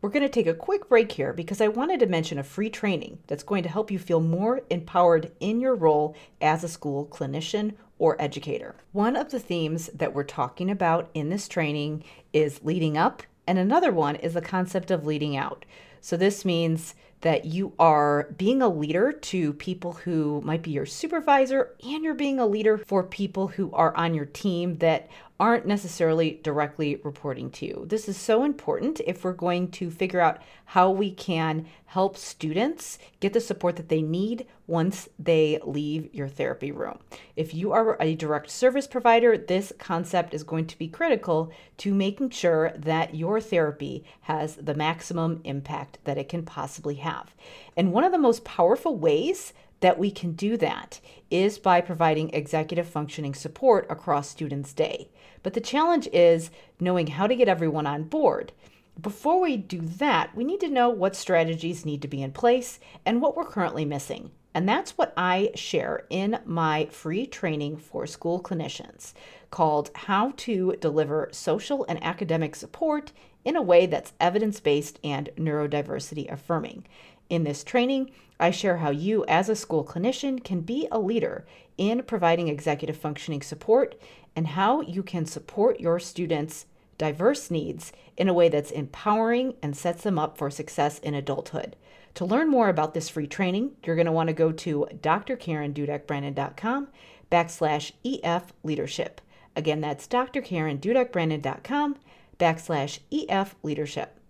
We're 0.00 0.10
going 0.10 0.22
to 0.22 0.28
take 0.28 0.46
a 0.46 0.54
quick 0.54 0.88
break 0.88 1.10
here 1.10 1.32
because 1.32 1.60
I 1.60 1.66
wanted 1.66 1.98
to 2.00 2.06
mention 2.06 2.38
a 2.38 2.44
free 2.44 2.70
training 2.70 3.18
that's 3.26 3.42
going 3.42 3.64
to 3.64 3.68
help 3.68 3.90
you 3.90 3.98
feel 3.98 4.20
more 4.20 4.60
empowered 4.70 5.32
in 5.40 5.60
your 5.60 5.74
role 5.74 6.14
as 6.40 6.62
a 6.62 6.68
school 6.68 7.04
clinician 7.04 7.74
or 7.98 8.20
educator. 8.20 8.74
One 8.92 9.16
of 9.16 9.30
the 9.30 9.40
themes 9.40 9.90
that 9.94 10.14
we're 10.14 10.24
talking 10.24 10.70
about 10.70 11.10
in 11.14 11.28
this 11.28 11.48
training 11.48 12.04
is 12.32 12.60
leading 12.62 12.96
up, 12.96 13.22
and 13.46 13.58
another 13.58 13.92
one 13.92 14.16
is 14.16 14.34
the 14.34 14.40
concept 14.40 14.90
of 14.90 15.06
leading 15.06 15.36
out. 15.36 15.64
So, 16.00 16.16
this 16.16 16.44
means 16.44 16.94
that 17.22 17.44
you 17.44 17.72
are 17.78 18.28
being 18.36 18.62
a 18.62 18.68
leader 18.68 19.10
to 19.10 19.52
people 19.54 19.92
who 19.92 20.40
might 20.42 20.62
be 20.62 20.70
your 20.70 20.86
supervisor, 20.86 21.74
and 21.82 22.04
you're 22.04 22.14
being 22.14 22.38
a 22.38 22.46
leader 22.46 22.78
for 22.78 23.02
people 23.02 23.48
who 23.48 23.72
are 23.72 23.96
on 23.96 24.14
your 24.14 24.26
team 24.26 24.78
that 24.78 25.08
aren't 25.40 25.66
necessarily 25.66 26.40
directly 26.42 26.96
reporting 27.04 27.48
to 27.48 27.64
you. 27.64 27.84
This 27.86 28.08
is 28.08 28.16
so 28.16 28.42
important 28.42 29.00
if 29.06 29.22
we're 29.22 29.32
going 29.32 29.70
to 29.72 29.90
figure 29.90 30.20
out 30.20 30.42
how 30.64 30.90
we 30.90 31.12
can 31.12 31.66
help 31.86 32.16
students 32.16 32.98
get 33.20 33.32
the 33.32 33.40
support 33.40 33.76
that 33.76 33.88
they 33.88 34.02
need 34.02 34.46
once 34.66 35.08
they 35.18 35.60
leave 35.64 36.12
your 36.12 36.28
therapy 36.28 36.72
room. 36.72 36.98
If 37.36 37.54
you 37.54 37.72
are 37.72 37.96
a 38.00 38.16
direct 38.16 38.50
service 38.50 38.88
provider, 38.88 39.38
this 39.38 39.72
concept 39.78 40.34
is 40.34 40.42
going 40.42 40.66
to 40.66 40.78
be 40.78 40.88
critical 40.88 41.52
to 41.78 41.94
making 41.94 42.30
sure 42.30 42.72
that 42.76 43.14
your 43.14 43.40
therapy 43.40 44.04
has 44.22 44.56
the 44.56 44.74
maximum 44.74 45.40
impact 45.44 45.98
that 46.04 46.18
it 46.18 46.28
can 46.28 46.42
possibly 46.42 46.96
have. 46.96 47.32
And 47.76 47.92
one 47.92 48.04
of 48.04 48.12
the 48.12 48.18
most 48.18 48.44
powerful 48.44 48.96
ways 48.96 49.52
that 49.80 49.98
we 49.98 50.10
can 50.10 50.32
do 50.32 50.56
that 50.56 51.00
is 51.30 51.58
by 51.58 51.80
providing 51.80 52.30
executive 52.30 52.88
functioning 52.88 53.34
support 53.34 53.86
across 53.88 54.28
students' 54.28 54.72
day. 54.72 55.08
But 55.42 55.54
the 55.54 55.60
challenge 55.60 56.08
is 56.12 56.50
knowing 56.80 57.08
how 57.08 57.26
to 57.26 57.36
get 57.36 57.48
everyone 57.48 57.86
on 57.86 58.04
board. 58.04 58.52
Before 59.00 59.40
we 59.40 59.56
do 59.56 59.80
that, 59.80 60.34
we 60.34 60.44
need 60.44 60.60
to 60.60 60.68
know 60.68 60.88
what 60.90 61.14
strategies 61.14 61.86
need 61.86 62.02
to 62.02 62.08
be 62.08 62.22
in 62.22 62.32
place 62.32 62.80
and 63.06 63.22
what 63.22 63.36
we're 63.36 63.44
currently 63.44 63.84
missing. 63.84 64.32
And 64.54 64.68
that's 64.68 64.98
what 64.98 65.12
I 65.16 65.50
share 65.54 66.04
in 66.10 66.40
my 66.44 66.86
free 66.86 67.26
training 67.26 67.76
for 67.76 68.06
school 68.06 68.40
clinicians 68.42 69.12
called 69.50 69.90
How 69.94 70.32
to 70.38 70.74
Deliver 70.80 71.28
Social 71.30 71.86
and 71.88 72.02
Academic 72.02 72.56
Support 72.56 73.12
in 73.44 73.54
a 73.54 73.62
Way 73.62 73.86
That's 73.86 74.14
Evidence 74.18 74.58
Based 74.58 74.98
and 75.04 75.30
Neurodiversity 75.36 76.30
Affirming. 76.32 76.86
In 77.30 77.44
this 77.44 77.62
training, 77.62 78.10
I 78.40 78.50
share 78.50 78.78
how 78.78 78.90
you, 78.90 79.24
as 79.26 79.48
a 79.48 79.56
school 79.56 79.84
clinician, 79.84 80.42
can 80.42 80.62
be 80.62 80.88
a 80.90 80.98
leader 80.98 81.46
in 81.76 82.02
providing 82.02 82.48
executive 82.48 82.96
functioning 82.96 83.42
support 83.42 83.94
and 84.38 84.46
how 84.46 84.80
you 84.82 85.02
can 85.02 85.26
support 85.26 85.80
your 85.80 85.98
students' 85.98 86.64
diverse 86.96 87.50
needs 87.50 87.92
in 88.16 88.28
a 88.28 88.32
way 88.32 88.48
that's 88.48 88.70
empowering 88.70 89.52
and 89.60 89.76
sets 89.76 90.04
them 90.04 90.16
up 90.16 90.38
for 90.38 90.48
success 90.48 91.00
in 91.00 91.12
adulthood. 91.12 91.74
To 92.14 92.24
learn 92.24 92.48
more 92.48 92.68
about 92.68 92.94
this 92.94 93.08
free 93.08 93.26
training, 93.26 93.72
you're 93.82 93.96
going 93.96 94.06
to 94.06 94.12
want 94.12 94.28
to 94.28 94.32
go 94.32 94.52
to 94.52 94.86
drkarendudekbrannan.com 94.94 96.86
backslash 97.32 97.90
EF 98.04 98.52
leadership. 98.62 99.20
Again, 99.56 99.80
that's 99.80 100.06
drkarendudekbrannan.com 100.06 101.96
backslash 102.38 103.00
EF 103.10 103.56
leadership. 103.64 104.20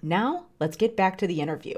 Now, 0.00 0.46
let's 0.58 0.78
get 0.78 0.96
back 0.96 1.18
to 1.18 1.26
the 1.26 1.42
interview. 1.42 1.76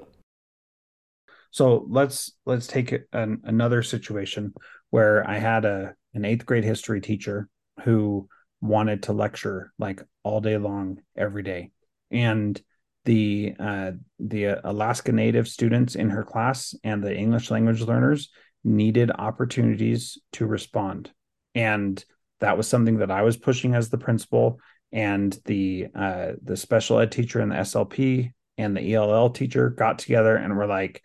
So 1.51 1.87
let's 1.89 2.35
let's 2.47 2.69
take 2.69 2.95
an, 3.13 3.41
another 3.43 3.83
situation 3.83 4.55
where 4.91 5.29
I 5.29 5.39
had 5.39 5.65
a 5.65 5.97
an 6.15 6.25
eighth 6.25 6.47
grade 6.47 6.65
history 6.65 7.01
teacher 7.01 7.49
who 7.85 8.29
wanted 8.61 9.05
to 9.05 9.13
lecture 9.13 9.73
like 9.79 10.03
all 10.23 10.41
day 10.41 10.59
long 10.59 10.99
every 11.17 11.43
day. 11.43 11.71
And 12.11 12.61
the 13.05 13.55
uh, 13.59 13.93
the 14.19 14.61
alaska 14.65 15.13
native 15.13 15.49
students 15.49 15.95
in 15.95 16.11
her 16.11 16.25
class 16.25 16.75
and 16.85 17.03
the 17.03 17.17
english 17.17 17.51
language 17.51 17.81
learners 17.81 18.31
needed 18.65 19.11
opportunities 19.11 20.19
to 20.33 20.45
respond. 20.45 21.11
And 21.55 22.05
that 22.41 22.57
was 22.57 22.69
something 22.69 22.99
that 22.99 23.11
i 23.11 23.23
was 23.23 23.37
pushing 23.37 23.75
as 23.75 23.89
the 23.89 23.99
principal 23.99 24.61
and 24.93 25.39
the 25.45 25.87
uh, 25.95 26.33
the 26.43 26.57
special 26.57 26.99
ed 26.99 27.13
teacher 27.13 27.41
and 27.41 27.53
the 27.53 27.57
slp 27.57 28.33
and 28.57 28.77
the 28.77 28.95
ell 28.95 29.31
teacher 29.31 29.71
got 29.71 29.99
together 29.99 30.37
and 30.37 30.57
were 30.57 30.67
like 30.67 31.03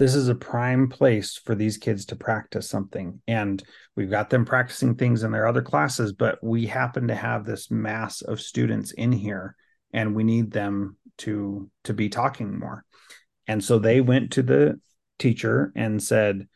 this 0.00 0.14
is 0.14 0.28
a 0.28 0.34
prime 0.34 0.88
place 0.88 1.36
for 1.36 1.54
these 1.54 1.76
kids 1.76 2.06
to 2.06 2.16
practice 2.16 2.70
something. 2.70 3.20
And 3.28 3.62
we've 3.96 4.08
got 4.08 4.30
them 4.30 4.46
practicing 4.46 4.94
things 4.94 5.22
in 5.22 5.30
their 5.30 5.46
other 5.46 5.60
classes 5.60 6.14
but 6.14 6.42
we 6.42 6.66
happen 6.66 7.08
to 7.08 7.14
have 7.14 7.44
this 7.44 7.70
mass 7.70 8.22
of 8.22 8.40
students 8.40 8.92
in 8.92 9.12
here 9.12 9.54
and 9.92 10.16
we 10.16 10.24
need 10.24 10.52
them 10.52 10.96
to 11.18 11.70
to 11.84 11.92
be 11.92 12.08
talking 12.08 12.58
more. 12.58 12.82
And 13.46 13.62
so 13.62 13.78
they 13.78 14.00
went 14.00 14.32
to 14.32 14.42
the 14.42 14.80
teacher 15.18 15.70
and 15.76 16.02
said 16.02 16.48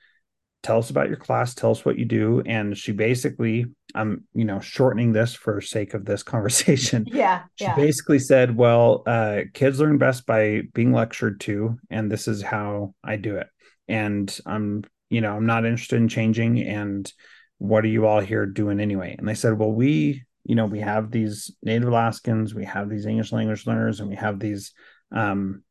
tell 0.65 0.79
us 0.79 0.91
about 0.91 1.09
your 1.09 1.17
class 1.17 1.55
tell 1.55 1.71
us 1.71 1.85
what 1.85 1.99
you 1.99 2.05
do. 2.05 2.43
And 2.47 2.77
she 2.77 2.91
basically 2.91 3.67
i'm 3.97 4.25
you 4.35 4.45
know 4.45 4.59
shortening 4.59 5.13
this 5.13 5.35
for 5.35 5.61
sake 5.61 5.95
of 5.95 6.05
this 6.05 6.23
conversation. 6.35 7.07
Yeah 7.13 7.43
she 7.55 7.65
yeah. 7.65 7.77
basically 7.77 8.19
said 8.19 8.57
well 8.57 9.05
uh, 9.07 9.43
kids 9.53 9.79
learn 9.79 9.99
best 9.99 10.27
by 10.27 10.63
being 10.73 10.93
lectured 10.93 11.41
to 11.41 11.77
and 11.91 12.11
this 12.11 12.27
is 12.27 12.43
how 12.43 12.95
i 13.05 13.17
do 13.17 13.37
it. 13.37 13.47
And 13.87 14.37
i'm 14.47 14.83
you 15.11 15.21
know 15.21 15.37
i'm 15.37 15.47
not 15.47 15.65
interested 15.65 15.97
in 15.97 16.09
changing 16.09 16.61
and 16.63 17.13
what 17.59 17.85
are 17.85 17.89
you 17.89 18.07
all 18.07 18.21
here 18.21 18.47
doing 18.47 18.81
anyway? 18.81 19.15
And 19.17 19.29
they 19.29 19.35
said 19.35 19.59
well 19.59 19.73
we 19.73 20.25
you 20.45 20.55
know 20.55 20.67
we 20.67 20.81
have 20.81 21.11
these 21.11 21.55
native 21.63 21.89
alaskans 21.89 22.55
we 22.55 22.65
have 22.65 22.91
these 22.91 23.07
english 23.07 23.33
language 23.33 23.67
learners 23.67 24.01
and 24.01 24.09
we 24.11 24.17
have 24.17 24.39
these 24.39 24.73
um, 25.11 25.63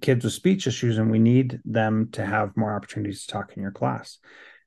kids 0.00 0.24
with 0.24 0.32
speech 0.32 0.66
issues 0.66 0.98
and 0.98 1.10
we 1.10 1.18
need 1.18 1.60
them 1.64 2.08
to 2.12 2.24
have 2.24 2.56
more 2.56 2.74
opportunities 2.74 3.26
to 3.26 3.32
talk 3.32 3.52
in 3.54 3.62
your 3.62 3.72
class. 3.72 4.18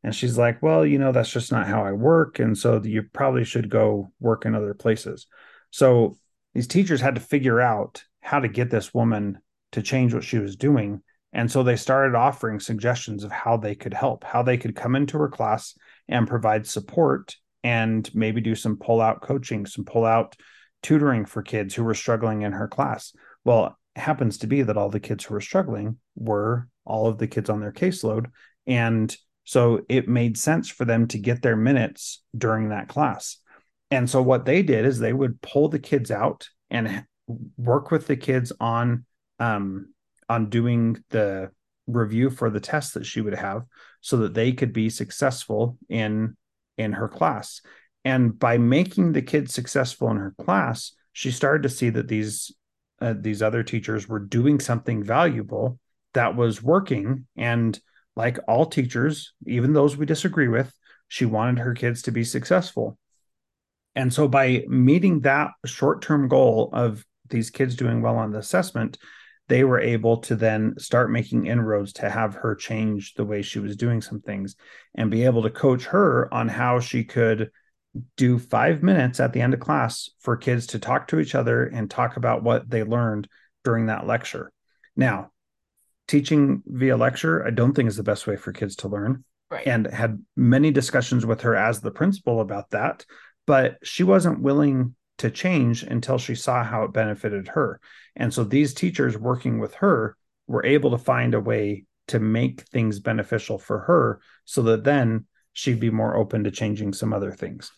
And 0.03 0.15
she's 0.15 0.37
like 0.37 0.61
well 0.61 0.85
you 0.85 0.99
know 0.99 1.11
that's 1.11 1.31
just 1.31 1.51
not 1.51 1.67
how 1.67 1.83
i 1.83 1.91
work 1.91 2.39
and 2.39 2.57
so 2.57 2.81
you 2.83 3.03
probably 3.13 3.43
should 3.43 3.69
go 3.69 4.11
work 4.19 4.45
in 4.45 4.55
other 4.55 4.73
places. 4.73 5.27
So 5.71 6.17
these 6.53 6.67
teachers 6.67 7.01
had 7.01 7.15
to 7.15 7.21
figure 7.21 7.59
out 7.59 8.03
how 8.21 8.39
to 8.39 8.47
get 8.47 8.69
this 8.69 8.93
woman 8.93 9.39
to 9.73 9.81
change 9.81 10.13
what 10.13 10.23
she 10.23 10.37
was 10.37 10.55
doing 10.55 11.01
and 11.33 11.51
so 11.51 11.61
they 11.61 11.75
started 11.75 12.15
offering 12.15 12.59
suggestions 12.59 13.23
of 13.23 13.31
how 13.31 13.57
they 13.57 13.75
could 13.75 13.93
help 13.93 14.23
how 14.23 14.43
they 14.43 14.57
could 14.57 14.75
come 14.75 14.95
into 14.95 15.17
her 15.17 15.29
class 15.29 15.77
and 16.07 16.27
provide 16.27 16.65
support 16.67 17.35
and 17.63 18.13
maybe 18.15 18.39
do 18.39 18.55
some 18.55 18.77
pull 18.77 19.01
out 19.01 19.21
coaching 19.21 19.65
some 19.65 19.83
pull 19.83 20.05
out 20.05 20.35
tutoring 20.83 21.25
for 21.25 21.41
kids 21.41 21.73
who 21.73 21.83
were 21.83 21.93
struggling 21.93 22.43
in 22.43 22.51
her 22.51 22.67
class. 22.67 23.13
Well 23.43 23.77
happens 23.97 24.39
to 24.39 24.47
be 24.47 24.61
that 24.61 24.77
all 24.77 24.89
the 24.89 24.99
kids 24.99 25.25
who 25.25 25.33
were 25.33 25.41
struggling 25.41 25.97
were 26.15 26.67
all 26.85 27.07
of 27.07 27.17
the 27.17 27.27
kids 27.27 27.49
on 27.49 27.59
their 27.59 27.71
caseload. 27.71 28.27
And 28.65 29.15
so 29.43 29.81
it 29.89 30.07
made 30.07 30.37
sense 30.37 30.69
for 30.69 30.85
them 30.85 31.07
to 31.09 31.17
get 31.17 31.41
their 31.41 31.55
minutes 31.55 32.23
during 32.37 32.69
that 32.69 32.89
class. 32.89 33.37
And 33.91 34.09
so 34.09 34.21
what 34.21 34.45
they 34.45 34.63
did 34.63 34.85
is 34.85 34.99
they 34.99 35.13
would 35.13 35.41
pull 35.41 35.69
the 35.69 35.79
kids 35.79 36.11
out 36.11 36.49
and 36.69 37.05
work 37.57 37.91
with 37.91 38.07
the 38.07 38.17
kids 38.17 38.51
on 38.59 39.05
um, 39.39 39.93
on 40.29 40.49
doing 40.49 41.03
the 41.09 41.51
review 41.87 42.29
for 42.29 42.49
the 42.49 42.59
test 42.59 42.93
that 42.95 43.05
she 43.05 43.21
would 43.21 43.35
have 43.35 43.63
so 44.01 44.17
that 44.17 44.33
they 44.33 44.51
could 44.51 44.73
be 44.73 44.89
successful 44.89 45.77
in 45.87 46.35
in 46.77 46.91
her 46.93 47.07
class 47.07 47.61
and 48.03 48.37
by 48.37 48.57
making 48.57 49.13
the 49.13 49.21
kids 49.21 49.53
successful 49.53 50.09
in 50.11 50.17
her 50.17 50.35
class 50.43 50.91
she 51.13 51.31
started 51.31 51.63
to 51.63 51.69
see 51.69 51.89
that 51.89 52.09
these 52.09 52.53
uh, 53.01 53.13
these 53.17 53.41
other 53.41 53.63
teachers 53.63 54.07
were 54.07 54.19
doing 54.19 54.59
something 54.59 55.03
valuable 55.03 55.79
that 56.13 56.35
was 56.35 56.63
working. 56.63 57.27
And 57.35 57.79
like 58.15 58.39
all 58.47 58.65
teachers 58.65 59.33
even 59.45 59.73
those 59.73 59.95
we 59.95 60.05
disagree 60.05 60.47
with 60.47 60.73
she 61.07 61.25
wanted 61.25 61.59
her 61.59 61.73
kids 61.73 62.01
to 62.03 62.11
be 62.11 62.23
successful. 62.23 62.97
And 63.95 64.13
so 64.13 64.27
by 64.27 64.63
meeting 64.67 65.21
that 65.21 65.51
short-term 65.65 66.27
goal 66.27 66.69
of 66.73 67.05
these 67.29 67.49
kids 67.49 67.75
doing 67.75 68.01
well 68.01 68.17
on 68.17 68.31
the 68.31 68.39
assessment 68.39 68.97
they 69.47 69.63
were 69.63 69.79
able 69.79 70.17
to 70.17 70.35
then 70.35 70.73
start 70.77 71.09
making 71.09 71.47
inroads 71.47 71.93
to 71.93 72.09
have 72.09 72.35
her 72.35 72.53
change 72.53 73.13
the 73.13 73.23
way 73.23 73.41
she 73.41 73.59
was 73.59 73.77
doing 73.77 74.01
some 74.01 74.19
things 74.19 74.55
and 74.95 75.09
be 75.09 75.23
able 75.23 75.43
to 75.43 75.49
coach 75.49 75.85
her 75.85 76.31
on 76.33 76.49
how 76.49 76.79
she 76.79 77.03
could 77.03 77.49
do 78.15 78.37
five 78.37 78.83
minutes 78.83 79.19
at 79.19 79.33
the 79.33 79.41
end 79.41 79.53
of 79.53 79.59
class 79.59 80.09
for 80.19 80.37
kids 80.37 80.67
to 80.67 80.79
talk 80.79 81.07
to 81.07 81.19
each 81.19 81.35
other 81.35 81.65
and 81.65 81.89
talk 81.89 82.17
about 82.17 82.43
what 82.43 82.69
they 82.69 82.83
learned 82.83 83.27
during 83.63 83.87
that 83.87 84.05
lecture. 84.05 84.51
Now, 84.95 85.31
teaching 86.07 86.63
via 86.65 86.97
lecture, 86.97 87.45
I 87.45 87.49
don't 87.49 87.73
think 87.73 87.89
is 87.89 87.97
the 87.97 88.03
best 88.03 88.27
way 88.27 88.35
for 88.35 88.51
kids 88.51 88.75
to 88.77 88.87
learn. 88.87 89.23
Right. 89.49 89.65
And 89.65 89.87
had 89.87 90.23
many 90.35 90.71
discussions 90.71 91.25
with 91.25 91.41
her 91.41 91.55
as 91.55 91.79
the 91.79 91.91
principal 91.91 92.41
about 92.41 92.71
that, 92.71 93.05
but 93.45 93.77
she 93.81 94.03
wasn't 94.03 94.41
willing 94.41 94.95
to 95.19 95.31
change 95.31 95.83
until 95.83 96.17
she 96.17 96.35
saw 96.35 96.63
how 96.63 96.83
it 96.83 96.93
benefited 96.93 97.47
her. 97.49 97.79
And 98.15 98.33
so 98.33 98.43
these 98.43 98.73
teachers 98.73 99.17
working 99.17 99.59
with 99.59 99.73
her 99.75 100.17
were 100.47 100.65
able 100.65 100.91
to 100.91 100.97
find 100.97 101.33
a 101.33 101.39
way 101.39 101.85
to 102.09 102.19
make 102.19 102.61
things 102.61 102.99
beneficial 102.99 103.57
for 103.57 103.79
her 103.79 104.21
so 104.45 104.61
that 104.63 104.83
then 104.83 105.25
she'd 105.57 105.79
be 105.79 105.89
more 105.89 106.15
open 106.15 106.43
to 106.43 106.51
changing 106.51 106.93
some 106.93 107.11
other 107.11 107.31
things. 107.31 107.71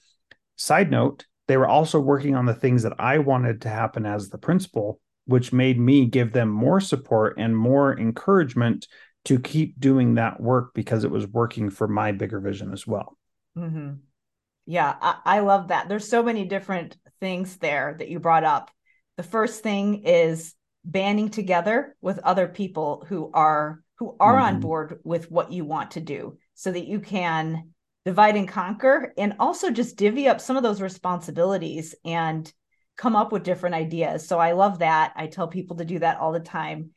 Side 0.58 0.92
note, 0.92 1.26
they 1.48 1.56
were 1.56 1.68
also 1.68 1.98
working 1.98 2.36
on 2.36 2.46
the 2.46 2.54
things 2.54 2.84
that 2.84 3.00
I 3.00 3.20
wanted 3.20 3.62
to 3.62 3.70
happen 3.70 4.06
as 4.06 4.28
the 4.28 4.38
principal, 4.38 5.00
which 5.26 5.54
made 5.54 5.80
me 5.80 6.06
give 6.06 6.34
them 6.34 6.50
more 6.50 6.82
support 6.82 7.38
and 7.38 7.56
more 7.56 7.98
encouragement 7.98 8.86
to 9.26 9.40
keep 9.40 9.80
doing 9.80 10.16
that 10.16 10.42
work 10.42 10.74
because 10.74 11.06
it 11.06 11.12
was 11.12 11.26
working 11.26 11.70
for 11.70 11.88
my 11.88 12.12
bigger 12.12 12.42
vision 12.42 12.74
as 12.74 12.86
well. 12.86 13.18
Mm-hmm. 13.58 13.94
Yeah, 14.66 14.94
I, 15.02 15.16
I 15.26 15.40
love 15.40 15.70
that. 15.70 15.88
There's 15.88 16.10
so 16.10 16.22
many 16.22 16.44
different 16.44 16.98
things 17.22 17.56
there 17.58 17.96
that 17.98 18.10
you 18.10 18.20
brought 18.20 18.44
up. 18.44 18.72
The 19.16 19.24
first 19.24 19.64
thing 19.64 20.04
is 20.04 20.54
banding 20.84 21.30
together 21.30 21.96
with 22.02 22.20
other 22.20 22.50
people 22.50 23.06
who 23.08 23.32
are 23.34 23.82
who 24.00 24.18
are 24.20 24.36
mm-hmm. 24.36 24.56
on 24.56 24.60
board 24.60 25.00
with 25.06 25.32
what 25.32 25.54
you 25.54 25.64
want 25.64 25.92
to 25.92 26.02
do 26.02 26.38
so 26.60 26.74
that 26.74 26.88
you 26.88 27.00
can 27.00 27.72
divide 28.04 28.36
and 28.36 28.50
conquer 28.50 29.14
and 29.18 29.34
also 29.40 29.72
just 29.72 29.96
divvy 29.96 30.28
up 30.28 30.42
some 30.42 30.58
of 30.58 30.64
those 30.64 30.82
responsibilities 30.82 31.96
and 32.04 32.52
come 32.98 33.16
up 33.16 33.32
with 33.32 33.44
different 33.44 33.76
ideas. 33.76 34.28
So 34.28 34.40
I 34.40 34.52
love 34.52 34.80
that. 34.80 35.14
I 35.16 35.28
tell 35.28 35.48
people 35.48 35.78
to 35.78 35.86
do 35.86 36.00
that 36.00 36.18
all 36.20 36.34
the 36.34 36.42
time. 36.42 36.90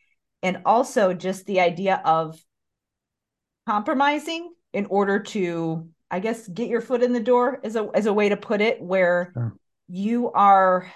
And 0.42 0.62
also 0.66 1.14
just 1.14 1.46
the 1.46 1.60
idea 1.60 2.02
of 2.04 2.42
compromising 3.68 4.52
in 4.72 4.86
order 4.86 5.20
to 5.20 5.88
I 6.10 6.18
guess 6.18 6.48
get 6.48 6.68
your 6.68 6.80
foot 6.80 7.04
in 7.04 7.12
the 7.12 7.20
door 7.20 7.60
is 7.62 7.76
a 7.76 7.88
as 7.94 8.06
a 8.06 8.12
way 8.12 8.30
to 8.30 8.36
put 8.36 8.60
it 8.60 8.82
where 8.82 9.30
sure 9.32 9.52
you 9.86 10.32
are 10.32 10.92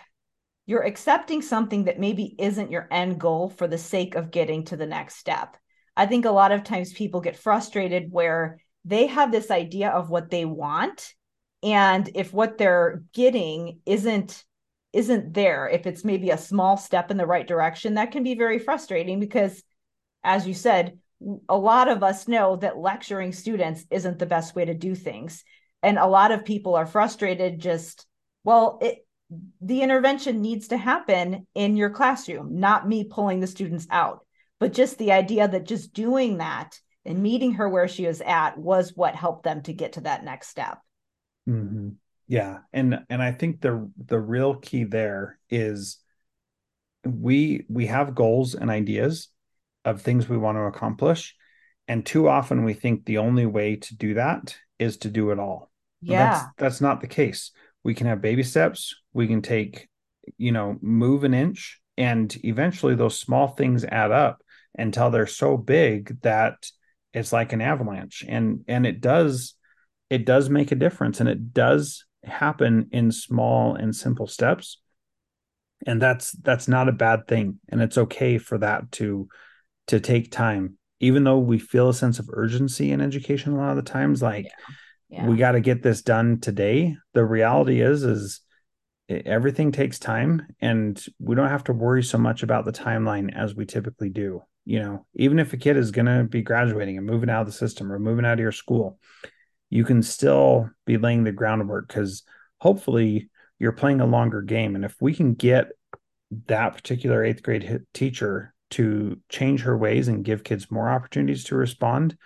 you're 0.66 0.82
accepting 0.82 1.40
something 1.40 1.84
that 1.84 2.00
maybe 2.00 2.34
isn't 2.36 2.72
your 2.72 2.88
end 2.90 3.20
goal 3.20 3.48
for 3.48 3.68
the 3.68 3.78
sake 3.78 4.16
of 4.16 4.32
getting 4.32 4.64
to 4.64 4.76
the 4.76 4.86
next 4.86 5.18
step. 5.18 5.56
I 5.96 6.06
think 6.06 6.24
a 6.24 6.30
lot 6.30 6.52
of 6.52 6.62
times 6.64 6.92
people 6.92 7.20
get 7.20 7.38
frustrated 7.38 8.10
where 8.10 8.60
they 8.84 9.06
have 9.06 9.32
this 9.32 9.50
idea 9.50 9.90
of 9.90 10.10
what 10.10 10.30
they 10.30 10.44
want 10.44 11.14
and 11.62 12.08
if 12.14 12.32
what 12.32 12.58
they're 12.58 13.02
getting 13.12 13.80
isn't 13.86 14.44
isn't 14.92 15.34
there, 15.34 15.68
if 15.68 15.86
it's 15.86 16.04
maybe 16.04 16.30
a 16.30 16.38
small 16.38 16.78
step 16.78 17.10
in 17.10 17.18
the 17.18 17.26
right 17.26 17.46
direction, 17.46 17.94
that 17.94 18.12
can 18.12 18.22
be 18.22 18.34
very 18.34 18.58
frustrating 18.58 19.20
because 19.20 19.62
as 20.24 20.46
you 20.46 20.54
said, 20.54 20.98
a 21.48 21.56
lot 21.56 21.88
of 21.88 22.02
us 22.02 22.28
know 22.28 22.56
that 22.56 22.78
lecturing 22.78 23.32
students 23.32 23.84
isn't 23.90 24.18
the 24.18 24.26
best 24.26 24.54
way 24.54 24.64
to 24.64 24.74
do 24.74 24.94
things. 24.94 25.44
And 25.82 25.98
a 25.98 26.06
lot 26.06 26.32
of 26.32 26.44
people 26.44 26.74
are 26.74 26.86
frustrated 26.86 27.58
just 27.58 28.06
well, 28.44 28.78
it, 28.80 29.04
the 29.60 29.82
intervention 29.82 30.40
needs 30.40 30.68
to 30.68 30.76
happen 30.76 31.46
in 31.54 31.76
your 31.76 31.90
classroom, 31.90 32.60
not 32.60 32.88
me 32.88 33.04
pulling 33.04 33.40
the 33.40 33.46
students 33.46 33.86
out, 33.90 34.25
but 34.58 34.72
just 34.72 34.98
the 34.98 35.12
idea 35.12 35.46
that 35.46 35.66
just 35.66 35.92
doing 35.92 36.38
that 36.38 36.78
and 37.04 37.22
meeting 37.22 37.52
her 37.52 37.68
where 37.68 37.88
she 37.88 38.06
was 38.06 38.20
at 38.20 38.58
was 38.58 38.92
what 38.94 39.14
helped 39.14 39.44
them 39.44 39.62
to 39.62 39.72
get 39.72 39.94
to 39.94 40.00
that 40.02 40.24
next 40.24 40.48
step. 40.48 40.78
Mm-hmm. 41.48 41.90
Yeah, 42.28 42.58
and 42.72 43.04
and 43.08 43.22
I 43.22 43.32
think 43.32 43.60
the 43.60 43.90
the 43.96 44.18
real 44.18 44.56
key 44.56 44.84
there 44.84 45.38
is 45.48 45.98
we 47.04 47.64
we 47.68 47.86
have 47.86 48.16
goals 48.16 48.54
and 48.54 48.68
ideas 48.68 49.28
of 49.84 50.02
things 50.02 50.28
we 50.28 50.36
want 50.36 50.58
to 50.58 50.62
accomplish, 50.62 51.36
and 51.86 52.04
too 52.04 52.28
often 52.28 52.64
we 52.64 52.74
think 52.74 53.04
the 53.04 53.18
only 53.18 53.46
way 53.46 53.76
to 53.76 53.96
do 53.96 54.14
that 54.14 54.56
is 54.80 54.96
to 54.98 55.08
do 55.08 55.30
it 55.30 55.38
all. 55.38 55.70
Yeah, 56.00 56.30
that's, 56.30 56.44
that's 56.58 56.80
not 56.80 57.00
the 57.00 57.06
case 57.06 57.52
we 57.86 57.94
can 57.94 58.08
have 58.08 58.20
baby 58.20 58.42
steps 58.42 58.96
we 59.12 59.28
can 59.28 59.40
take 59.40 59.88
you 60.38 60.50
know 60.50 60.76
move 60.82 61.22
an 61.22 61.32
inch 61.32 61.80
and 61.96 62.36
eventually 62.44 62.96
those 62.96 63.16
small 63.16 63.46
things 63.46 63.84
add 63.84 64.10
up 64.10 64.42
until 64.76 65.10
they're 65.10 65.26
so 65.26 65.56
big 65.56 66.20
that 66.22 66.70
it's 67.12 67.32
like 67.32 67.52
an 67.52 67.60
avalanche. 67.60 68.24
And 68.28 68.64
and 68.68 68.86
it 68.86 69.00
does 69.00 69.54
it 70.10 70.24
does 70.24 70.48
make 70.48 70.70
a 70.70 70.76
difference 70.76 71.20
and 71.20 71.28
it 71.28 71.52
does 71.52 72.04
happen 72.22 72.88
in 72.92 73.10
small 73.10 73.74
and 73.74 73.94
simple 73.94 74.26
steps. 74.26 74.80
And 75.86 76.00
that's 76.00 76.32
that's 76.32 76.68
not 76.68 76.88
a 76.88 76.92
bad 76.92 77.26
thing 77.26 77.58
and 77.68 77.82
it's 77.82 77.98
okay 77.98 78.38
for 78.38 78.58
that 78.58 78.92
to 78.92 79.28
to 79.88 80.00
take 80.00 80.30
time. 80.30 80.78
Even 81.00 81.24
though 81.24 81.38
we 81.38 81.58
feel 81.58 81.90
a 81.90 81.94
sense 81.94 82.18
of 82.18 82.30
urgency 82.32 82.90
in 82.92 83.00
education 83.00 83.52
a 83.52 83.56
lot 83.56 83.70
of 83.70 83.76
the 83.76 83.90
times 83.90 84.22
like 84.22 84.46
yeah. 85.10 85.20
yeah. 85.20 85.26
we 85.26 85.36
got 85.36 85.52
to 85.52 85.60
get 85.60 85.82
this 85.82 86.00
done 86.00 86.40
today 86.40 86.96
the 87.12 87.24
reality 87.24 87.82
is 87.82 88.02
is 88.02 88.40
everything 89.08 89.70
takes 89.70 89.98
time 89.98 90.46
and 90.60 91.04
we 91.18 91.36
don't 91.36 91.50
have 91.50 91.64
to 91.64 91.72
worry 91.72 92.02
so 92.02 92.18
much 92.18 92.42
about 92.42 92.64
the 92.64 92.72
timeline 92.72 93.30
as 93.34 93.54
we 93.54 93.64
typically 93.64 94.08
do 94.08 94.42
you 94.66 94.78
know 94.78 95.06
even 95.14 95.38
if 95.38 95.52
a 95.52 95.56
kid 95.56 95.76
is 95.76 95.90
going 95.90 96.06
to 96.06 96.24
be 96.24 96.42
graduating 96.42 96.98
and 96.98 97.06
moving 97.06 97.30
out 97.30 97.40
of 97.40 97.46
the 97.46 97.52
system 97.52 97.90
or 97.90 97.98
moving 97.98 98.26
out 98.26 98.34
of 98.34 98.40
your 98.40 98.52
school 98.52 98.98
you 99.70 99.84
can 99.84 100.02
still 100.02 100.68
be 100.84 100.98
laying 100.98 101.24
the 101.24 101.32
groundwork 101.32 101.88
because 101.88 102.22
hopefully 102.58 103.30
you're 103.58 103.72
playing 103.72 104.00
a 104.00 104.06
longer 104.06 104.42
game 104.42 104.74
and 104.74 104.84
if 104.84 104.94
we 105.00 105.14
can 105.14 105.32
get 105.32 105.68
that 106.46 106.74
particular 106.74 107.24
eighth 107.24 107.42
grade 107.42 107.80
teacher 107.94 108.52
to 108.68 109.18
change 109.28 109.62
her 109.62 109.78
ways 109.78 110.08
and 110.08 110.24
give 110.24 110.44
kids 110.44 110.70
more 110.70 110.90
opportunities 110.90 111.44
to 111.44 111.56
respond 111.56 112.16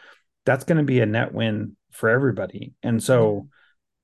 that's 0.47 0.65
going 0.65 0.79
to 0.79 0.85
be 0.85 1.01
a 1.01 1.07
net 1.07 1.33
win 1.33 1.77
for 1.91 2.09
everybody. 2.09 2.75
And 2.83 3.03
so 3.03 3.49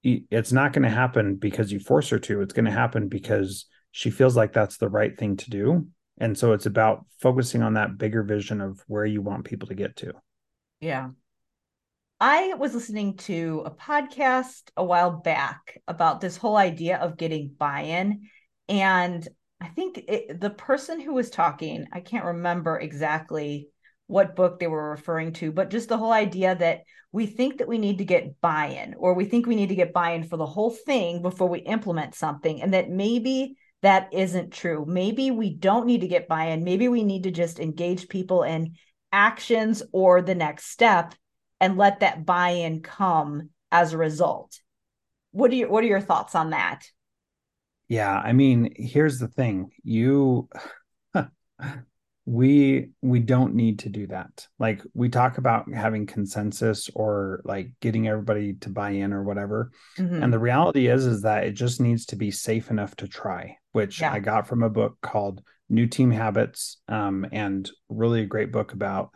it's 0.02 0.52
not 0.52 0.72
going 0.72 0.84
to 0.84 0.88
happen 0.88 1.36
because 1.36 1.72
you 1.72 1.80
force 1.80 2.10
her 2.10 2.18
to. 2.20 2.40
It's 2.42 2.52
going 2.52 2.66
to 2.66 2.70
happen 2.70 3.08
because 3.08 3.66
she 3.90 4.10
feels 4.10 4.36
like 4.36 4.52
that's 4.52 4.76
the 4.76 4.88
right 4.88 5.16
thing 5.16 5.36
to 5.38 5.50
do. 5.50 5.88
And 6.18 6.36
so 6.36 6.52
it's 6.52 6.66
about 6.66 7.04
focusing 7.20 7.62
on 7.62 7.74
that 7.74 7.98
bigger 7.98 8.22
vision 8.22 8.60
of 8.60 8.82
where 8.86 9.04
you 9.04 9.22
want 9.22 9.44
people 9.44 9.68
to 9.68 9.74
get 9.74 9.96
to. 9.96 10.12
Yeah. 10.80 11.10
I 12.18 12.54
was 12.54 12.72
listening 12.72 13.18
to 13.18 13.62
a 13.66 13.70
podcast 13.70 14.62
a 14.76 14.84
while 14.84 15.10
back 15.10 15.80
about 15.86 16.20
this 16.20 16.38
whole 16.38 16.56
idea 16.56 16.96
of 16.96 17.18
getting 17.18 17.54
buy 17.58 17.82
in. 17.82 18.28
And 18.68 19.26
I 19.60 19.68
think 19.68 20.02
it, 20.08 20.40
the 20.40 20.50
person 20.50 21.00
who 21.00 21.12
was 21.12 21.28
talking, 21.28 21.86
I 21.92 22.00
can't 22.00 22.24
remember 22.24 22.78
exactly 22.78 23.68
what 24.06 24.36
book 24.36 24.58
they 24.58 24.66
were 24.66 24.90
referring 24.90 25.32
to, 25.34 25.52
but 25.52 25.68
just 25.68 25.88
the 25.88 25.98
whole 25.98 26.12
idea 26.12 26.54
that 26.54 26.82
we 27.12 27.26
think 27.26 27.58
that 27.58 27.68
we 27.68 27.78
need 27.78 27.98
to 27.98 28.04
get 28.04 28.40
buy 28.40 28.66
in, 28.66 28.94
or 28.94 29.14
we 29.14 29.24
think 29.24 29.46
we 29.46 29.56
need 29.56 29.70
to 29.70 29.74
get 29.74 29.92
buy 29.92 30.12
in 30.12 30.24
for 30.24 30.36
the 30.36 30.46
whole 30.46 30.70
thing 30.70 31.22
before 31.22 31.48
we 31.48 31.58
implement 31.60 32.14
something, 32.14 32.62
and 32.62 32.72
that 32.74 32.90
maybe 32.90 33.56
that 33.82 34.12
isn't 34.12 34.52
true. 34.52 34.84
Maybe 34.86 35.30
we 35.30 35.50
don't 35.50 35.86
need 35.86 36.00
to 36.00 36.08
get 36.08 36.28
buy 36.28 36.46
in. 36.46 36.64
Maybe 36.64 36.88
we 36.88 37.04
need 37.04 37.24
to 37.24 37.30
just 37.30 37.60
engage 37.60 38.08
people 38.08 38.42
in 38.42 38.74
actions 39.12 39.82
or 39.92 40.22
the 40.22 40.34
next 40.34 40.66
step 40.70 41.14
and 41.60 41.76
let 41.76 42.00
that 42.00 42.24
buy 42.24 42.50
in 42.50 42.80
come 42.80 43.50
as 43.70 43.92
a 43.92 43.98
result. 43.98 44.60
What 45.32 45.50
are 45.50 45.54
your 45.54 45.68
what 45.68 45.84
are 45.84 45.88
your 45.88 46.00
thoughts 46.00 46.34
on 46.34 46.50
that? 46.50 46.84
Yeah, 47.88 48.14
I 48.16 48.32
mean, 48.32 48.72
here's 48.76 49.18
the 49.18 49.28
thing. 49.28 49.70
You 49.84 50.48
we 52.26 52.90
we 53.02 53.20
don't 53.20 53.54
need 53.54 53.78
to 53.78 53.88
do 53.88 54.08
that 54.08 54.48
like 54.58 54.82
we 54.94 55.08
talk 55.08 55.38
about 55.38 55.72
having 55.72 56.06
consensus 56.06 56.90
or 56.94 57.40
like 57.44 57.70
getting 57.80 58.08
everybody 58.08 58.54
to 58.54 58.68
buy 58.68 58.90
in 58.90 59.12
or 59.12 59.22
whatever 59.22 59.70
mm-hmm. 59.96 60.22
and 60.22 60.32
the 60.32 60.38
reality 60.38 60.88
is 60.88 61.06
is 61.06 61.22
that 61.22 61.44
it 61.44 61.52
just 61.52 61.80
needs 61.80 62.04
to 62.04 62.16
be 62.16 62.32
safe 62.32 62.68
enough 62.68 62.96
to 62.96 63.06
try 63.06 63.56
which 63.76 64.00
yeah. 64.00 64.10
i 64.10 64.18
got 64.18 64.48
from 64.48 64.62
a 64.62 64.70
book 64.70 64.96
called 65.02 65.42
New 65.68 65.86
Team 65.86 66.10
Habits, 66.10 66.78
um, 66.88 67.26
and 67.30 67.70
really 67.90 68.22
a 68.22 68.26
great 68.26 68.52
book 68.52 68.72
about 68.72 69.10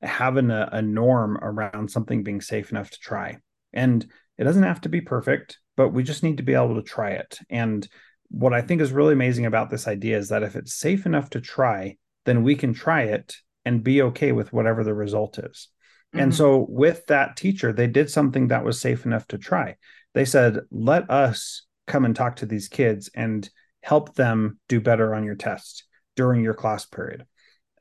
having 0.00 0.50
a, 0.50 0.68
a 0.72 0.80
norm 0.80 1.36
around 1.42 1.90
something 1.90 2.22
being 2.22 2.40
safe 2.40 2.70
enough 2.70 2.90
to 2.90 2.98
try. 2.98 3.36
And 3.72 4.06
it 4.38 4.44
doesn't 4.44 4.62
have 4.62 4.80
to 4.82 4.88
be 4.88 5.00
perfect, 5.00 5.58
but 5.76 5.90
we 5.90 6.02
just 6.02 6.22
need 6.22 6.38
to 6.38 6.42
be 6.42 6.54
able 6.54 6.76
to 6.76 6.82
try 6.82 7.10
it. 7.10 7.38
And 7.50 7.86
what 8.30 8.54
I 8.54 8.62
think 8.62 8.80
is 8.80 8.92
really 8.92 9.12
amazing 9.12 9.46
about 9.46 9.68
this 9.68 9.86
idea 9.86 10.16
is 10.16 10.28
that 10.28 10.42
if 10.42 10.56
it's 10.56 10.74
safe 10.74 11.06
enough 11.06 11.28
to 11.30 11.40
try, 11.40 11.96
then 12.24 12.42
we 12.42 12.54
can 12.54 12.72
try 12.72 13.02
it 13.02 13.36
and 13.64 13.84
be 13.84 14.02
okay 14.02 14.32
with 14.32 14.52
whatever 14.52 14.84
the 14.84 14.94
result 14.94 15.38
is. 15.38 15.68
Mm-hmm. 16.14 16.20
And 16.20 16.34
so 16.34 16.66
with 16.68 17.04
that 17.06 17.36
teacher, 17.36 17.72
they 17.72 17.86
did 17.86 18.10
something 18.10 18.48
that 18.48 18.64
was 18.64 18.80
safe 18.80 19.04
enough 19.04 19.26
to 19.28 19.38
try. 19.38 19.76
They 20.14 20.24
said, 20.24 20.60
let 20.70 21.10
us 21.10 21.66
come 21.86 22.04
and 22.04 22.14
talk 22.14 22.36
to 22.36 22.46
these 22.46 22.68
kids 22.68 23.10
and 23.14 23.48
help 23.86 24.16
them 24.16 24.58
do 24.68 24.80
better 24.80 25.14
on 25.14 25.22
your 25.22 25.36
test 25.36 25.84
during 26.16 26.42
your 26.42 26.54
class 26.54 26.84
period. 26.84 27.24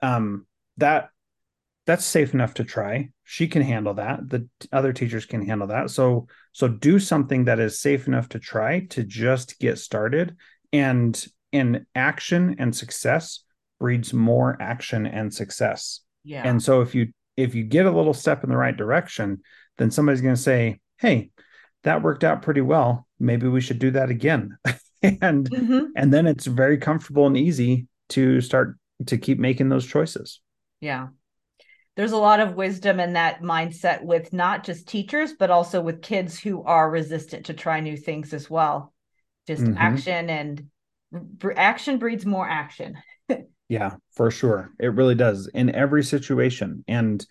Um, 0.03 0.45
that 0.77 1.09
that's 1.87 2.05
safe 2.05 2.35
enough 2.35 2.53
to 2.55 2.63
try. 2.63 3.09
She 3.23 3.47
can 3.47 3.63
handle 3.63 3.95
that. 3.95 4.29
The 4.29 4.47
other 4.71 4.93
teachers 4.93 5.25
can 5.25 5.43
handle 5.43 5.69
that. 5.69 5.89
So 5.89 6.27
so 6.51 6.67
do 6.67 6.99
something 6.99 7.45
that 7.45 7.59
is 7.59 7.79
safe 7.79 8.07
enough 8.07 8.29
to 8.29 8.39
try 8.39 8.81
to 8.91 9.03
just 9.03 9.57
get 9.57 9.79
started 9.79 10.35
and 10.71 11.25
in 11.51 11.87
action 11.95 12.57
and 12.59 12.75
success 12.75 13.39
breeds 13.79 14.13
more 14.13 14.57
action 14.61 15.07
and 15.07 15.33
success. 15.33 16.01
Yeah. 16.23 16.43
And 16.47 16.61
so 16.61 16.81
if 16.81 16.93
you 16.93 17.13
if 17.35 17.55
you 17.55 17.63
get 17.63 17.87
a 17.87 17.91
little 17.91 18.13
step 18.13 18.43
in 18.43 18.51
the 18.51 18.57
right 18.57 18.77
direction, 18.77 19.41
then 19.79 19.89
somebody's 19.89 20.21
going 20.21 20.35
to 20.35 20.41
say, 20.41 20.79
"Hey, 20.97 21.31
that 21.81 22.03
worked 22.03 22.23
out 22.23 22.43
pretty 22.43 22.61
well. 22.61 23.07
Maybe 23.19 23.47
we 23.47 23.61
should 23.61 23.79
do 23.79 23.89
that 23.91 24.11
again." 24.11 24.59
and 25.21 25.49
mm-hmm. 25.49 25.85
and 25.95 26.13
then 26.13 26.27
it's 26.27 26.45
very 26.45 26.77
comfortable 26.77 27.27
and 27.27 27.37
easy 27.37 27.87
to 28.09 28.41
start 28.41 28.77
to 29.07 29.17
keep 29.17 29.39
making 29.39 29.69
those 29.69 29.85
choices. 29.85 30.39
Yeah 30.81 31.07
there's 31.95 32.11
a 32.11 32.17
lot 32.17 32.39
of 32.39 32.55
wisdom 32.55 32.99
in 32.99 33.13
that 33.13 33.41
mindset 33.41 34.03
with 34.03 34.33
not 34.33 34.63
just 34.63 34.87
teachers 34.87 35.33
but 35.33 35.49
also 35.49 35.81
with 35.81 36.01
kids 36.01 36.39
who 36.39 36.63
are 36.63 36.89
resistant 36.89 37.45
to 37.47 37.53
try 37.53 37.79
new 37.79 37.97
things 37.97 38.33
as 38.33 38.49
well 38.49 38.93
just 39.47 39.63
mm-hmm. 39.63 39.77
action 39.77 40.29
and 40.29 40.65
action 41.55 41.97
breeds 41.97 42.25
more 42.25 42.47
action 42.47 42.97
yeah 43.69 43.95
for 44.13 44.29
sure 44.29 44.71
it 44.79 44.93
really 44.93 45.15
does 45.15 45.47
in 45.47 45.73
every 45.73 46.03
situation 46.03 46.83
and 46.87 47.25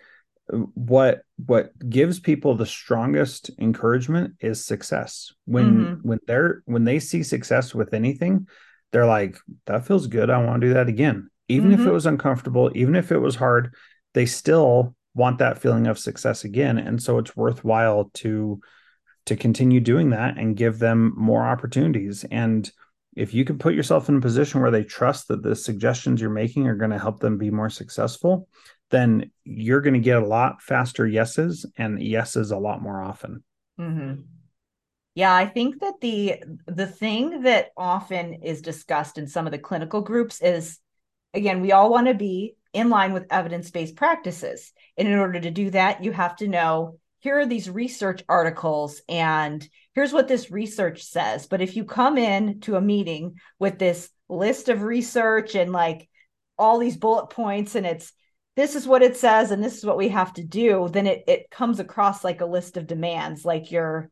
what 0.49 1.22
what 1.45 1.72
gives 1.88 2.20
people 2.20 2.55
the 2.55 2.66
strongest 2.66 3.51
encouragement 3.59 4.34
is 4.40 4.64
success. 4.64 5.32
When 5.47 5.78
mm-hmm. 5.78 6.09
when 6.09 6.18
they're 6.26 6.62
when 6.66 6.84
they 6.84 6.99
see 6.99 7.22
success 7.22 7.74
with 7.74 7.95
anything 7.95 8.49
they're 8.92 9.07
like 9.07 9.36
that 9.66 9.86
feels 9.86 10.07
good. 10.07 10.30
I 10.30 10.45
want 10.45 10.61
to 10.61 10.68
do 10.68 10.74
that 10.74 10.88
again. 10.88 11.30
Even 11.49 11.70
mm-hmm. 11.70 11.82
if 11.82 11.88
it 11.88 11.92
was 11.92 12.07
uncomfortable 12.07 12.70
even 12.74 12.95
if 12.95 13.11
it 13.11 13.18
was 13.18 13.36
hard 13.36 13.74
they 14.12 14.26
still 14.26 14.95
want 15.14 15.38
that 15.38 15.59
feeling 15.59 15.86
of 15.86 15.99
success 15.99 16.45
again. 16.45 16.76
And 16.78 17.03
so 17.03 17.18
it's 17.18 17.36
worthwhile 17.36 18.11
to 18.14 18.61
to 19.26 19.36
continue 19.36 19.80
doing 19.80 20.11
that 20.11 20.36
and 20.36 20.57
give 20.57 20.78
them 20.78 21.14
more 21.16 21.42
opportunities. 21.42 22.24
And 22.24 22.70
if 23.16 23.32
you 23.32 23.45
can 23.45 23.59
put 23.59 23.74
yourself 23.74 24.09
in 24.09 24.16
a 24.16 24.20
position 24.20 24.61
where 24.61 24.70
they 24.70 24.84
trust 24.84 25.28
that 25.28 25.42
the 25.42 25.57
suggestions 25.57 26.20
you're 26.20 26.28
making 26.30 26.66
are 26.66 26.76
going 26.76 26.90
to 26.90 26.99
help 26.99 27.20
them 27.20 27.38
be 27.38 27.51
more 27.51 27.70
successful 27.70 28.49
then 28.95 29.30
you're 29.45 29.80
going 29.80 29.95
to 29.95 30.01
get 30.01 30.22
a 30.22 30.26
lot 30.26 30.62
faster 30.62 31.07
yeses 31.07 31.66
and 31.76 32.03
yeses 32.03 32.51
a 32.51 32.59
lot 32.59 32.82
more 32.82 33.03
often 33.03 33.42
mm-hmm. 33.78 34.20
yeah 35.14 35.34
i 35.34 35.47
think 35.47 35.80
that 35.80 35.95
the 36.01 36.42
the 36.66 36.86
thing 36.86 37.42
that 37.42 37.70
often 37.76 38.34
is 38.42 38.62
discussed 38.62 39.18
in 39.18 39.26
some 39.26 39.47
of 39.47 39.53
the 39.53 39.59
clinical 39.59 40.01
groups 40.01 40.40
is 40.40 40.78
again 41.32 41.61
we 41.61 41.72
all 41.72 41.90
want 41.90 42.07
to 42.07 42.14
be 42.14 42.57
in 42.74 42.90
line 42.90 43.12
with 43.12 43.26
evidence 43.30 43.70
based 43.70 43.97
practices. 43.97 44.72
And 44.99 45.09
in 45.09 45.18
order 45.18 45.40
to 45.40 45.51
do 45.51 45.70
that, 45.70 46.05
you 46.05 46.12
have 46.12 46.36
to 46.36 46.49
know 46.49 46.99
here 47.20 47.38
are 47.38 47.47
these 47.47 47.70
research 47.70 48.22
articles 48.28 49.01
and 49.09 49.66
here's 49.95 50.12
what 50.12 50.28
this 50.28 50.51
research 50.51 51.05
says. 51.05 51.47
But 51.47 51.62
if 51.62 51.76
you 51.76 51.84
come 51.84 52.18
in 52.18 52.61
to 52.61 52.76
a 52.76 52.82
meeting 52.82 53.36
with 53.59 53.78
this 53.78 54.11
list 54.28 54.68
of 54.68 54.82
research 54.82 55.55
and 55.55 55.72
like 55.72 56.09
all 56.59 56.78
these 56.78 56.97
bullet 56.97 57.30
points 57.30 57.76
and 57.76 57.86
it's 57.86 58.12
this 58.57 58.77
is 58.77 58.87
what 58.87 59.03
it 59.03 59.17
says 59.17 59.51
and 59.51 59.63
this 59.63 59.79
is 59.79 59.85
what 59.85 59.97
we 59.97 60.09
have 60.09 60.33
to 60.35 60.45
do, 60.45 60.89
then 60.91 61.07
it 61.07 61.25
it 61.27 61.51
comes 61.51 61.81
across 61.81 62.25
like 62.25 62.41
a 62.41 62.47
list 62.47 62.77
of 62.77 62.87
demands, 62.87 63.45
like 63.45 63.71
you're 63.71 64.11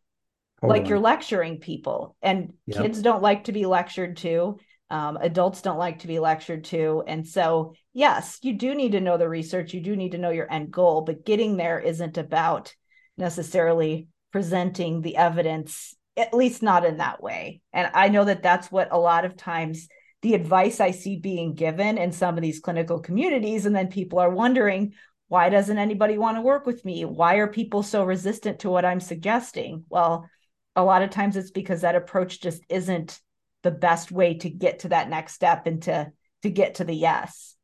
Hold 0.60 0.70
like 0.70 0.82
on. 0.82 0.88
you're 0.88 1.00
lecturing 1.00 1.58
people. 1.58 2.16
And 2.22 2.54
yep. 2.66 2.82
kids 2.82 3.02
don't 3.02 3.22
like 3.22 3.44
to 3.44 3.52
be 3.52 3.66
lectured 3.66 4.16
to. 4.18 4.58
Um, 4.90 5.16
adults 5.16 5.62
don't 5.62 5.78
like 5.78 6.00
to 6.00 6.06
be 6.06 6.18
lectured 6.18 6.64
to. 6.64 7.02
And 7.06 7.26
so, 7.26 7.74
yes, 7.92 8.38
you 8.42 8.52
do 8.52 8.74
need 8.74 8.92
to 8.92 9.00
know 9.00 9.16
the 9.16 9.28
research, 9.28 9.74
you 9.74 9.80
do 9.80 9.96
need 9.96 10.12
to 10.12 10.18
know 10.18 10.30
your 10.30 10.52
end 10.52 10.70
goal, 10.70 11.00
but 11.00 11.24
getting 11.24 11.56
there 11.56 11.80
isn't 11.80 12.18
about 12.18 12.74
necessarily 13.16 14.06
presenting 14.32 15.00
the 15.00 15.16
evidence, 15.16 15.96
at 16.16 16.34
least 16.34 16.62
not 16.62 16.84
in 16.84 16.98
that 16.98 17.22
way. 17.22 17.60
And 17.72 17.90
I 17.94 18.08
know 18.08 18.24
that 18.24 18.42
that's 18.42 18.70
what 18.70 18.88
a 18.92 18.98
lot 18.98 19.24
of 19.24 19.36
times 19.36 19.88
the 20.22 20.34
advice 20.34 20.80
I 20.80 20.92
see 20.92 21.16
being 21.16 21.54
given 21.54 21.98
in 21.98 22.12
some 22.12 22.36
of 22.36 22.42
these 22.42 22.60
clinical 22.60 23.00
communities. 23.00 23.66
And 23.66 23.74
then 23.74 23.88
people 23.88 24.18
are 24.18 24.30
wondering, 24.30 24.94
why 25.28 25.48
doesn't 25.48 25.78
anybody 25.78 26.18
want 26.18 26.36
to 26.36 26.42
work 26.42 26.66
with 26.66 26.84
me? 26.84 27.04
Why 27.04 27.36
are 27.36 27.48
people 27.48 27.82
so 27.82 28.04
resistant 28.04 28.60
to 28.60 28.70
what 28.70 28.84
I'm 28.84 29.00
suggesting? 29.00 29.84
Well, 29.88 30.28
a 30.76 30.84
lot 30.84 31.02
of 31.02 31.10
times 31.10 31.36
it's 31.36 31.50
because 31.50 31.82
that 31.82 31.96
approach 31.96 32.40
just 32.40 32.62
isn't 32.68 33.20
the 33.62 33.70
best 33.70 34.10
way 34.10 34.34
to 34.34 34.50
get 34.50 34.80
to 34.80 34.88
that 34.88 35.08
next 35.08 35.34
step 35.34 35.66
and 35.66 35.82
to 35.82 36.10
to 36.42 36.50
get 36.50 36.76
to 36.76 36.84
the 36.84 36.94
yes 36.94 37.56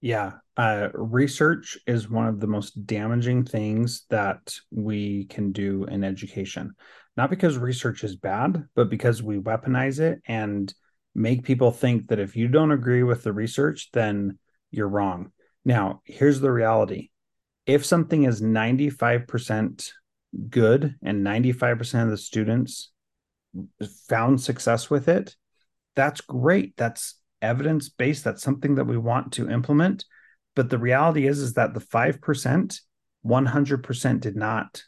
yeah 0.00 0.32
uh, 0.56 0.88
research 0.94 1.76
is 1.86 2.08
one 2.08 2.26
of 2.26 2.40
the 2.40 2.46
most 2.46 2.86
damaging 2.86 3.44
things 3.44 4.04
that 4.08 4.54
we 4.70 5.24
can 5.26 5.52
do 5.52 5.84
in 5.84 6.02
education 6.02 6.74
not 7.16 7.30
because 7.30 7.58
research 7.58 8.04
is 8.04 8.16
bad 8.16 8.64
but 8.74 8.88
because 8.88 9.22
we 9.22 9.38
weaponize 9.38 10.00
it 10.00 10.20
and 10.26 10.72
make 11.16 11.44
people 11.44 11.70
think 11.70 12.08
that 12.08 12.18
if 12.18 12.36
you 12.36 12.48
don't 12.48 12.72
agree 12.72 13.02
with 13.02 13.22
the 13.22 13.32
research 13.32 13.90
then 13.92 14.38
you're 14.70 14.88
wrong 14.88 15.32
now 15.64 16.00
here's 16.04 16.40
the 16.40 16.50
reality 16.50 17.10
if 17.66 17.84
something 17.84 18.22
is 18.22 18.40
95% 18.40 19.90
good 20.48 20.94
and 21.02 21.26
95% 21.26 22.04
of 22.04 22.10
the 22.10 22.16
students 22.16 22.92
found 24.08 24.40
success 24.40 24.88
with 24.88 25.08
it, 25.08 25.34
that's 25.94 26.20
great. 26.20 26.76
That's 26.76 27.18
evidence 27.42 27.88
based. 27.88 28.24
That's 28.24 28.42
something 28.42 28.76
that 28.76 28.86
we 28.86 28.96
want 28.96 29.32
to 29.32 29.50
implement. 29.50 30.04
But 30.54 30.70
the 30.70 30.78
reality 30.78 31.26
is, 31.26 31.40
is 31.40 31.54
that 31.54 31.74
the 31.74 31.80
5%, 31.80 32.80
100% 33.26 34.20
did 34.20 34.36
not 34.36 34.82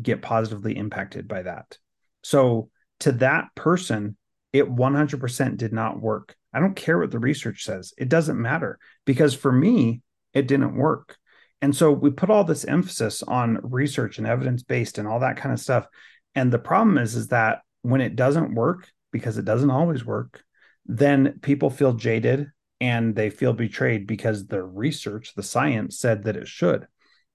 get 0.00 0.22
positively 0.22 0.76
impacted 0.76 1.28
by 1.28 1.42
that. 1.42 1.78
So 2.22 2.70
to 3.00 3.12
that 3.12 3.46
person, 3.54 4.16
it 4.52 4.66
100% 4.66 5.56
did 5.56 5.72
not 5.72 6.00
work. 6.00 6.36
I 6.52 6.60
don't 6.60 6.76
care 6.76 6.98
what 6.98 7.10
the 7.10 7.18
research 7.18 7.64
says. 7.64 7.92
It 7.98 8.08
doesn't 8.08 8.40
matter 8.40 8.78
because 9.04 9.34
for 9.34 9.52
me, 9.52 10.02
it 10.32 10.48
didn't 10.48 10.76
work. 10.76 11.16
And 11.60 11.74
so 11.74 11.92
we 11.92 12.10
put 12.10 12.30
all 12.30 12.44
this 12.44 12.64
emphasis 12.64 13.22
on 13.22 13.58
research 13.62 14.18
and 14.18 14.26
evidence 14.26 14.62
based 14.62 14.98
and 14.98 15.08
all 15.08 15.20
that 15.20 15.36
kind 15.36 15.52
of 15.52 15.60
stuff. 15.60 15.86
And 16.34 16.52
the 16.52 16.58
problem 16.58 16.98
is, 16.98 17.14
is 17.14 17.28
that 17.28 17.60
when 17.82 18.00
it 18.00 18.16
doesn't 18.16 18.54
work, 18.54 18.90
because 19.10 19.38
it 19.38 19.44
doesn't 19.44 19.70
always 19.70 20.04
work, 20.04 20.44
then 20.86 21.38
people 21.42 21.70
feel 21.70 21.94
jaded 21.94 22.46
and 22.80 23.14
they 23.14 23.30
feel 23.30 23.52
betrayed 23.52 24.06
because 24.06 24.46
the 24.46 24.62
research, 24.62 25.34
the 25.34 25.42
science 25.42 25.98
said 25.98 26.24
that 26.24 26.36
it 26.36 26.46
should. 26.46 26.86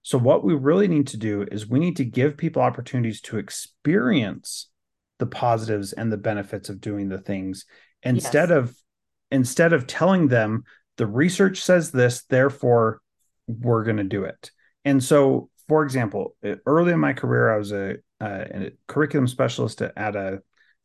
So, 0.02 0.18
what 0.18 0.44
we 0.44 0.54
really 0.54 0.88
need 0.88 1.06
to 1.08 1.16
do 1.16 1.46
is 1.50 1.66
we 1.66 1.78
need 1.78 1.96
to 1.96 2.04
give 2.04 2.36
people 2.36 2.62
opportunities 2.62 3.20
to 3.22 3.38
experience 3.38 4.68
the 5.18 5.26
positives 5.26 5.92
and 5.92 6.12
the 6.12 6.16
benefits 6.16 6.68
of 6.68 6.80
doing 6.80 7.08
the 7.08 7.18
things 7.18 7.66
instead 8.02 8.50
yes. 8.50 8.58
of 8.58 8.76
instead 9.30 9.72
of 9.72 9.86
telling 9.86 10.28
them 10.28 10.64
the 10.96 11.06
research 11.06 11.62
says 11.62 11.90
this 11.90 12.24
therefore 12.24 13.00
we're 13.46 13.84
going 13.84 13.96
to 13.96 14.04
do 14.04 14.24
it 14.24 14.50
and 14.84 15.02
so 15.02 15.48
for 15.68 15.84
example 15.84 16.36
early 16.66 16.92
in 16.92 17.00
my 17.00 17.12
career 17.12 17.52
i 17.52 17.56
was 17.56 17.72
a 17.72 17.96
a 18.20 18.70
curriculum 18.86 19.26
specialist 19.26 19.82
at 19.82 20.16
a 20.16 20.40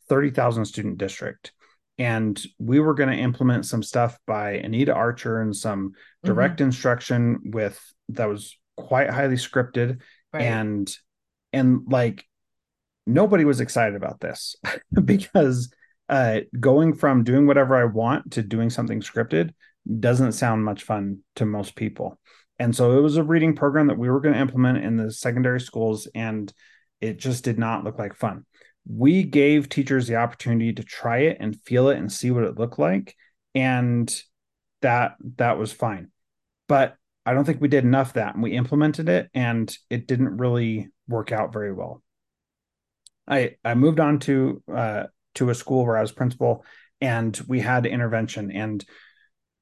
30,000 0.09 0.65
student 0.65 0.97
district. 0.97 1.53
And 1.97 2.41
we 2.57 2.79
were 2.79 2.93
going 2.93 3.09
to 3.09 3.15
implement 3.15 3.65
some 3.65 3.83
stuff 3.83 4.17
by 4.25 4.53
Anita 4.53 4.93
Archer 4.93 5.41
and 5.41 5.55
some 5.55 5.93
direct 6.23 6.55
mm-hmm. 6.57 6.67
instruction 6.67 7.39
with 7.45 7.79
that 8.09 8.29
was 8.29 8.57
quite 8.77 9.09
highly 9.09 9.35
scripted 9.35 9.99
right. 10.33 10.43
and 10.43 10.89
and 11.51 11.81
like 11.87 12.25
nobody 13.09 13.45
was 13.45 13.59
excited 13.59 13.95
about 13.95 14.19
this 14.19 14.55
because 15.05 15.71
uh, 16.07 16.39
going 16.59 16.93
from 16.93 17.23
doing 17.23 17.47
whatever 17.47 17.75
I 17.75 17.85
want 17.85 18.33
to 18.33 18.41
doing 18.41 18.69
something 18.69 19.01
scripted 19.01 19.53
doesn't 19.99 20.33
sound 20.33 20.63
much 20.63 20.83
fun 20.83 21.19
to 21.35 21.45
most 21.45 21.75
people. 21.75 22.19
And 22.57 22.75
so 22.75 22.97
it 22.97 23.01
was 23.01 23.17
a 23.17 23.23
reading 23.23 23.55
program 23.55 23.87
that 23.87 23.97
we 23.97 24.09
were 24.09 24.19
going 24.19 24.33
to 24.33 24.41
implement 24.41 24.83
in 24.83 24.97
the 24.97 25.11
secondary 25.11 25.61
schools 25.61 26.07
and 26.13 26.51
it 26.99 27.17
just 27.17 27.43
did 27.43 27.57
not 27.57 27.83
look 27.83 27.97
like 27.97 28.15
fun. 28.15 28.45
We 28.87 29.23
gave 29.23 29.69
teachers 29.69 30.07
the 30.07 30.17
opportunity 30.17 30.73
to 30.73 30.83
try 30.83 31.19
it 31.19 31.37
and 31.39 31.61
feel 31.63 31.89
it 31.89 31.97
and 31.97 32.11
see 32.11 32.31
what 32.31 32.43
it 32.43 32.57
looked 32.57 32.79
like. 32.79 33.15
And 33.55 34.13
that 34.81 35.15
that 35.37 35.57
was 35.57 35.71
fine. 35.71 36.11
But 36.67 36.95
I 37.25 37.33
don't 37.33 37.45
think 37.45 37.61
we 37.61 37.67
did 37.67 37.83
enough 37.83 38.13
that 38.13 38.33
and 38.33 38.43
we 38.43 38.51
implemented 38.51 39.07
it 39.07 39.29
and 39.33 39.75
it 39.89 40.07
didn't 40.07 40.37
really 40.37 40.89
work 41.07 41.31
out 41.31 41.53
very 41.53 41.73
well. 41.73 42.01
I 43.29 43.55
I 43.63 43.75
moved 43.75 43.99
on 43.99 44.19
to 44.19 44.61
uh, 44.73 45.03
to 45.35 45.49
a 45.49 45.55
school 45.55 45.85
where 45.85 45.97
I 45.97 46.01
was 46.01 46.11
principal 46.11 46.65
and 46.99 47.39
we 47.47 47.59
had 47.59 47.85
intervention 47.85 48.51
and 48.51 48.83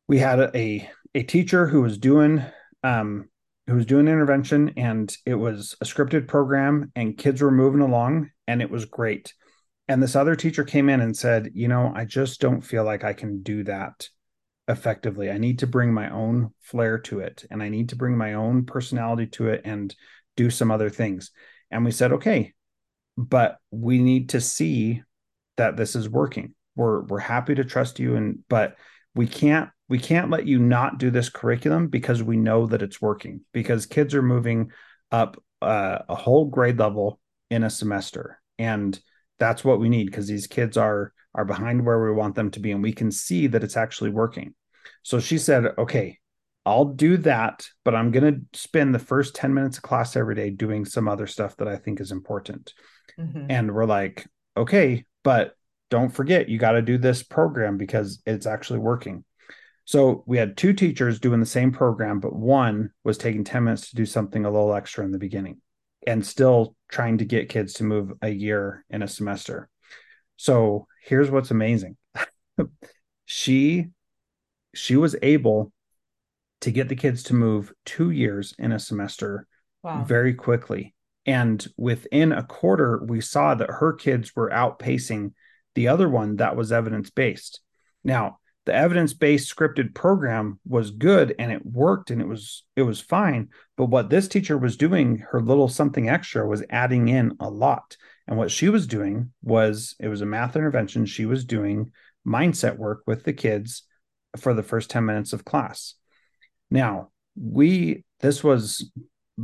we 0.08 0.20
had 0.20 0.40
a 0.56 0.90
a 1.14 1.24
teacher 1.24 1.68
who 1.68 1.82
was 1.82 1.98
doing 1.98 2.44
um 2.84 3.30
who 3.68 3.76
was 3.76 3.86
doing 3.86 4.08
intervention 4.08 4.74
and 4.78 5.16
it 5.26 5.36
was 5.36 5.76
a 5.82 5.86
scripted 5.86 6.28
program 6.28 6.92
and 6.96 7.18
kids 7.18 7.42
were 7.42 7.52
moving 7.52 7.82
along 7.82 8.30
and 8.48 8.62
it 8.62 8.72
was 8.72 8.86
great. 8.86 9.34
And 9.90 10.02
this 10.02 10.16
other 10.16 10.36
teacher 10.36 10.64
came 10.64 10.90
in 10.90 11.02
and 11.02 11.16
said 11.16 11.52
you 11.54 11.68
know 11.68 11.92
i 11.96 12.06
just 12.06 12.40
don't 12.42 12.62
feel 12.62 12.84
like 12.84 13.04
i 13.04 13.14
can 13.14 13.42
do 13.44 13.64
that 13.66 14.10
effectively. 14.70 15.32
I 15.32 15.38
need 15.38 15.60
to 15.60 15.68
bring 15.68 15.94
my 15.94 16.10
own 16.10 16.52
flair 16.62 16.98
to 17.00 17.20
it 17.20 17.46
and 17.52 17.62
i 17.62 17.70
need 17.70 17.90
to 17.90 17.96
bring 17.96 18.18
my 18.18 18.34
own 18.34 18.66
personality 18.66 19.28
to 19.28 19.50
it 19.50 19.62
and 19.66 19.94
do 20.36 20.50
some 20.50 20.72
other 20.72 20.90
things. 20.90 21.32
And 21.72 21.84
we 21.84 21.92
said 21.92 22.14
okay 22.14 22.54
but 23.18 23.58
we 23.72 24.00
need 24.00 24.30
to 24.30 24.42
see 24.42 25.04
that 25.58 25.76
this 25.76 25.96
is 25.96 26.08
working. 26.08 26.54
We're 26.76 27.02
we're 27.02 27.20
happy 27.20 27.56
to 27.56 27.66
trust 27.66 28.00
you 28.00 28.16
and 28.16 28.40
but 28.48 28.76
we 29.16 29.28
can't 29.28 29.70
we 29.90 29.98
can't 29.98 30.30
let 30.30 30.46
you 30.46 30.60
not 30.60 31.00
do 31.00 31.10
this 31.10 31.30
curriculum 31.30 31.88
because 31.88 32.22
we 32.22 32.38
know 32.38 32.68
that 32.68 32.84
it's 32.84 33.02
working 33.02 33.42
because 33.54 33.86
kids 33.86 34.14
are 34.14 34.22
moving 34.22 34.72
up 35.12 35.42
uh, 35.62 36.00
a 36.08 36.16
whole 36.16 36.46
grade 36.46 36.78
level 36.78 37.20
in 37.50 37.64
a 37.64 37.70
semester. 37.70 38.40
And 38.60 39.00
that's 39.40 39.64
what 39.64 39.80
we 39.80 39.90
need 39.90 40.06
because 40.06 40.28
these 40.28 40.48
kids 40.48 40.78
are 40.78 41.14
are 41.34 41.46
behind 41.46 41.86
where 41.86 42.04
we 42.04 42.12
want 42.12 42.36
them 42.36 42.52
to 42.52 42.60
be 42.60 42.72
and 42.72 42.84
we 42.84 42.94
can 42.94 43.12
see 43.12 43.48
that 43.48 43.64
it's 43.64 43.78
actually 43.78 44.10
working. 44.12 44.54
So 45.04 45.20
she 45.20 45.38
said 45.38 45.66
okay 45.78 46.20
i'll 46.68 46.86
do 46.86 47.16
that 47.16 47.66
but 47.86 47.96
i'm 47.96 48.12
going 48.12 48.34
to 48.52 48.60
spend 48.60 48.94
the 48.94 49.00
first 49.00 49.34
10 49.36 49.54
minutes 49.54 49.78
of 49.78 49.84
class 49.84 50.18
every 50.18 50.36
day 50.36 50.50
doing 50.50 50.84
some 50.84 51.08
other 51.08 51.26
stuff 51.26 51.56
that 51.56 51.68
i 51.68 51.78
think 51.78 52.02
is 52.02 52.12
important 52.12 52.74
mm-hmm. 53.20 53.46
and 53.50 53.74
we're 53.74 53.86
like 53.86 54.28
okay 54.56 55.06
but 55.24 55.56
don't 55.90 56.10
forget 56.10 56.50
you 56.50 56.58
got 56.58 56.74
to 56.74 56.82
do 56.82 56.98
this 56.98 57.24
program 57.24 57.78
because 57.78 58.22
it's 58.26 58.46
actually 58.46 58.80
working 58.80 59.24
so 59.88 60.26
we 60.26 60.38
had 60.38 60.58
two 60.58 60.74
teachers 60.74 61.18
doing 61.18 61.40
the 61.40 61.46
same 61.46 61.72
program, 61.72 62.20
but 62.20 62.36
one 62.36 62.92
was 63.06 63.18
taking 63.18 63.46
10 63.46 63.64
minutes 63.64 63.90
to 63.90 63.96
do 63.96 64.06
something 64.06 64.44
a 64.44 64.52
little 64.52 64.74
extra 64.74 65.06
in 65.06 65.14
the 65.14 65.18
beginning 65.18 65.62
and 66.06 66.26
still 66.26 66.76
trying 66.90 67.20
to 67.20 67.26
get 67.26 67.48
kids 67.48 67.76
to 67.76 67.86
move 67.86 68.12
a 68.22 68.28
year 68.28 68.84
in 68.90 69.02
a 69.02 69.08
semester. 69.08 69.70
So 70.36 70.88
here's 71.02 71.32
what's 71.32 71.52
amazing. 71.52 71.96
she 73.26 73.88
she 74.76 74.98
was 74.98 75.16
able 75.22 75.72
to 76.62 76.72
get 76.72 76.90
the 76.90 76.96
kids 76.96 77.24
to 77.24 77.34
move 77.34 77.72
2 77.86 78.12
years 78.12 78.54
in 78.60 78.74
a 78.74 78.80
semester 78.80 79.48
wow. 79.84 80.04
very 80.04 80.34
quickly. 80.34 80.96
And 81.28 81.66
within 81.78 82.32
a 82.32 82.44
quarter 82.44 83.04
we 83.06 83.22
saw 83.22 83.54
that 83.54 83.70
her 83.70 83.94
kids 83.94 84.36
were 84.36 84.50
outpacing 84.50 85.34
the 85.76 85.90
other 85.90 86.10
one 86.10 86.38
that 86.38 86.56
was 86.56 86.72
evidence 86.72 87.12
based. 87.12 87.60
Now, 88.04 88.40
the 88.68 88.74
evidence-based 88.74 89.56
scripted 89.56 89.96
program 89.96 90.60
was 90.68 90.92
good 90.92 91.34
and 91.40 91.54
it 91.54 91.66
worked 91.66 92.12
and 92.12 92.22
it 92.22 92.28
was 92.28 92.66
it 92.76 92.82
was 92.82 93.00
fine. 93.00 93.48
But 93.78 93.86
what 93.86 94.10
this 94.10 94.28
teacher 94.28 94.58
was 94.58 94.76
doing 94.76 95.24
her 95.32 95.42
little 95.42 95.70
something 95.70 96.10
extra 96.10 96.46
was 96.46 96.66
adding 96.70 97.08
in 97.08 97.38
a 97.40 97.50
lot. 97.50 97.96
And 98.28 98.38
what 98.38 98.52
she 98.52 98.68
was 98.68 98.86
doing 98.86 99.32
was 99.42 99.96
it 100.02 100.10
was 100.10 100.20
a 100.20 100.26
math 100.26 100.58
intervention 100.58 101.06
she 101.06 101.26
was 101.26 101.46
doing 101.46 101.92
mindset 102.28 102.78
work 102.78 103.04
with 103.08 103.24
the 103.24 103.32
kids 103.32 103.84
for 104.36 104.54
the 104.54 104.64
first 104.64 104.90
10 104.90 105.06
minutes 105.06 105.32
of 105.32 105.46
class. 105.46 105.94
Now 106.70 107.12
we 107.38 108.04
this 108.20 108.44
was 108.44 108.92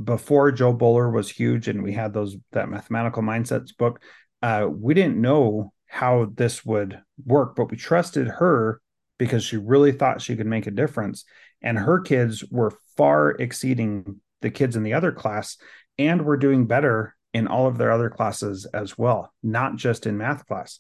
before 0.04 0.52
Jo 0.52 0.74
Boaler 0.74 1.10
was 1.10 1.30
huge 1.30 1.68
and 1.68 1.84
we 1.84 1.94
had 1.94 2.14
those 2.14 2.36
that 2.52 2.70
mathematical 2.70 3.22
mindsets 3.22 3.76
book 3.76 4.02
uh, 4.42 4.68
we 4.70 4.94
didn't 4.94 5.22
know 5.22 5.72
how 5.88 6.28
this 6.34 6.66
would 6.66 7.00
work 7.26 7.56
but 7.56 7.70
we 7.70 7.78
trusted 7.78 8.28
her 8.28 8.82
because 9.18 9.44
she 9.44 9.58
really 9.58 9.92
thought 9.92 10.22
she 10.22 10.36
could 10.36 10.48
make 10.48 10.68
a 10.68 10.72
difference. 10.72 11.26
And 11.62 11.78
her 11.78 12.00
kids 12.02 12.44
were 12.50 12.78
far 12.98 13.32
exceeding 13.32 14.20
the 14.42 14.50
kids 14.50 14.76
in 14.76 14.84
the 14.84 14.94
other 14.94 15.12
class 15.12 15.58
and 15.98 16.24
were 16.24 16.38
doing 16.38 16.68
better 16.68 17.16
in 17.34 17.48
all 17.48 17.68
of 17.68 17.78
their 17.78 17.92
other 17.92 18.10
classes 18.10 18.66
as 18.66 18.98
well, 18.98 19.34
not 19.42 19.76
just 19.76 20.06
in 20.06 20.18
math 20.18 20.46
class, 20.46 20.80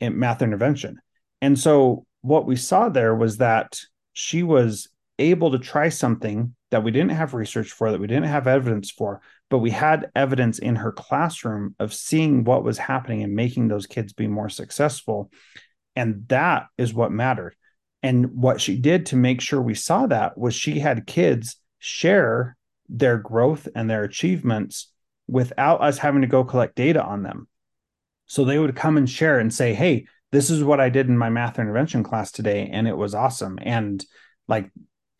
in 0.00 0.18
math 0.18 0.40
intervention. 0.40 0.98
And 1.42 1.58
so 1.58 2.06
what 2.20 2.46
we 2.46 2.56
saw 2.56 2.88
there 2.88 3.14
was 3.14 3.38
that 3.38 3.80
she 4.12 4.42
was 4.42 4.88
able 5.18 5.50
to 5.52 5.58
try 5.58 5.88
something 5.88 6.54
that 6.70 6.84
we 6.84 6.90
didn't 6.90 7.10
have 7.10 7.34
research 7.34 7.72
for, 7.72 7.90
that 7.90 8.00
we 8.00 8.06
didn't 8.06 8.24
have 8.24 8.46
evidence 8.46 8.90
for, 8.90 9.20
but 9.50 9.58
we 9.58 9.70
had 9.70 10.10
evidence 10.14 10.58
in 10.58 10.76
her 10.76 10.92
classroom 10.92 11.74
of 11.78 11.94
seeing 11.94 12.44
what 12.44 12.64
was 12.64 12.78
happening 12.78 13.22
and 13.22 13.34
making 13.34 13.68
those 13.68 13.86
kids 13.86 14.12
be 14.12 14.26
more 14.26 14.48
successful. 14.48 15.30
And 15.96 16.28
that 16.28 16.66
is 16.76 16.92
what 16.92 17.10
mattered. 17.10 17.56
And 18.02 18.34
what 18.34 18.60
she 18.60 18.76
did 18.76 19.06
to 19.06 19.16
make 19.16 19.40
sure 19.40 19.60
we 19.60 19.74
saw 19.74 20.06
that 20.06 20.38
was 20.38 20.54
she 20.54 20.78
had 20.78 21.06
kids 21.06 21.56
share 21.78 22.56
their 22.88 23.18
growth 23.18 23.68
and 23.74 23.88
their 23.88 24.04
achievements 24.04 24.92
without 25.26 25.82
us 25.82 25.98
having 25.98 26.22
to 26.22 26.26
go 26.26 26.44
collect 26.44 26.76
data 26.76 27.02
on 27.02 27.22
them. 27.22 27.48
So 28.26 28.44
they 28.44 28.58
would 28.58 28.76
come 28.76 28.96
and 28.96 29.08
share 29.08 29.38
and 29.38 29.52
say, 29.52 29.74
Hey, 29.74 30.06
this 30.30 30.50
is 30.50 30.62
what 30.62 30.80
I 30.80 30.90
did 30.90 31.08
in 31.08 31.16
my 31.16 31.30
math 31.30 31.58
intervention 31.58 32.02
class 32.02 32.30
today. 32.30 32.68
And 32.72 32.86
it 32.86 32.96
was 32.96 33.14
awesome. 33.14 33.58
And 33.60 34.04
like 34.46 34.70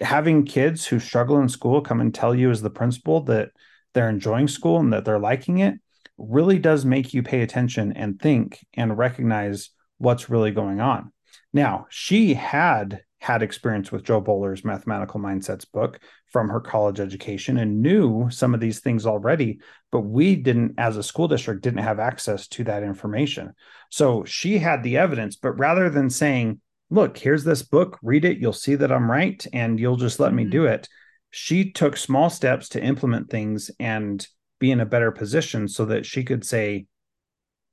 having 0.01 0.45
kids 0.45 0.87
who 0.87 0.99
struggle 1.01 1.41
in 1.41 1.49
school 1.49 1.81
come 1.81 2.01
and 2.01 2.15
tell 2.15 2.35
you 2.35 2.51
as 2.51 2.63
the 2.63 2.71
principal 2.71 3.23
that 3.23 3.51
they're 3.95 4.09
enjoying 4.09 4.49
school 4.49 4.79
and 4.79 4.93
that 4.93 5.05
they're 5.05 5.19
liking 5.19 5.59
it 5.59 5.75
really 6.19 6.59
does 6.59 6.85
make 6.85 7.15
you 7.15 7.23
pay 7.23 7.43
attention 7.43 7.93
and 7.93 8.21
think 8.21 8.67
and 8.75 8.99
recognize 8.99 9.71
what's 9.99 10.29
really 10.29 10.51
going 10.51 10.81
on. 10.81 11.13
Now, 11.53 11.87
she 11.91 12.35
had 12.35 13.03
had 13.21 13.43
experience 13.43 13.91
with 13.91 14.05
Jo 14.05 14.21
Boaler's 14.21 14.65
Mathematical 14.65 15.19
Mindsets 15.19 15.71
book 15.71 15.99
from 16.27 16.49
her 16.49 16.61
college 16.61 17.01
education 17.01 17.57
and 17.59 17.83
knew 17.83 18.29
some 18.31 18.55
of 18.55 18.61
these 18.61 18.81
things 18.81 19.07
already, 19.07 19.61
but 19.91 20.03
we 20.03 20.37
didn't, 20.37 20.75
as 20.79 20.97
a 20.97 21.03
school 21.03 21.27
district, 21.27 21.63
didn't 21.63 21.83
have 21.83 21.99
access 21.99 22.47
to 22.49 22.65
that 22.65 22.83
information. 22.83 23.55
So 23.91 24.25
she 24.25 24.59
had 24.59 24.83
the 24.83 24.99
evidence, 24.99 25.37
but 25.37 25.59
rather 25.59 25.91
than 25.91 26.11
saying, 26.11 26.61
look, 26.91 27.19
here's 27.19 27.45
this 27.45 27.63
book, 27.63 27.99
read 28.03 28.25
it, 28.25 28.39
you'll 28.39 28.53
see 28.53 28.75
that 28.77 28.93
I'm 28.93 29.11
right, 29.11 29.45
and 29.53 29.79
you'll 29.79 29.97
just 29.97 30.21
let 30.21 30.29
mm-hmm. 30.29 30.37
me 30.37 30.45
do 30.45 30.67
it, 30.67 30.89
she 31.31 31.71
took 31.71 31.97
small 31.97 32.31
steps 32.31 32.71
to 32.71 32.83
implement 32.83 33.31
things 33.31 33.71
and 33.79 34.27
be 34.59 34.71
in 34.71 34.81
a 34.81 34.87
better 34.87 35.11
position 35.11 35.69
so 35.69 35.85
that 35.87 36.07
she 36.07 36.25
could 36.25 36.45
say, 36.45 36.87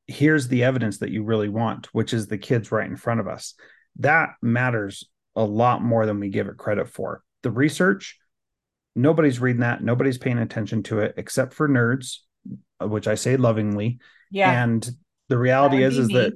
here's 0.08 0.48
the 0.48 0.64
evidence 0.64 1.00
that 1.00 1.10
you 1.10 1.24
really 1.24 1.50
want, 1.50 1.88
which 1.94 2.14
is 2.14 2.28
the 2.28 2.38
kids 2.38 2.72
right 2.72 2.90
in 2.90 2.98
front 2.98 3.20
of 3.20 3.28
us. 3.28 3.56
That 3.98 4.32
matters 4.42 5.10
a 5.36 5.44
lot 5.44 5.82
more 5.82 6.06
than 6.06 6.20
we 6.20 6.30
give 6.30 6.48
it 6.48 6.58
credit 6.58 6.90
for. 6.90 7.24
The 7.44 7.52
research, 7.52 8.20
nobody's 8.96 9.40
reading 9.40 9.62
that, 9.62 9.84
nobody's 9.84 10.18
paying 10.18 10.38
attention 10.38 10.84
to 10.84 11.00
it 11.00 11.16
except 11.18 11.54
for 11.54 11.68
nerds, 11.68 12.18
which 12.82 13.08
I 13.08 13.16
say 13.16 13.38
lovingly. 13.38 14.00
Yeah. 14.30 14.64
And 14.64 14.88
the 15.30 15.38
reality 15.38 15.82
is 15.82 15.98
is 15.98 16.10
me. 16.10 16.14
that 16.14 16.34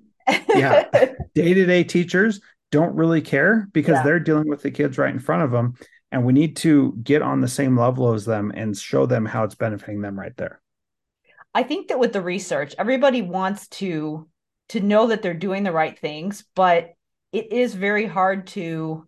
yeah, 0.55 1.13
day-to-day 1.35 1.83
teachers 1.83 2.39
don't 2.71 2.95
really 2.95 3.21
care 3.21 3.67
because 3.73 3.93
yeah. 3.93 4.03
they're 4.03 4.19
dealing 4.19 4.47
with 4.47 4.61
the 4.61 4.71
kids 4.71 4.97
right 4.97 5.13
in 5.13 5.19
front 5.19 5.43
of 5.43 5.51
them 5.51 5.75
and 6.11 6.25
we 6.25 6.33
need 6.33 6.55
to 6.57 6.93
get 7.03 7.21
on 7.21 7.41
the 7.41 7.47
same 7.47 7.77
level 7.77 8.13
as 8.13 8.25
them 8.25 8.51
and 8.55 8.77
show 8.77 9.05
them 9.05 9.25
how 9.25 9.43
it's 9.43 9.55
benefiting 9.55 10.01
them 10.01 10.19
right 10.19 10.35
there. 10.37 10.61
I 11.53 11.63
think 11.63 11.87
that 11.87 11.99
with 11.99 12.13
the 12.13 12.21
research, 12.21 12.75
everybody 12.77 13.21
wants 13.21 13.67
to 13.69 14.27
to 14.69 14.79
know 14.79 15.07
that 15.07 15.23
they're 15.23 15.33
doing 15.33 15.63
the 15.63 15.71
right 15.71 15.97
things, 15.97 16.45
but 16.55 16.91
it 17.31 17.51
is 17.51 17.73
very 17.73 18.05
hard 18.05 18.47
to 18.47 19.05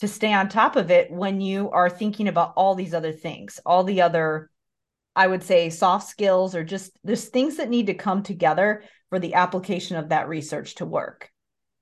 to 0.00 0.08
stay 0.08 0.32
on 0.32 0.48
top 0.48 0.76
of 0.76 0.90
it 0.90 1.10
when 1.10 1.40
you 1.40 1.70
are 1.70 1.88
thinking 1.88 2.28
about 2.28 2.52
all 2.56 2.74
these 2.74 2.92
other 2.92 3.12
things, 3.12 3.58
all 3.64 3.84
the 3.84 4.02
other 4.02 4.50
I 5.14 5.26
would 5.26 5.42
say 5.42 5.70
soft 5.70 6.08
skills 6.08 6.54
or 6.54 6.62
just 6.62 6.92
there's 7.02 7.24
things 7.24 7.56
that 7.56 7.70
need 7.70 7.86
to 7.86 7.94
come 7.94 8.22
together 8.22 8.84
for 9.08 9.18
the 9.18 9.34
application 9.34 9.96
of 9.96 10.10
that 10.10 10.28
research 10.28 10.74
to 10.76 10.84
work. 10.84 11.30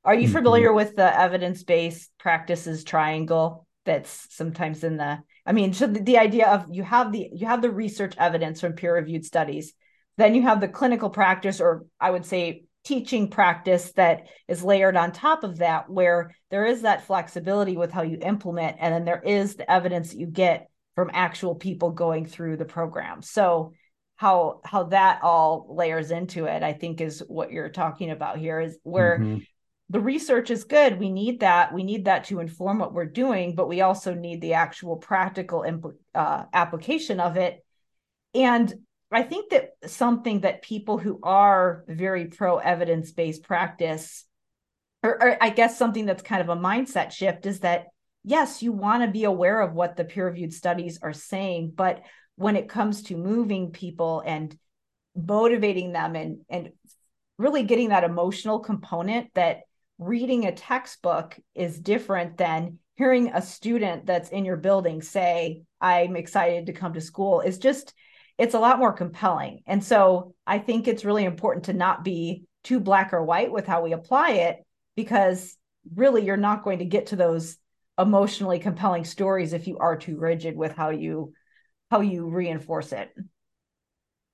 Are 0.04 0.14
you 0.14 0.24
mm-hmm. 0.24 0.36
familiar 0.36 0.72
with 0.72 0.96
the 0.96 1.18
evidence-based 1.18 2.12
practices 2.18 2.84
triangle 2.84 3.66
that's 3.84 4.26
sometimes 4.30 4.84
in 4.84 4.96
the 4.96 5.18
I 5.46 5.52
mean, 5.52 5.74
so 5.74 5.86
the, 5.86 6.00
the 6.00 6.18
idea 6.18 6.46
of 6.46 6.66
you 6.70 6.82
have 6.82 7.12
the 7.12 7.28
you 7.32 7.46
have 7.46 7.62
the 7.62 7.70
research 7.70 8.14
evidence 8.16 8.60
from 8.60 8.72
peer 8.72 8.94
reviewed 8.94 9.24
studies, 9.24 9.74
then 10.16 10.34
you 10.34 10.42
have 10.42 10.60
the 10.60 10.68
clinical 10.68 11.10
practice, 11.10 11.60
or 11.60 11.84
I 12.00 12.10
would 12.10 12.24
say 12.24 12.64
teaching 12.84 13.28
practice 13.28 13.92
that 13.92 14.26
is 14.46 14.62
layered 14.62 14.96
on 14.96 15.12
top 15.12 15.44
of 15.44 15.58
that, 15.58 15.88
where 15.88 16.34
there 16.50 16.66
is 16.66 16.82
that 16.82 17.06
flexibility 17.06 17.76
with 17.76 17.92
how 17.92 18.02
you 18.02 18.18
implement, 18.22 18.76
and 18.80 18.94
then 18.94 19.04
there 19.04 19.22
is 19.22 19.56
the 19.56 19.70
evidence 19.70 20.10
that 20.10 20.18
you 20.18 20.26
get 20.26 20.68
from 20.94 21.10
actual 21.12 21.54
people 21.54 21.90
going 21.90 22.24
through 22.24 22.56
the 22.56 22.64
program. 22.64 23.20
So 23.20 23.72
how 24.16 24.60
how 24.64 24.84
that 24.84 25.20
all 25.22 25.74
layers 25.76 26.10
into 26.10 26.46
it, 26.46 26.62
I 26.62 26.72
think, 26.72 27.00
is 27.00 27.22
what 27.26 27.52
you're 27.52 27.68
talking 27.68 28.10
about 28.10 28.38
here. 28.38 28.60
Is 28.60 28.78
where 28.82 29.18
mm-hmm. 29.18 29.38
The 29.90 30.00
research 30.00 30.50
is 30.50 30.64
good. 30.64 30.98
We 30.98 31.10
need 31.10 31.40
that. 31.40 31.72
We 31.72 31.82
need 31.82 32.06
that 32.06 32.24
to 32.24 32.40
inform 32.40 32.78
what 32.78 32.94
we're 32.94 33.04
doing, 33.04 33.54
but 33.54 33.68
we 33.68 33.82
also 33.82 34.14
need 34.14 34.40
the 34.40 34.54
actual 34.54 34.96
practical 34.96 35.60
impl- 35.60 35.96
uh, 36.14 36.44
application 36.52 37.20
of 37.20 37.36
it. 37.36 37.64
And 38.34 38.72
I 39.12 39.22
think 39.22 39.50
that 39.50 39.70
something 39.86 40.40
that 40.40 40.62
people 40.62 40.98
who 40.98 41.20
are 41.22 41.84
very 41.86 42.26
pro 42.26 42.58
evidence 42.58 43.12
based 43.12 43.44
practice, 43.44 44.24
or, 45.02 45.22
or 45.22 45.38
I 45.40 45.50
guess 45.50 45.78
something 45.78 46.06
that's 46.06 46.22
kind 46.22 46.40
of 46.40 46.48
a 46.48 46.60
mindset 46.60 47.12
shift, 47.12 47.46
is 47.46 47.60
that 47.60 47.86
yes, 48.24 48.62
you 48.62 48.72
want 48.72 49.02
to 49.02 49.10
be 49.10 49.24
aware 49.24 49.60
of 49.60 49.74
what 49.74 49.96
the 49.96 50.04
peer 50.04 50.26
reviewed 50.26 50.52
studies 50.52 50.98
are 51.02 51.12
saying, 51.12 51.72
but 51.76 52.02
when 52.36 52.56
it 52.56 52.68
comes 52.68 53.02
to 53.04 53.16
moving 53.16 53.70
people 53.70 54.22
and 54.24 54.56
motivating 55.14 55.92
them 55.92 56.16
and 56.16 56.38
and 56.48 56.70
really 57.38 57.62
getting 57.62 57.90
that 57.90 58.04
emotional 58.04 58.60
component 58.60 59.32
that 59.34 59.60
reading 59.98 60.46
a 60.46 60.52
textbook 60.52 61.38
is 61.54 61.78
different 61.78 62.36
than 62.36 62.78
hearing 62.96 63.28
a 63.32 63.42
student 63.42 64.06
that's 64.06 64.30
in 64.30 64.44
your 64.44 64.56
building 64.56 65.02
say 65.02 65.62
i'm 65.80 66.16
excited 66.16 66.66
to 66.66 66.72
come 66.72 66.94
to 66.94 67.00
school. 67.00 67.40
Is 67.40 67.58
just 67.58 67.94
it's 68.36 68.54
a 68.54 68.58
lot 68.58 68.80
more 68.80 68.92
compelling. 68.92 69.62
And 69.66 69.82
so 69.82 70.34
i 70.46 70.58
think 70.58 70.88
it's 70.88 71.04
really 71.04 71.24
important 71.24 71.66
to 71.66 71.72
not 71.72 72.04
be 72.04 72.44
too 72.62 72.80
black 72.80 73.12
or 73.12 73.22
white 73.22 73.52
with 73.52 73.66
how 73.66 73.82
we 73.82 73.92
apply 73.92 74.30
it 74.30 74.64
because 74.96 75.56
really 75.94 76.24
you're 76.24 76.36
not 76.36 76.64
going 76.64 76.78
to 76.78 76.84
get 76.84 77.06
to 77.06 77.16
those 77.16 77.58
emotionally 77.98 78.58
compelling 78.58 79.04
stories 79.04 79.52
if 79.52 79.68
you 79.68 79.78
are 79.78 79.96
too 79.96 80.16
rigid 80.18 80.56
with 80.56 80.74
how 80.74 80.90
you 80.90 81.32
how 81.90 82.00
you 82.00 82.28
reinforce 82.28 82.92
it. 82.92 83.14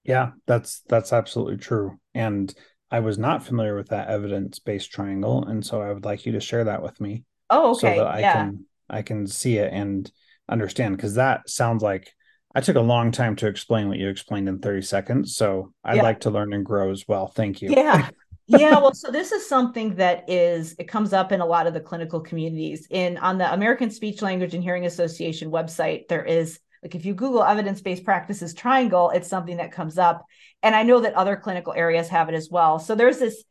Yeah 0.05 0.31
that's 0.47 0.81
that's 0.89 1.13
absolutely 1.13 1.59
true. 1.59 1.99
And 2.15 2.55
i 2.91 3.01
was 3.01 3.19
not 3.19 3.45
familiar 3.45 3.77
with 3.77 3.89
that 3.89 4.09
evidence-based 4.09 4.91
triangle 4.91 5.45
and 5.45 5.65
so 5.65 5.81
i 5.81 5.93
would 5.93 6.05
like 6.05 6.27
you 6.27 6.33
to 6.33 6.41
share 6.41 6.65
that 6.65 6.83
with 6.83 7.01
me 7.01 7.25
oh 7.51 7.73
okay. 7.73 7.97
so 7.97 8.05
that 8.05 8.11
i 8.11 8.21
yeah. 8.21 8.33
can 8.33 8.65
i 8.89 9.03
can 9.03 9.27
see 9.27 9.59
it 9.59 9.73
and 9.73 10.11
understand 10.49 10.97
because 10.97 11.15
that 11.15 11.49
sounds 11.49 11.83
like 11.83 12.13
i 12.55 12.61
took 12.61 12.77
a 12.77 12.81
long 12.81 13.13
time 13.13 13.37
to 13.37 13.47
explain 13.47 13.89
what 13.89 13.99
you 13.99 14.09
explained 14.09 14.49
in 14.49 14.59
30 14.59 14.83
seconds 14.83 15.37
so 15.37 15.73
i'd 15.85 15.97
yeah. 15.97 16.03
like 16.03 16.21
to 16.21 16.31
learn 16.31 16.53
and 16.53 16.67
grow 16.67 16.91
as 16.91 17.07
well. 17.07 17.29
Thank 17.29 17.63
you. 17.63 17.71
Yeah. 17.71 18.09
Yeah 18.59 18.81
well 18.81 18.93
so 18.95 19.13
this 19.13 19.31
is 19.31 19.49
something 19.49 19.95
that 19.95 20.29
is 20.29 20.75
it 20.77 20.89
comes 20.89 21.13
up 21.13 21.31
in 21.31 21.41
a 21.41 21.47
lot 21.47 21.69
of 21.69 21.73
the 21.73 21.79
clinical 21.79 22.19
communities. 22.19 22.89
In 22.91 23.17
on 23.19 23.39
the 23.39 23.53
american 23.53 23.93
speech 23.93 24.23
language 24.23 24.55
and 24.55 24.63
hearing 24.65 24.87
association 24.87 25.53
website 25.53 26.09
there 26.09 26.25
is 26.25 26.59
like 26.83 26.95
if 26.95 27.05
you 27.05 27.15
google 27.15 27.43
evidence-based 27.43 28.05
practices 28.05 28.55
triangle 28.55 29.11
it's 29.11 29.29
something 29.29 29.59
that 29.59 29.73
comes 29.73 29.99
up. 29.99 30.25
And 30.63 30.75
i 30.75 30.83
know 30.83 31.01
that 31.01 31.15
other 31.15 31.37
clinical 31.37 31.73
areas 31.73 32.09
have 32.09 32.29
it 32.29 32.35
as 32.35 32.49
well. 32.51 32.79
So 32.79 32.95
there's 32.95 33.19
this 33.19 33.43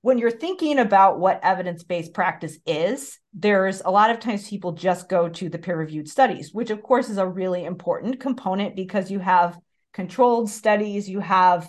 when 0.00 0.18
you're 0.18 0.30
thinking 0.30 0.78
about 0.78 1.18
what 1.18 1.40
evidence-based 1.42 2.14
practice 2.14 2.58
is 2.66 3.18
there's 3.34 3.82
a 3.84 3.90
lot 3.90 4.10
of 4.10 4.20
times 4.20 4.48
people 4.48 4.72
just 4.72 5.08
go 5.08 5.28
to 5.28 5.48
the 5.48 5.58
peer-reviewed 5.58 6.08
studies 6.08 6.52
which 6.52 6.70
of 6.70 6.82
course 6.82 7.08
is 7.10 7.18
a 7.18 7.26
really 7.26 7.64
important 7.64 8.20
component 8.20 8.76
because 8.76 9.10
you 9.10 9.18
have 9.18 9.58
controlled 9.92 10.48
studies 10.48 11.08
you 11.08 11.20
have 11.20 11.68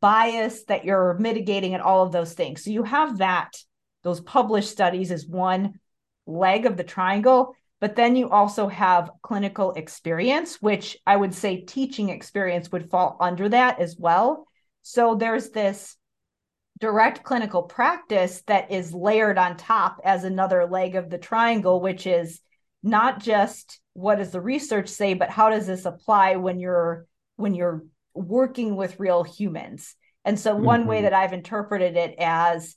bias 0.00 0.64
that 0.64 0.84
you're 0.84 1.16
mitigating 1.18 1.74
and 1.74 1.82
all 1.82 2.04
of 2.04 2.12
those 2.12 2.34
things. 2.34 2.64
So 2.64 2.70
you 2.70 2.82
have 2.82 3.18
that 3.18 3.56
those 4.04 4.20
published 4.20 4.70
studies 4.70 5.10
is 5.10 5.26
one 5.26 5.80
leg 6.26 6.66
of 6.66 6.76
the 6.76 6.84
triangle 6.84 7.54
but 7.80 7.96
then 7.96 8.16
you 8.16 8.28
also 8.30 8.68
have 8.68 9.10
clinical 9.22 9.72
experience, 9.72 10.60
which 10.60 10.96
I 11.06 11.16
would 11.16 11.34
say 11.34 11.60
teaching 11.60 12.08
experience 12.08 12.72
would 12.72 12.90
fall 12.90 13.16
under 13.20 13.48
that 13.48 13.78
as 13.80 13.96
well. 13.98 14.46
So 14.82 15.14
there's 15.14 15.50
this 15.50 15.96
direct 16.80 17.24
clinical 17.24 17.62
practice 17.62 18.42
that 18.46 18.70
is 18.70 18.94
layered 18.94 19.38
on 19.38 19.56
top 19.56 20.00
as 20.04 20.24
another 20.24 20.66
leg 20.66 20.96
of 20.96 21.10
the 21.10 21.18
triangle, 21.18 21.80
which 21.80 22.06
is 22.06 22.40
not 22.82 23.20
just 23.20 23.80
what 23.92 24.16
does 24.18 24.30
the 24.30 24.40
research 24.40 24.88
say, 24.88 25.14
but 25.14 25.30
how 25.30 25.50
does 25.50 25.66
this 25.66 25.84
apply 25.84 26.36
when 26.36 26.60
you're 26.60 27.06
when 27.36 27.54
you're 27.54 27.84
working 28.14 28.76
with 28.76 28.98
real 28.98 29.22
humans. 29.22 29.94
And 30.24 30.38
so 30.38 30.54
one 30.54 30.80
mm-hmm. 30.80 30.88
way 30.88 31.02
that 31.02 31.14
I've 31.14 31.32
interpreted 31.32 31.96
it 31.96 32.16
as 32.18 32.76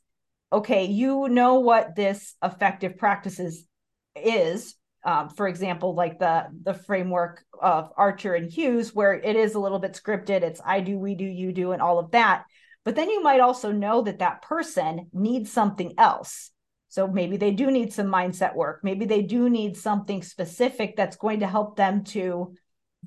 okay, 0.53 0.85
you 0.85 1.29
know 1.29 1.59
what 1.59 1.95
this 1.95 2.35
effective 2.43 2.97
practices 2.97 3.65
is 4.15 4.75
um, 5.03 5.29
for 5.29 5.47
example, 5.47 5.95
like 5.95 6.19
the 6.19 6.47
the 6.63 6.73
framework 6.73 7.43
of 7.59 7.91
Archer 7.97 8.35
and 8.35 8.51
Hughes, 8.51 8.93
where 8.93 9.13
it 9.13 9.35
is 9.35 9.55
a 9.55 9.59
little 9.59 9.79
bit 9.79 9.93
scripted. 9.93 10.41
It's 10.41 10.61
I 10.63 10.81
do, 10.81 10.97
we 10.97 11.15
do, 11.15 11.25
you 11.25 11.51
do, 11.51 11.71
and 11.71 11.81
all 11.81 11.99
of 11.99 12.11
that. 12.11 12.43
But 12.83 12.95
then 12.95 13.09
you 13.09 13.21
might 13.21 13.39
also 13.39 13.71
know 13.71 14.01
that 14.03 14.19
that 14.19 14.41
person 14.41 15.07
needs 15.13 15.51
something 15.51 15.93
else. 15.97 16.51
So 16.89 17.07
maybe 17.07 17.37
they 17.37 17.51
do 17.51 17.71
need 17.71 17.93
some 17.93 18.07
mindset 18.07 18.55
work. 18.55 18.81
Maybe 18.83 19.05
they 19.05 19.21
do 19.21 19.49
need 19.49 19.77
something 19.77 20.23
specific 20.23 20.95
that's 20.95 21.15
going 21.15 21.39
to 21.39 21.47
help 21.47 21.77
them 21.77 22.03
to 22.05 22.53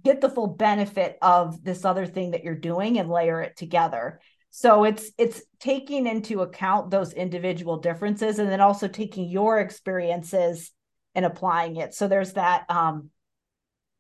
get 0.03 0.21
the 0.21 0.31
full 0.31 0.47
benefit 0.47 1.19
of 1.23 1.63
this 1.63 1.85
other 1.85 2.07
thing 2.07 2.33
that 2.33 2.43
you're 2.43 2.55
doing 2.55 2.99
and 2.99 3.11
layer 3.11 3.41
it 3.43 3.57
together. 3.57 4.21
So 4.51 4.85
it's 4.85 5.11
it's 5.19 5.43
taking 5.59 6.07
into 6.07 6.43
account 6.43 6.91
those 6.91 7.13
individual 7.13 7.79
differences 7.79 8.39
and 8.39 8.49
then 8.49 8.61
also 8.61 8.89
taking 8.89 9.29
your 9.29 9.59
experiences 9.59 10.71
and 11.15 11.25
applying 11.25 11.77
it. 11.77 11.95
So 11.95 12.09
there's 12.09 12.33
that 12.35 12.65
um, 12.69 13.11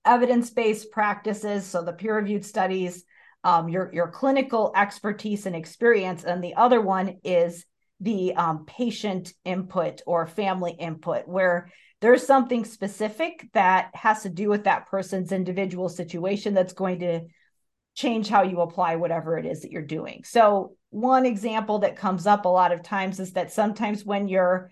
evidence-based 0.04 0.90
practices, 0.90 1.64
so 1.64 1.82
the 1.82 1.92
peer-reviewed 1.92 2.44
studies, 2.44 3.04
um, 3.42 3.68
your 3.68 3.90
your 3.92 4.08
clinical 4.08 4.72
expertise 4.74 5.46
and 5.46 5.56
experience, 5.56 6.24
and 6.24 6.42
the 6.42 6.54
other 6.54 6.80
one 6.80 7.18
is 7.24 7.64
the 8.00 8.34
um, 8.34 8.64
patient 8.66 9.32
input 9.44 10.02
or 10.06 10.26
family 10.26 10.72
input, 10.72 11.28
where 11.28 11.70
there's 12.00 12.26
something 12.26 12.64
specific 12.64 13.48
that 13.52 13.90
has 13.94 14.22
to 14.22 14.28
do 14.28 14.48
with 14.48 14.64
that 14.64 14.86
person's 14.88 15.32
individual 15.32 15.88
situation 15.88 16.52
that's 16.52 16.74
going 16.74 16.98
to 16.98 17.20
change 17.94 18.28
how 18.28 18.42
you 18.42 18.60
apply 18.60 18.96
whatever 18.96 19.38
it 19.38 19.46
is 19.46 19.62
that 19.62 19.70
you're 19.70 19.80
doing. 19.80 20.22
So 20.24 20.76
one 20.90 21.24
example 21.24 21.78
that 21.78 21.96
comes 21.96 22.26
up 22.26 22.44
a 22.44 22.48
lot 22.48 22.72
of 22.72 22.82
times 22.82 23.20
is 23.20 23.32
that 23.32 23.52
sometimes 23.52 24.04
when 24.04 24.28
you're 24.28 24.70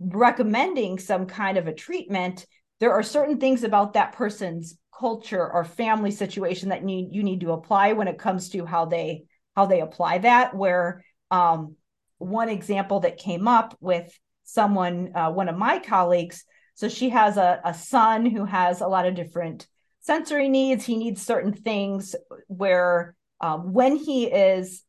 recommending 0.00 0.98
some 0.98 1.26
kind 1.26 1.58
of 1.58 1.66
a 1.66 1.74
treatment, 1.74 2.46
there 2.80 2.92
are 2.92 3.02
certain 3.02 3.38
things 3.38 3.64
about 3.64 3.92
that 3.92 4.12
person's 4.12 4.76
culture 4.96 5.50
or 5.50 5.64
family 5.64 6.10
situation 6.10 6.68
that 6.68 6.84
need 6.84 7.08
you 7.12 7.22
need 7.22 7.40
to 7.40 7.52
apply 7.52 7.92
when 7.92 8.08
it 8.08 8.18
comes 8.18 8.50
to 8.50 8.64
how 8.64 8.84
they 8.84 9.24
how 9.56 9.66
they 9.66 9.80
apply 9.80 10.18
that. 10.18 10.54
Where 10.54 11.04
um, 11.30 11.76
one 12.18 12.48
example 12.48 13.00
that 13.00 13.18
came 13.18 13.48
up 13.48 13.76
with 13.80 14.16
someone, 14.44 15.12
uh, 15.14 15.30
one 15.30 15.48
of 15.48 15.56
my 15.56 15.78
colleagues, 15.78 16.44
so 16.74 16.88
she 16.88 17.10
has 17.10 17.36
a, 17.36 17.60
a 17.64 17.74
son 17.74 18.26
who 18.26 18.44
has 18.44 18.80
a 18.80 18.88
lot 18.88 19.06
of 19.06 19.14
different 19.14 19.66
sensory 20.00 20.48
needs. 20.48 20.84
He 20.84 20.96
needs 20.96 21.22
certain 21.22 21.52
things 21.52 22.14
where 22.48 23.14
um, 23.40 23.72
when 23.72 23.96
he 23.96 24.26
is 24.26 24.82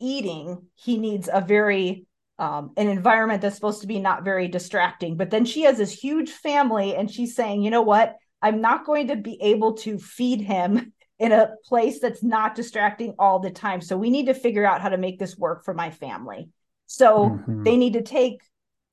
eating, 0.00 0.66
he 0.74 0.98
needs 0.98 1.28
a 1.32 1.40
very 1.40 2.06
um, 2.40 2.72
an 2.76 2.88
environment 2.88 3.42
that's 3.42 3.54
supposed 3.54 3.82
to 3.82 3.86
be 3.86 4.00
not 4.00 4.24
very 4.24 4.48
distracting. 4.48 5.16
But 5.16 5.30
then 5.30 5.44
she 5.44 5.62
has 5.62 5.76
this 5.76 5.92
huge 5.92 6.30
family, 6.30 6.96
and 6.96 7.10
she's 7.10 7.36
saying, 7.36 7.62
you 7.62 7.70
know 7.70 7.82
what? 7.82 8.16
I'm 8.42 8.62
not 8.62 8.86
going 8.86 9.08
to 9.08 9.16
be 9.16 9.40
able 9.42 9.74
to 9.78 9.98
feed 9.98 10.40
him 10.40 10.92
in 11.18 11.32
a 11.32 11.50
place 11.66 12.00
that's 12.00 12.22
not 12.22 12.54
distracting 12.54 13.14
all 13.18 13.38
the 13.38 13.50
time. 13.50 13.82
So 13.82 13.96
we 13.96 14.08
need 14.08 14.26
to 14.26 14.34
figure 14.34 14.64
out 14.64 14.80
how 14.80 14.88
to 14.88 14.96
make 14.96 15.18
this 15.18 15.36
work 15.36 15.66
for 15.66 15.74
my 15.74 15.90
family. 15.90 16.48
So 16.86 17.26
mm-hmm. 17.26 17.62
they 17.62 17.76
need 17.76 17.92
to 17.92 18.02
take 18.02 18.40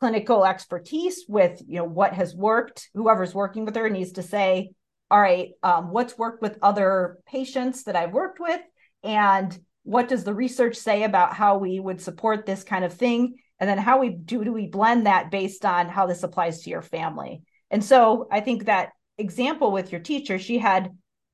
clinical 0.01 0.45
expertise 0.45 1.25
with 1.27 1.61
you 1.65 1.77
know 1.77 1.85
what 1.85 2.13
has 2.13 2.35
worked. 2.35 2.89
Whoever's 2.93 3.33
working 3.33 3.63
with 3.63 3.75
her 3.77 3.89
needs 3.89 4.11
to 4.13 4.23
say, 4.23 4.71
all 5.09 5.21
right, 5.21 5.51
um, 5.63 5.91
what's 5.91 6.17
worked 6.17 6.41
with 6.41 6.59
other 6.61 7.17
patients 7.25 7.85
that 7.85 7.95
I've 7.95 8.11
worked 8.11 8.41
with, 8.41 8.61
and 9.03 9.57
what 9.87 10.09
does 10.09 10.25
the 10.25 10.33
research 10.33 10.75
say 10.75 11.03
about 11.03 11.33
how 11.33 11.57
we 11.57 11.79
would 11.79 12.01
support 12.01 12.45
this 12.45 12.61
kind 12.61 12.83
of 12.83 12.91
thing? 12.91 13.35
And 13.57 13.69
then 13.69 13.77
how 13.77 13.99
we 13.99 14.09
do 14.09 14.43
do 14.43 14.51
we 14.51 14.67
blend 14.67 15.05
that 15.05 15.31
based 15.31 15.65
on 15.65 15.87
how 15.87 16.05
this 16.05 16.23
applies 16.23 16.61
to 16.61 16.69
your 16.69 16.81
family? 16.81 17.41
And 17.71 17.83
so 17.83 18.27
i 18.31 18.41
think 18.41 18.65
that 18.65 18.89
example 19.17 19.71
with 19.71 19.91
your 19.91 20.01
teacher 20.01 20.37
she 20.37 20.57
had 20.57 20.91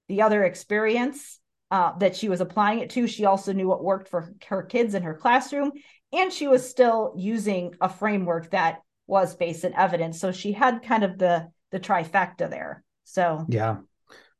the 0.07 0.21
other 0.21 0.43
experience 0.43 1.39
uh, 1.69 1.97
that 1.97 2.15
she 2.15 2.29
was 2.29 2.39
applying 2.41 2.79
it 2.79 2.91
to. 2.91 3.07
She 3.07 3.25
also 3.25 3.51
knew 3.51 3.67
what 3.67 3.83
worked 3.83 4.07
for 4.07 4.31
her 4.47 4.61
kids 4.61 4.93
in 4.93 5.03
her 5.03 5.15
classroom 5.15 5.71
and 6.11 6.31
she 6.31 6.47
was 6.47 6.69
still 6.69 7.13
using 7.17 7.73
a 7.81 7.89
framework 7.89 8.51
that 8.51 8.81
was 9.07 9.35
based 9.35 9.63
in 9.63 9.73
evidence. 9.73 10.19
So 10.19 10.31
she 10.31 10.51
had 10.51 10.83
kind 10.83 11.03
of 11.03 11.17
the 11.17 11.49
the 11.71 11.79
trifecta 11.79 12.49
there. 12.49 12.83
So 13.03 13.45
yeah. 13.49 13.77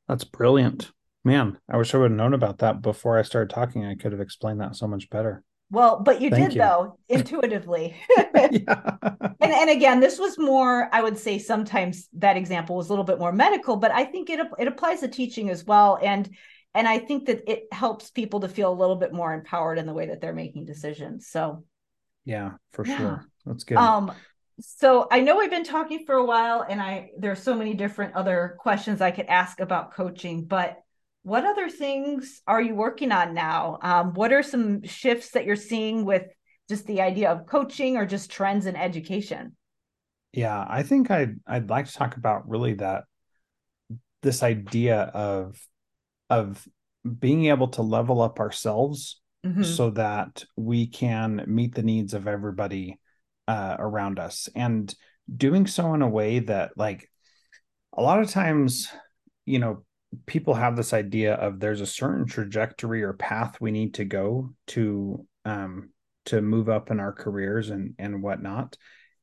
That's 0.06 0.24
brilliant 0.24 0.92
Man, 1.24 1.58
I 1.68 1.76
wish 1.76 1.94
I 1.94 1.98
would 1.98 2.10
have 2.10 2.16
known 2.16 2.34
about 2.34 2.58
that 2.58 2.82
before 2.82 3.18
I 3.18 3.22
started 3.22 3.50
talking. 3.52 3.84
I 3.84 3.94
could 3.94 4.12
have 4.12 4.20
explained 4.20 4.60
that 4.60 4.76
so 4.76 4.86
much 4.86 5.08
better. 5.10 5.42
Well, 5.70 6.00
but 6.00 6.20
you 6.20 6.30
Thank 6.30 6.50
did 6.50 6.56
you. 6.56 6.60
though, 6.60 6.98
intuitively. 7.08 7.96
yeah. 8.50 8.98
And 9.40 9.52
and 9.52 9.68
again, 9.70 10.00
this 10.00 10.18
was 10.18 10.38
more, 10.38 10.88
I 10.92 11.02
would 11.02 11.18
say 11.18 11.38
sometimes 11.38 12.08
that 12.14 12.36
example 12.36 12.76
was 12.76 12.88
a 12.88 12.92
little 12.92 13.04
bit 13.04 13.18
more 13.18 13.32
medical, 13.32 13.76
but 13.76 13.90
I 13.90 14.04
think 14.04 14.30
it 14.30 14.40
it 14.58 14.68
applies 14.68 15.00
to 15.00 15.08
teaching 15.08 15.50
as 15.50 15.64
well. 15.64 15.98
And 16.02 16.28
and 16.74 16.88
I 16.88 16.98
think 16.98 17.26
that 17.26 17.42
it 17.50 17.64
helps 17.72 18.10
people 18.10 18.40
to 18.40 18.48
feel 18.48 18.72
a 18.72 18.74
little 18.80 18.96
bit 18.96 19.12
more 19.12 19.34
empowered 19.34 19.78
in 19.78 19.86
the 19.86 19.92
way 19.92 20.06
that 20.06 20.20
they're 20.20 20.32
making 20.32 20.64
decisions. 20.66 21.28
So 21.28 21.64
Yeah, 22.24 22.52
for 22.72 22.84
Yeah. 22.84 22.96
sure. 22.96 23.28
That's 23.44 23.64
good. 23.64 23.80
Um, 23.80 24.12
so 24.60 25.08
I 25.10 25.20
know 25.20 25.36
we've 25.38 25.50
been 25.50 25.64
talking 25.64 26.04
for 26.06 26.14
a 26.14 26.24
while, 26.24 26.64
and 26.68 26.80
I 26.80 27.10
there's 27.18 27.42
so 27.42 27.54
many 27.54 27.74
different 27.74 28.14
other 28.14 28.56
questions 28.60 29.00
I 29.00 29.10
could 29.10 29.26
ask 29.26 29.60
about 29.60 29.92
coaching, 29.94 30.44
but 30.44 30.78
what 31.24 31.44
other 31.44 31.68
things 31.70 32.42
are 32.46 32.60
you 32.60 32.74
working 32.74 33.10
on 33.10 33.34
now? 33.34 33.78
Um, 33.82 34.12
what 34.12 34.32
are 34.32 34.42
some 34.42 34.82
shifts 34.84 35.30
that 35.30 35.46
you're 35.46 35.56
seeing 35.56 36.04
with 36.04 36.26
just 36.68 36.86
the 36.86 37.00
idea 37.00 37.30
of 37.30 37.46
coaching 37.46 37.96
or 37.96 38.06
just 38.06 38.30
trends 38.30 38.66
in 38.66 38.76
education? 38.76 39.56
Yeah, 40.32 40.64
I 40.68 40.82
think 40.82 41.10
I'd 41.10 41.40
I'd 41.46 41.70
like 41.70 41.86
to 41.86 41.92
talk 41.92 42.16
about 42.16 42.48
really 42.48 42.74
that 42.74 43.04
this 44.22 44.42
idea 44.42 45.00
of 45.02 45.60
of 46.28 46.66
being 47.18 47.46
able 47.46 47.68
to 47.68 47.82
level 47.82 48.20
up 48.20 48.38
ourselves 48.38 49.20
Mhm. 49.44 49.64
so 49.64 49.90
that 49.90 50.44
we 50.56 50.86
can 50.86 51.44
meet 51.46 51.74
the 51.74 51.82
needs 51.82 52.14
of 52.14 52.26
everybody 52.26 52.98
uh, 53.46 53.76
around 53.78 54.18
us 54.18 54.48
and 54.54 54.94
doing 55.34 55.66
so 55.66 55.94
in 55.94 56.02
a 56.02 56.08
way 56.08 56.38
that 56.40 56.72
like 56.76 57.10
a 57.92 58.02
lot 58.02 58.20
of 58.20 58.30
times 58.30 58.88
you 59.44 59.58
know 59.58 59.84
people 60.26 60.54
have 60.54 60.76
this 60.76 60.92
idea 60.92 61.34
of 61.34 61.60
there's 61.60 61.80
a 61.80 61.86
certain 61.86 62.26
trajectory 62.26 63.02
or 63.02 63.12
path 63.12 63.60
we 63.60 63.70
need 63.70 63.94
to 63.94 64.04
go 64.04 64.50
to 64.68 65.26
um 65.44 65.90
to 66.26 66.40
move 66.40 66.68
up 66.68 66.90
in 66.90 67.00
our 67.00 67.12
careers 67.12 67.70
and 67.70 67.94
and 67.98 68.22
whatnot. 68.22 68.76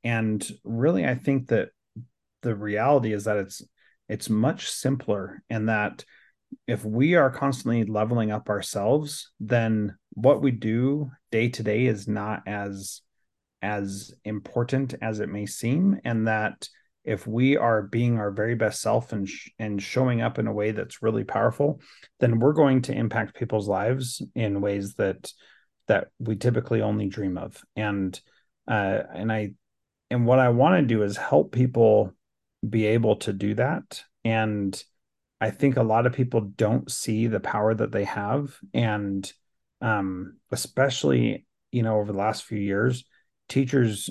And 0.03 0.45
really 0.63 1.05
i 1.05 1.15
think 1.15 1.49
that 1.49 1.69
the 2.41 2.55
reality 2.55 3.13
is 3.13 3.25
that 3.25 3.37
it's 3.37 3.61
it's 4.09 4.29
much 4.29 4.69
simpler 4.69 5.43
and 5.49 5.69
that 5.69 6.03
if 6.67 6.83
we 6.83 7.15
are 7.15 7.29
constantly 7.29 7.85
leveling 7.85 8.31
up 8.31 8.49
ourselves 8.49 9.31
then 9.39 9.95
what 10.13 10.41
we 10.41 10.51
do 10.51 11.11
day 11.31 11.49
to 11.49 11.63
day 11.63 11.85
is 11.85 12.07
not 12.07 12.41
as 12.47 13.01
as 13.61 14.13
important 14.25 14.95
as 15.01 15.19
it 15.19 15.29
may 15.29 15.45
seem. 15.45 15.99
And 16.03 16.27
that 16.27 16.67
if 17.03 17.25
we 17.25 17.57
are 17.57 17.81
being 17.81 18.17
our 18.19 18.31
very 18.31 18.55
best 18.55 18.81
self 18.81 19.11
and 19.11 19.27
sh- 19.27 19.49
and 19.57 19.81
showing 19.81 20.21
up 20.21 20.37
in 20.37 20.47
a 20.47 20.53
way 20.53 20.71
that's 20.71 21.01
really 21.01 21.23
powerful 21.23 21.81
then 22.19 22.39
we're 22.39 22.53
going 22.53 22.81
to 22.81 22.93
impact 22.93 23.35
people's 23.35 23.67
lives 23.67 24.21
in 24.35 24.61
ways 24.61 24.93
that 24.95 25.31
that 25.87 26.07
we 26.19 26.37
typically 26.37 26.81
only 26.81 27.07
dream 27.07 27.37
of. 27.37 27.61
And 27.75 28.19
uh 28.67 28.99
and 29.13 29.31
i 29.31 29.51
and 30.09 30.25
what 30.25 30.39
i 30.39 30.49
want 30.49 30.79
to 30.79 30.87
do 30.95 31.03
is 31.03 31.17
help 31.17 31.51
people 31.51 32.13
be 32.67 32.85
able 32.85 33.17
to 33.17 33.33
do 33.33 33.55
that. 33.55 34.03
And 34.23 34.81
i 35.39 35.49
think 35.49 35.77
a 35.77 35.83
lot 35.83 36.05
of 36.05 36.13
people 36.13 36.41
don't 36.41 36.89
see 36.89 37.27
the 37.27 37.39
power 37.39 37.73
that 37.73 37.91
they 37.91 38.05
have. 38.05 38.57
And 38.73 39.31
um 39.81 40.37
especially 40.51 41.45
you 41.71 41.83
know 41.83 41.97
over 41.97 42.11
the 42.11 42.17
last 42.17 42.43
few 42.43 42.59
years 42.59 43.03
teachers 43.49 44.09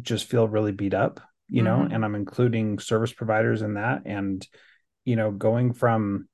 just 0.00 0.24
feel 0.24 0.48
really 0.48 0.72
beat 0.72 0.94
up 0.94 1.20
you 1.50 1.62
know 1.62 1.78
Mhm. 1.78 1.94
and 1.94 2.04
i'm 2.04 2.14
including 2.14 2.78
service 2.78 3.12
providers 3.12 3.62
in 3.62 3.74
that 3.74 4.02
and 4.06 4.46
you 5.04 5.16
know 5.16 5.30
going 5.30 5.72
from 5.72 6.28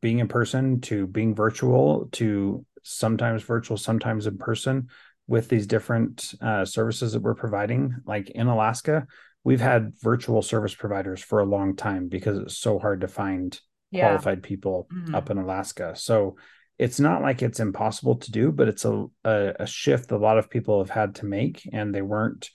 being 0.00 0.18
in 0.20 0.28
person 0.28 0.80
to 0.80 1.06
being 1.06 1.34
virtual 1.34 2.08
to 2.12 2.64
sometimes 2.82 3.42
virtual 3.42 3.76
sometimes 3.76 4.26
in 4.26 4.38
person 4.38 4.88
with 5.28 5.48
these 5.48 5.66
different 5.66 6.34
uh, 6.40 6.64
services 6.64 7.12
that 7.12 7.22
we're 7.22 7.34
providing 7.34 7.94
like 8.06 8.30
in 8.30 8.46
alaska 8.48 9.06
we've 9.44 9.60
had 9.60 9.92
virtual 10.00 10.40
service 10.42 10.74
providers 10.74 11.20
for 11.22 11.40
a 11.40 11.44
long 11.44 11.76
time 11.76 12.08
because 12.08 12.38
it's 12.38 12.56
so 12.56 12.78
hard 12.78 13.00
to 13.02 13.08
find 13.08 13.60
Yeah. 13.90 14.06
qualified 14.08 14.42
people 14.42 14.88
Mhm. 14.92 15.14
up 15.14 15.30
in 15.30 15.38
alaska 15.38 15.94
so 15.94 16.36
it's 16.78 16.98
not 16.98 17.22
like 17.22 17.42
it's 17.42 17.60
impossible 17.60 18.16
to 18.16 18.30
do 18.32 18.50
but 18.50 18.66
it's 18.68 18.84
a, 18.86 19.04
a, 19.24 19.54
a 19.60 19.66
shift 19.66 20.10
a 20.10 20.16
lot 20.16 20.38
of 20.38 20.48
people 20.48 20.78
have 20.80 20.90
had 20.90 21.16
to 21.16 21.26
make 21.26 21.68
and 21.72 21.94
they 21.94 22.02
weren't 22.02 22.50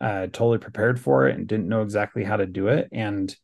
uh, 0.00 0.26
totally 0.26 0.58
prepared 0.58 1.00
for 1.00 1.28
it 1.28 1.36
and 1.36 1.46
didn't 1.46 1.68
know 1.68 1.82
exactly 1.82 2.24
how 2.24 2.36
to 2.36 2.46
do 2.46 2.68
it. 2.68 2.88
And 2.92 3.34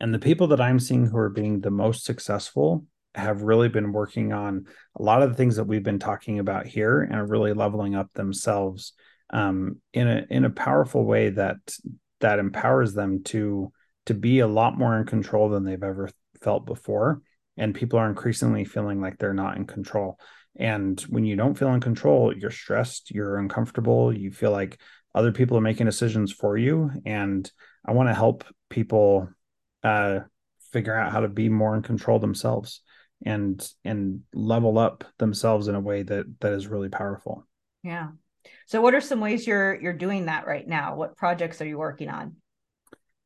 and 0.00 0.12
the 0.12 0.18
people 0.18 0.48
that 0.48 0.60
i'm 0.60 0.80
seeing 0.80 1.06
who 1.06 1.16
are 1.16 1.30
being 1.30 1.60
the 1.60 1.70
most 1.70 2.04
successful 2.04 2.84
have 3.14 3.42
really 3.42 3.68
been 3.68 3.92
working 3.92 4.32
on 4.32 4.66
a 4.98 5.02
lot 5.02 5.22
of 5.22 5.30
the 5.30 5.36
things 5.36 5.56
that 5.56 5.64
we've 5.64 5.84
been 5.84 5.98
talking 5.98 6.38
about 6.38 6.66
here 6.66 7.00
and 7.00 7.14
are 7.14 7.26
really 7.26 7.52
leveling 7.52 7.94
up 7.94 8.12
themselves 8.14 8.92
um, 9.30 9.80
in 9.92 10.08
a 10.08 10.26
in 10.30 10.44
a 10.44 10.50
powerful 10.50 11.04
way 11.04 11.30
that 11.30 11.56
that 12.20 12.38
empowers 12.38 12.94
them 12.94 13.22
to 13.22 13.72
to 14.06 14.14
be 14.14 14.40
a 14.40 14.46
lot 14.46 14.76
more 14.76 14.98
in 14.98 15.06
control 15.06 15.48
than 15.48 15.64
they've 15.64 15.82
ever 15.82 16.10
felt 16.42 16.66
before. 16.66 17.22
And 17.56 17.74
people 17.74 17.98
are 17.98 18.08
increasingly 18.08 18.64
feeling 18.64 19.00
like 19.00 19.16
they're 19.16 19.32
not 19.32 19.56
in 19.56 19.64
control. 19.64 20.18
And 20.56 21.00
when 21.02 21.24
you 21.24 21.36
don't 21.36 21.56
feel 21.56 21.72
in 21.72 21.80
control 21.80 22.36
you're 22.36 22.50
stressed 22.50 23.10
you're 23.10 23.38
uncomfortable 23.38 24.12
you 24.16 24.30
feel 24.30 24.52
like 24.52 24.78
other 25.14 25.32
people 25.32 25.56
are 25.56 25.62
making 25.62 25.86
decisions 25.86 26.32
for 26.32 26.56
you 26.56 26.90
and 27.04 27.50
i 27.86 27.92
want 27.92 28.08
to 28.08 28.14
help 28.14 28.44
people 28.70 29.28
uh, 29.82 30.20
figure 30.72 30.94
out 30.94 31.12
how 31.12 31.20
to 31.20 31.28
be 31.28 31.48
more 31.48 31.76
in 31.76 31.82
control 31.82 32.18
themselves 32.18 32.80
and 33.24 33.70
and 33.84 34.20
level 34.34 34.78
up 34.78 35.04
themselves 35.18 35.68
in 35.68 35.74
a 35.74 35.80
way 35.80 36.02
that 36.02 36.26
that 36.40 36.52
is 36.52 36.66
really 36.66 36.88
powerful 36.88 37.46
Yeah. 37.82 38.08
So 38.66 38.80
what 38.80 38.94
are 38.94 39.00
some 39.00 39.20
ways 39.20 39.46
you're 39.46 39.80
you're 39.80 39.92
doing 39.92 40.26
that 40.26 40.46
right 40.46 40.66
now? 40.66 40.96
What 40.96 41.16
projects 41.16 41.60
are 41.62 41.66
you 41.66 41.78
working 41.78 42.08
on? 42.08 42.36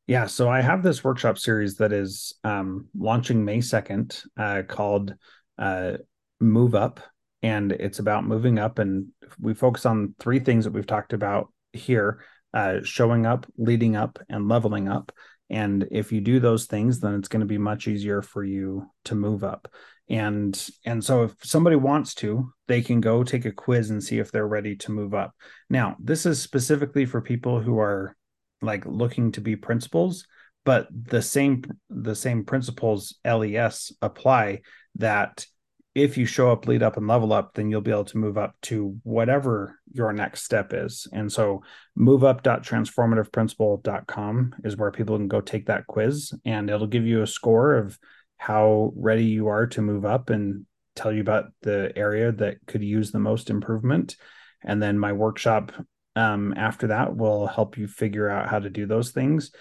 yeah 0.07 0.25
so 0.25 0.49
i 0.49 0.59
have 0.59 0.81
this 0.81 1.03
workshop 1.03 1.37
series 1.37 1.75
that 1.75 1.93
is 1.93 2.33
um, 2.43 2.87
launching 2.97 3.45
may 3.45 3.59
2nd 3.59 4.25
uh, 4.37 4.63
called 4.67 5.13
uh, 5.57 5.93
move 6.39 6.73
up 6.73 6.99
and 7.43 7.71
it's 7.71 7.99
about 7.99 8.25
moving 8.25 8.57
up 8.59 8.79
and 8.79 9.07
we 9.39 9.53
focus 9.53 9.85
on 9.85 10.15
three 10.19 10.39
things 10.39 10.65
that 10.65 10.73
we've 10.73 10.87
talked 10.87 11.13
about 11.13 11.53
here 11.73 12.23
uh, 12.53 12.79
showing 12.83 13.25
up 13.25 13.45
leading 13.57 13.95
up 13.95 14.19
and 14.29 14.47
leveling 14.47 14.87
up. 14.87 15.11
And 15.51 15.87
if 15.91 16.11
you 16.11 16.21
do 16.21 16.39
those 16.39 16.65
things 16.65 16.99
then 16.99 17.15
it's 17.15 17.27
going 17.27 17.41
to 17.41 17.45
be 17.45 17.57
much 17.57 17.87
easier 17.87 18.21
for 18.21 18.43
you 18.43 18.89
to 19.05 19.15
move 19.15 19.43
up. 19.43 19.67
And 20.09 20.69
and 20.85 21.03
so 21.03 21.23
if 21.23 21.35
somebody 21.43 21.75
wants 21.75 22.15
to 22.15 22.51
they 22.67 22.81
can 22.81 23.01
go 23.01 23.23
take 23.23 23.45
a 23.45 23.51
quiz 23.51 23.89
and 23.89 24.03
see 24.03 24.19
if 24.19 24.31
they're 24.31 24.47
ready 24.47 24.75
to 24.77 24.91
move 24.91 25.13
up. 25.13 25.35
Now 25.69 25.95
this 25.99 26.25
is 26.25 26.41
specifically 26.41 27.05
for 27.05 27.21
people 27.21 27.61
who 27.61 27.79
are 27.79 28.15
like 28.61 28.85
looking 28.85 29.31
to 29.33 29.41
be 29.41 29.55
principals 29.55 30.25
but 30.65 30.87
the 30.91 31.21
same 31.21 31.63
the 31.89 32.15
same 32.15 32.43
principles 32.43 33.15
les 33.25 33.91
apply 34.01 34.61
that 34.95 35.45
if 36.03 36.17
you 36.17 36.25
show 36.25 36.51
up 36.51 36.67
lead 36.67 36.83
up 36.83 36.97
and 36.97 37.07
level 37.07 37.31
up 37.33 37.53
then 37.53 37.69
you'll 37.69 37.81
be 37.81 37.91
able 37.91 38.05
to 38.05 38.17
move 38.17 38.37
up 38.37 38.55
to 38.61 38.97
whatever 39.03 39.79
your 39.91 40.13
next 40.13 40.43
step 40.43 40.71
is. 40.73 41.07
And 41.11 41.29
so 41.31 41.63
moveup.transformativeprincipal.com 41.97 44.55
is 44.63 44.77
where 44.77 44.91
people 44.91 45.17
can 45.17 45.27
go 45.27 45.41
take 45.41 45.65
that 45.67 45.87
quiz 45.87 46.33
and 46.45 46.69
it'll 46.69 46.87
give 46.87 47.05
you 47.05 47.21
a 47.21 47.27
score 47.27 47.75
of 47.75 47.99
how 48.37 48.93
ready 48.95 49.25
you 49.25 49.47
are 49.47 49.67
to 49.67 49.81
move 49.81 50.05
up 50.05 50.29
and 50.29 50.65
tell 50.95 51.11
you 51.11 51.19
about 51.21 51.45
the 51.61 51.91
area 51.95 52.31
that 52.31 52.57
could 52.67 52.83
use 52.83 53.11
the 53.11 53.19
most 53.19 53.49
improvement. 53.49 54.15
And 54.63 54.81
then 54.81 54.99
my 54.99 55.13
workshop 55.13 55.71
um, 56.15 56.53
after 56.57 56.87
that 56.87 57.15
will 57.15 57.47
help 57.47 57.77
you 57.77 57.87
figure 57.87 58.29
out 58.29 58.49
how 58.49 58.59
to 58.59 58.69
do 58.69 58.85
those 58.85 59.11
things 59.11 59.51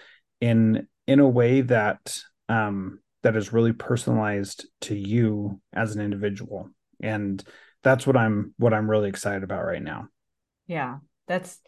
in 0.41 0.89
in 1.07 1.21
a 1.21 1.29
way 1.29 1.61
that 1.63 2.19
um, 2.49 3.01
that 3.23 3.37
is 3.37 3.53
really 3.53 3.73
personalized 3.73 4.67
to 4.83 4.95
you 4.95 5.61
as 5.73 5.95
an 5.95 6.03
individual. 6.03 6.71
And 7.03 7.43
that's 7.83 8.07
what 8.07 8.17
i'm 8.17 8.55
what 8.59 8.75
i'm 8.75 8.91
really 8.91 9.09
excited 9.09 9.45
about 9.45 9.65
right 9.65 9.83
now. 9.83 10.09
Yeah, 10.67 10.99
that's 11.27 11.61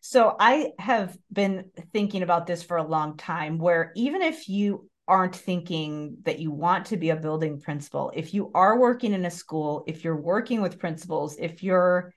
so 0.00 0.34
I 0.40 0.72
have 0.78 1.16
been 1.30 1.70
thinking 1.92 2.22
about 2.22 2.46
this 2.46 2.62
for 2.62 2.78
a 2.78 2.86
long 2.86 3.16
time 3.16 3.58
where 3.58 3.92
even 3.94 4.22
if 4.22 4.48
you 4.48 4.88
aren't 5.06 5.36
thinking 5.36 6.16
that 6.22 6.38
you 6.38 6.50
want 6.50 6.86
to 6.86 6.96
be 6.96 7.10
a 7.10 7.16
building 7.16 7.60
principal, 7.60 8.10
if 8.14 8.32
you 8.32 8.50
are 8.54 8.78
working 8.78 9.12
in 9.12 9.24
a 9.26 9.30
school, 9.30 9.84
if 9.86 10.02
you're 10.02 10.20
working 10.20 10.62
with 10.62 10.78
principals, 10.78 11.36
if 11.38 11.62
you're 11.62 12.14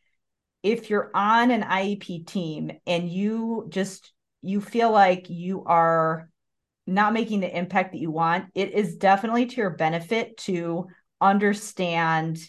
if 0.61 0.89
you're 0.89 1.11
on 1.13 1.51
an 1.51 1.63
IEP 1.63 2.25
team 2.25 2.71
and 2.87 3.09
you 3.09 3.65
just 3.69 4.13
you 4.41 4.61
feel 4.61 4.91
like 4.91 5.29
you 5.29 5.63
are 5.65 6.29
not 6.85 7.13
making 7.13 7.39
the 7.39 7.57
impact 7.57 7.93
that 7.93 8.01
you 8.01 8.11
want, 8.11 8.45
it 8.55 8.73
is 8.73 8.97
definitely 8.97 9.45
to 9.45 9.55
your 9.55 9.69
benefit 9.69 10.37
to 10.37 10.87
understand 11.21 12.39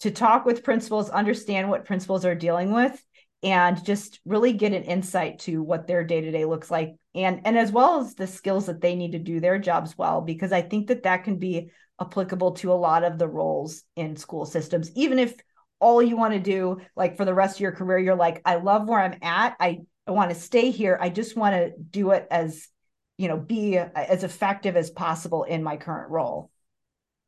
to 0.00 0.10
talk 0.10 0.44
with 0.44 0.64
principals, 0.64 1.08
understand 1.08 1.70
what 1.70 1.86
principals 1.86 2.26
are 2.26 2.34
dealing 2.34 2.72
with, 2.72 3.02
and 3.42 3.82
just 3.84 4.20
really 4.24 4.52
get 4.52 4.72
an 4.72 4.82
insight 4.82 5.38
to 5.38 5.62
what 5.62 5.86
their 5.86 6.04
day 6.04 6.20
to 6.20 6.30
day 6.30 6.44
looks 6.44 6.70
like, 6.70 6.94
and 7.14 7.40
and 7.44 7.56
as 7.56 7.70
well 7.72 8.00
as 8.00 8.14
the 8.14 8.26
skills 8.26 8.66
that 8.66 8.80
they 8.80 8.96
need 8.96 9.12
to 9.12 9.18
do 9.18 9.40
their 9.40 9.58
jobs 9.58 9.96
well, 9.96 10.20
because 10.20 10.52
I 10.52 10.62
think 10.62 10.88
that 10.88 11.04
that 11.04 11.24
can 11.24 11.38
be 11.38 11.70
applicable 12.00 12.52
to 12.52 12.72
a 12.72 12.74
lot 12.74 13.04
of 13.04 13.18
the 13.18 13.28
roles 13.28 13.84
in 13.96 14.16
school 14.16 14.44
systems, 14.44 14.90
even 14.96 15.18
if 15.18 15.34
all 15.78 16.02
you 16.02 16.16
want 16.16 16.34
to 16.34 16.40
do, 16.40 16.80
like 16.96 17.16
for 17.16 17.24
the 17.24 17.34
rest 17.34 17.56
of 17.56 17.60
your 17.60 17.72
career, 17.72 17.98
you're 17.98 18.16
like, 18.16 18.42
I 18.44 18.56
love 18.56 18.88
where 18.88 19.00
I'm 19.00 19.18
at, 19.22 19.56
I 19.60 19.80
I 20.06 20.10
want 20.10 20.30
to 20.30 20.36
stay 20.36 20.70
here, 20.70 20.98
I 21.00 21.08
just 21.08 21.36
want 21.36 21.54
to 21.54 21.72
do 21.90 22.10
it 22.10 22.26
as 22.30 22.68
you 23.16 23.28
know 23.28 23.36
be 23.36 23.76
as 23.78 24.24
effective 24.24 24.76
as 24.76 24.90
possible 24.90 25.44
in 25.44 25.62
my 25.62 25.76
current 25.76 26.10
role 26.10 26.50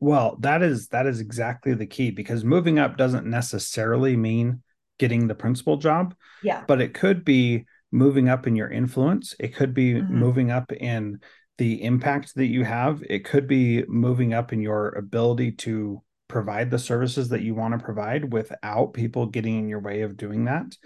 Well, 0.01 0.37
that 0.41 0.63
is 0.63 0.89
that 0.89 1.07
is 1.07 1.21
exactly 1.21 1.75
the 1.75 1.87
key 1.87 2.11
because 2.11 2.45
moving 2.45 2.79
up 2.79 2.97
doesn't 2.97 3.27
necessarily 3.27 4.17
mean 4.17 4.63
getting 4.99 5.27
the 5.27 5.35
principal 5.35 5.77
job. 5.77 6.15
Yeah. 6.43 6.65
But 6.67 6.81
it 6.81 6.95
could 6.95 7.25
be 7.25 7.67
moving 7.93 8.29
up 8.29 8.47
in 8.47 8.57
your 8.57 8.71
influence. 8.71 9.35
It 9.39 9.55
could 9.55 9.75
be 9.75 9.95
Mhm. 9.95 10.11
moving 10.11 10.51
up 10.51 10.73
in 10.73 11.21
the 11.59 11.83
impact 11.83 12.35
that 12.35 12.47
you 12.47 12.65
have. 12.65 13.03
It 13.09 13.25
could 13.25 13.47
be 13.47 13.85
moving 13.87 14.35
up 14.35 14.53
in 14.53 14.61
your 14.61 14.89
ability 14.89 15.53
to 15.53 16.03
provide 16.29 16.71
the 16.71 16.79
services 16.79 17.29
that 17.29 17.43
you 17.43 17.55
want 17.55 17.79
to 17.79 17.85
provide 17.85 18.33
without 18.33 18.93
people 18.95 19.27
getting 19.27 19.59
in 19.59 19.69
your 19.69 19.81
way 19.81 20.03
of 20.03 20.17
doing 20.17 20.47
that. 20.47 20.77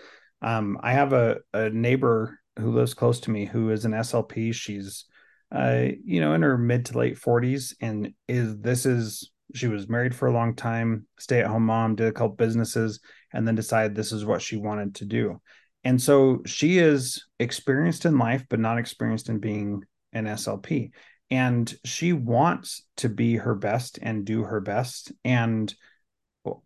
Um, 0.42 0.78
I 0.82 0.92
have 0.92 1.12
a, 1.12 1.38
a 1.52 1.70
neighbor 1.70 2.39
who 2.60 2.72
lives 2.72 2.94
close 2.94 3.20
to 3.20 3.30
me 3.30 3.44
who 3.44 3.70
is 3.70 3.84
an 3.84 3.92
SLP. 3.92 4.54
She's, 4.54 5.06
uh, 5.54 5.86
you 6.04 6.20
know, 6.20 6.34
in 6.34 6.42
her 6.42 6.56
mid 6.58 6.86
to 6.86 6.98
late 6.98 7.18
40s, 7.18 7.74
and 7.80 8.12
is 8.28 8.58
this 8.58 8.86
is 8.86 9.30
she 9.54 9.66
was 9.66 9.88
married 9.88 10.14
for 10.14 10.28
a 10.28 10.32
long 10.32 10.54
time, 10.54 11.06
stay 11.18 11.40
at 11.40 11.46
home 11.46 11.66
mom, 11.66 11.96
did 11.96 12.06
a 12.06 12.12
couple 12.12 12.36
businesses, 12.36 13.00
and 13.32 13.46
then 13.46 13.54
decided 13.54 13.94
this 13.94 14.12
is 14.12 14.24
what 14.24 14.42
she 14.42 14.56
wanted 14.56 14.94
to 14.96 15.04
do. 15.04 15.40
And 15.82 16.00
so 16.00 16.42
she 16.46 16.78
is 16.78 17.24
experienced 17.38 18.04
in 18.04 18.18
life, 18.18 18.44
but 18.48 18.60
not 18.60 18.78
experienced 18.78 19.28
in 19.28 19.38
being 19.38 19.82
an 20.12 20.26
SLP. 20.26 20.90
And 21.30 21.72
she 21.84 22.12
wants 22.12 22.84
to 22.98 23.08
be 23.08 23.36
her 23.36 23.54
best 23.54 23.98
and 24.02 24.24
do 24.24 24.42
her 24.42 24.60
best. 24.60 25.12
And 25.24 25.72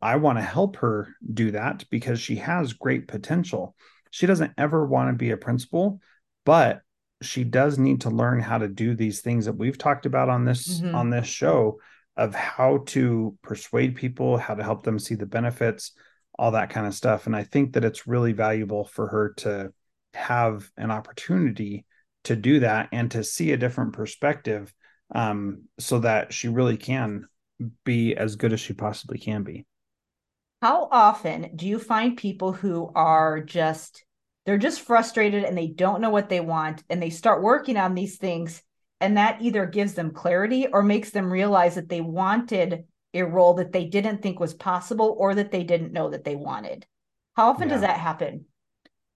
I 0.01 0.17
want 0.17 0.39
to 0.39 0.43
help 0.43 0.77
her 0.77 1.15
do 1.33 1.53
that 1.53 1.85
because 1.91 2.21
she 2.21 2.37
has 2.37 2.73
great 2.73 3.07
potential. 3.07 3.75
She 4.15 4.29
doesn't 4.29 4.53
ever 4.57 4.87
want 4.87 5.09
to 5.09 5.19
be 5.19 5.33
a 5.33 5.37
principal, 5.37 6.01
but 6.45 6.83
she 7.21 7.43
does 7.43 7.81
need 7.81 8.03
to 8.03 8.11
learn 8.11 8.39
how 8.39 8.59
to 8.59 8.69
do 8.69 8.95
these 8.95 9.23
things 9.23 9.47
that 9.47 9.57
we've 9.57 9.77
talked 9.77 10.07
about 10.07 10.29
on 10.29 10.45
this 10.45 10.81
Mhm. 10.81 10.95
on 10.95 11.11
this 11.11 11.27
show 11.27 11.81
of 12.17 12.33
how 12.33 12.85
to 12.87 13.37
persuade 13.43 13.97
people, 13.97 14.39
how 14.39 14.55
to 14.55 14.63
help 14.63 14.85
them 14.85 15.01
see 15.01 15.17
the 15.17 15.27
benefits, 15.27 15.97
all 16.39 16.53
that 16.53 16.71
kind 16.71 16.87
of 16.87 16.95
stuff. 16.95 17.27
And 17.27 17.35
I 17.35 17.43
think 17.43 17.73
that 17.73 17.85
it's 17.85 18.07
really 18.07 18.33
valuable 18.33 18.85
for 18.85 19.09
her 19.09 19.35
to 19.39 19.73
have 20.13 20.71
an 20.77 20.93
opportunity 20.93 21.85
to 22.23 22.37
do 22.37 22.61
that 22.61 22.91
and 22.93 23.11
to 23.11 23.25
see 23.25 23.51
a 23.51 23.57
different 23.57 23.95
perspective 23.95 24.73
um, 25.13 25.65
so 25.81 25.99
that 25.99 26.33
she 26.33 26.47
really 26.47 26.77
can 26.77 27.27
be 27.83 28.15
as 28.15 28.37
good 28.37 28.53
as 28.53 28.61
she 28.61 28.75
possibly 28.75 29.19
can 29.19 29.43
be. 29.43 29.67
How 30.65 30.89
often 30.91 31.51
do 31.55 31.69
you 31.69 31.79
find 31.79 32.17
people 32.17 32.51
who 32.51 32.91
are 32.95 33.39
just 33.43 34.03
they're 34.47 34.57
just 34.57 34.81
frustrated 34.81 35.45
and 35.45 35.59
they 35.59 35.67
don't 35.67 36.01
know 36.01 36.09
what 36.09 36.31
they 36.31 36.41
want 36.41 36.83
and 36.89 37.03
they 37.03 37.11
start 37.11 37.43
working 37.43 37.77
on 37.77 37.95
these 37.95 38.17
things 38.17 38.63
and 38.99 39.19
that 39.19 39.43
either 39.43 39.67
gives 39.67 39.93
them 39.93 40.13
clarity 40.13 40.67
or 40.67 40.83
makes 40.83 41.11
them 41.11 41.31
realize 41.31 41.75
that 41.75 41.91
they 41.91 42.01
wanted 42.01 42.87
a 43.13 43.25
role 43.25 43.53
that 43.57 43.73
they 43.73 43.85
didn't 43.85 44.23
think 44.23 44.41
was 44.41 44.55
possible 44.55 45.15
or 45.19 45.35
that 45.35 45.53
they 45.53 45.65
didn't 45.65 45.93
know 45.93 46.09
that 46.09 46.25
they 46.25 46.35
wanted. 46.35 46.87
How 47.37 47.51
often 47.51 47.69
does 47.69 47.83
that 47.83 47.99
happen? 47.99 48.47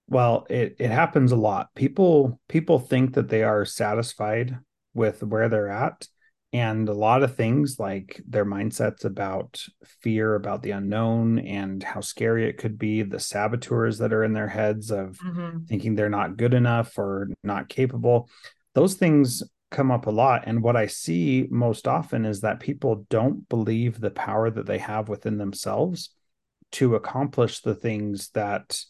Well, 0.07 0.45
it 0.51 0.75
it 0.77 0.91
happens 0.91 1.31
a 1.31 1.35
lot. 1.35 1.73
People 1.73 2.39
people 2.47 2.77
think 2.77 3.15
that 3.15 3.29
they 3.29 3.41
are 3.41 3.65
satisfied 3.65 4.55
with 4.93 5.23
where 5.23 5.49
they're 5.49 5.71
at 5.71 6.07
and 6.51 6.89
a 6.89 6.93
lot 6.93 7.21
of 7.21 7.35
things 7.35 7.77
like 7.79 8.21
their 8.27 8.45
mindsets 8.45 9.05
about 9.05 9.63
fear 10.01 10.35
about 10.35 10.63
the 10.63 10.71
unknown 10.71 11.39
and 11.39 11.83
how 11.83 12.01
scary 12.01 12.49
it 12.49 12.57
could 12.57 12.77
be, 12.77 13.03
the 13.03 13.19
saboteurs 13.19 13.99
that 13.99 14.13
are 14.13 14.23
in 14.23 14.33
their 14.33 14.47
heads 14.47 14.89
of 14.89 15.19
Mhm. 15.19 15.67
thinking 15.67 15.95
they're 15.95 16.09
not 16.09 16.37
good 16.37 16.53
enough 16.53 16.97
or 16.97 17.29
not 17.43 17.69
capable. 17.69 18.29
Those 18.73 18.95
things 18.95 19.43
come 19.69 19.91
up 19.91 20.07
a 20.07 20.11
lot. 20.11 20.43
And 20.47 20.63
what 20.63 20.75
I 20.75 20.87
see 20.87 21.47
most 21.51 21.87
often 21.87 22.25
is 22.25 22.41
that 22.41 22.59
people 22.59 23.05
don't 23.09 23.47
believe 23.49 23.99
the 23.99 24.09
power 24.09 24.49
that 24.49 24.65
they 24.65 24.79
have 24.79 25.09
within 25.09 25.37
themselves 25.37 26.09
to 26.71 26.95
accomplish 26.95 27.61
the 27.61 27.75
things 27.75 28.29
that 28.31 28.83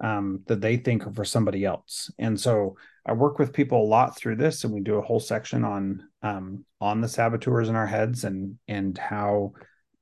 um, 0.00 0.42
that 0.46 0.60
they 0.60 0.76
think 0.76 1.06
are 1.06 1.12
for 1.12 1.24
somebody 1.24 1.64
else. 1.64 2.10
And 2.18 2.38
so 2.38 2.76
I 3.06 3.12
work 3.12 3.38
with 3.38 3.52
people 3.52 3.82
a 3.82 3.86
lot 3.86 4.16
through 4.16 4.36
this, 4.36 4.64
and 4.64 4.72
we 4.72 4.80
do 4.80 4.96
a 4.96 5.02
whole 5.02 5.20
section 5.20 5.64
on 5.64 6.08
um, 6.22 6.64
on 6.80 7.00
the 7.00 7.08
saboteurs 7.08 7.68
in 7.68 7.76
our 7.76 7.86
heads 7.86 8.24
and 8.24 8.58
and 8.66 8.96
how 8.96 9.52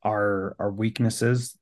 our 0.03 0.55
our 0.59 0.71
weaknesses 0.71 1.57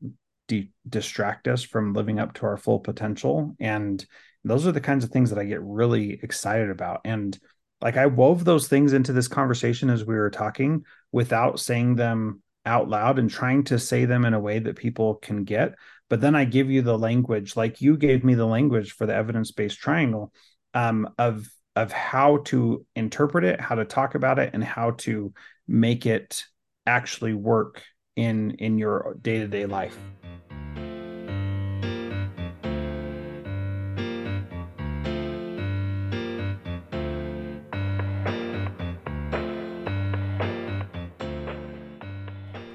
de- 0.49 0.71
distract 0.89 1.49
us 1.49 1.63
from 1.63 1.95
living 1.95 2.19
up 2.19 2.35
to 2.35 2.47
our 2.47 2.57
full 2.57 2.81
potential. 2.81 3.55
And 3.59 4.05
those 4.45 4.67
are 4.67 4.73
the 4.73 4.81
kinds 4.81 5.05
of 5.05 5.11
things 5.11 5.31
that 5.31 5.39
I 5.39 5.45
get 5.45 5.63
really 5.63 6.19
excited 6.23 6.71
about. 6.71 7.01
And 7.05 7.39
like 7.81 7.97
I 7.97 8.07
wove 8.07 8.45
those 8.45 8.69
things 8.69 8.93
into 8.93 9.13
this 9.13 9.29
conversation 9.29 9.89
as 9.91 10.05
we 10.05 10.15
were 10.15 10.31
talking 10.31 10.85
without 11.13 11.61
saying 11.61 11.97
them 11.97 12.43
out 12.67 12.89
loud 12.89 13.19
and 13.19 13.31
trying 13.31 13.65
to 13.65 13.79
say 13.79 14.05
them 14.05 14.25
in 14.25 14.35
a 14.35 14.41
way 14.41 14.59
that 14.59 14.77
people 14.77 15.15
can 15.15 15.45
get 15.45 15.75
but 16.11 16.21
then 16.21 16.35
i 16.35 16.45
give 16.45 16.71
you 16.71 16.83
the 16.83 16.99
language 16.99 17.57
like 17.57 17.81
you 17.81 17.97
gave 17.97 18.23
me 18.23 18.35
the 18.35 18.47
language 18.47 18.93
for 18.93 19.07
the 19.07 19.15
evidence-based 19.15 19.79
triangle 19.79 20.31
um, 20.75 21.09
of 21.19 21.49
of 21.77 21.93
how 21.93 22.39
to 22.39 22.85
interpret 22.97 23.45
it 23.45 23.61
how 23.61 23.75
to 23.75 23.85
talk 23.85 24.15
about 24.15 24.39
it 24.39 24.51
and 24.53 24.63
how 24.65 24.91
to 24.93 25.33
make 25.69 26.05
it 26.05 26.45
actually 26.87 27.35
work 27.35 27.83
in 28.17 28.51
in 28.53 28.79
your 28.79 29.17
day-to-day 29.23 29.67
life. 29.67 29.97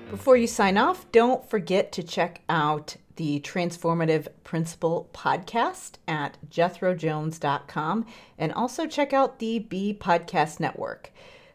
Before 0.10 0.38
you 0.38 0.48
sign 0.48 0.78
off, 0.78 1.12
don't 1.12 1.48
forget 1.48 1.92
to 1.92 2.02
check 2.02 2.42
out 2.50 2.96
the 3.16 3.40
Transformative 3.42 4.28
Principal 4.44 5.10
podcast 5.14 5.94
at 6.08 6.38
jethrojones.com 6.50 8.06
and 8.38 8.54
also 8.54 8.88
check 8.88 9.14
out 9.14 9.40
the 9.40 9.60
BE 9.60 9.94
Podcast 9.94 10.60
Network. 10.60 11.12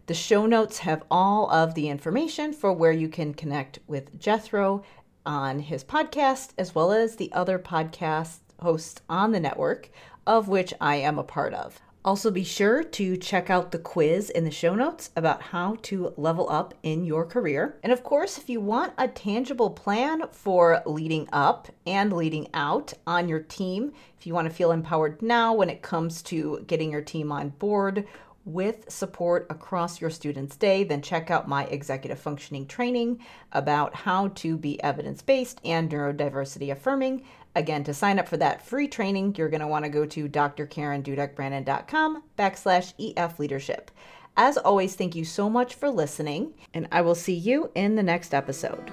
The 0.06 0.14
show 0.14 0.46
notes 0.46 0.78
have 0.78 1.04
all 1.10 1.50
of 1.50 1.74
the 1.74 1.88
information 1.88 2.52
for 2.52 2.72
where 2.72 2.92
you 2.92 3.08
can 3.08 3.34
connect 3.34 3.78
with 3.86 4.18
Jethro 4.18 4.82
on 5.24 5.60
his 5.60 5.84
podcast, 5.84 6.50
as 6.58 6.74
well 6.74 6.92
as 6.92 7.16
the 7.16 7.32
other 7.32 7.58
podcast 7.58 8.38
hosts 8.60 9.02
on 9.08 9.32
the 9.32 9.40
network, 9.40 9.90
of 10.26 10.48
which 10.48 10.74
I 10.80 10.96
am 10.96 11.18
a 11.18 11.24
part 11.24 11.54
of. 11.54 11.80
Also, 12.02 12.30
be 12.30 12.44
sure 12.44 12.82
to 12.82 13.14
check 13.18 13.50
out 13.50 13.72
the 13.72 13.78
quiz 13.78 14.30
in 14.30 14.44
the 14.44 14.50
show 14.50 14.74
notes 14.74 15.10
about 15.16 15.42
how 15.42 15.76
to 15.82 16.14
level 16.16 16.48
up 16.48 16.72
in 16.82 17.04
your 17.04 17.26
career. 17.26 17.78
And 17.82 17.92
of 17.92 18.02
course, 18.02 18.38
if 18.38 18.48
you 18.48 18.58
want 18.58 18.94
a 18.96 19.06
tangible 19.06 19.68
plan 19.68 20.22
for 20.32 20.82
leading 20.86 21.28
up 21.30 21.68
and 21.86 22.10
leading 22.10 22.48
out 22.54 22.94
on 23.06 23.28
your 23.28 23.40
team, 23.40 23.92
if 24.18 24.26
you 24.26 24.32
want 24.32 24.48
to 24.48 24.54
feel 24.54 24.72
empowered 24.72 25.20
now 25.20 25.52
when 25.52 25.68
it 25.68 25.82
comes 25.82 26.22
to 26.22 26.64
getting 26.66 26.90
your 26.90 27.02
team 27.02 27.30
on 27.30 27.50
board 27.50 28.06
with 28.52 28.90
support 28.90 29.46
across 29.50 30.00
your 30.00 30.10
students' 30.10 30.56
day, 30.56 30.84
then 30.84 31.02
check 31.02 31.30
out 31.30 31.48
my 31.48 31.64
executive 31.64 32.18
functioning 32.18 32.66
training 32.66 33.20
about 33.52 33.94
how 33.94 34.28
to 34.28 34.56
be 34.56 34.82
evidence 34.82 35.22
based 35.22 35.60
and 35.64 35.90
neurodiversity 35.90 36.70
affirming. 36.70 37.24
Again, 37.54 37.84
to 37.84 37.94
sign 37.94 38.18
up 38.18 38.28
for 38.28 38.36
that 38.36 38.64
free 38.64 38.88
training, 38.88 39.34
you're 39.36 39.48
going 39.48 39.60
to 39.60 39.66
want 39.66 39.84
to 39.84 39.90
go 39.90 40.06
to 40.06 40.28
drkarendudekbrannan.com 40.28 42.22
backslash 42.38 42.94
EF 43.16 43.38
leadership. 43.38 43.90
As 44.36 44.56
always, 44.56 44.94
thank 44.94 45.14
you 45.14 45.24
so 45.24 45.50
much 45.50 45.74
for 45.74 45.90
listening, 45.90 46.54
and 46.72 46.88
I 46.92 47.00
will 47.02 47.16
see 47.16 47.34
you 47.34 47.70
in 47.74 47.96
the 47.96 48.02
next 48.02 48.32
episode. 48.32 48.92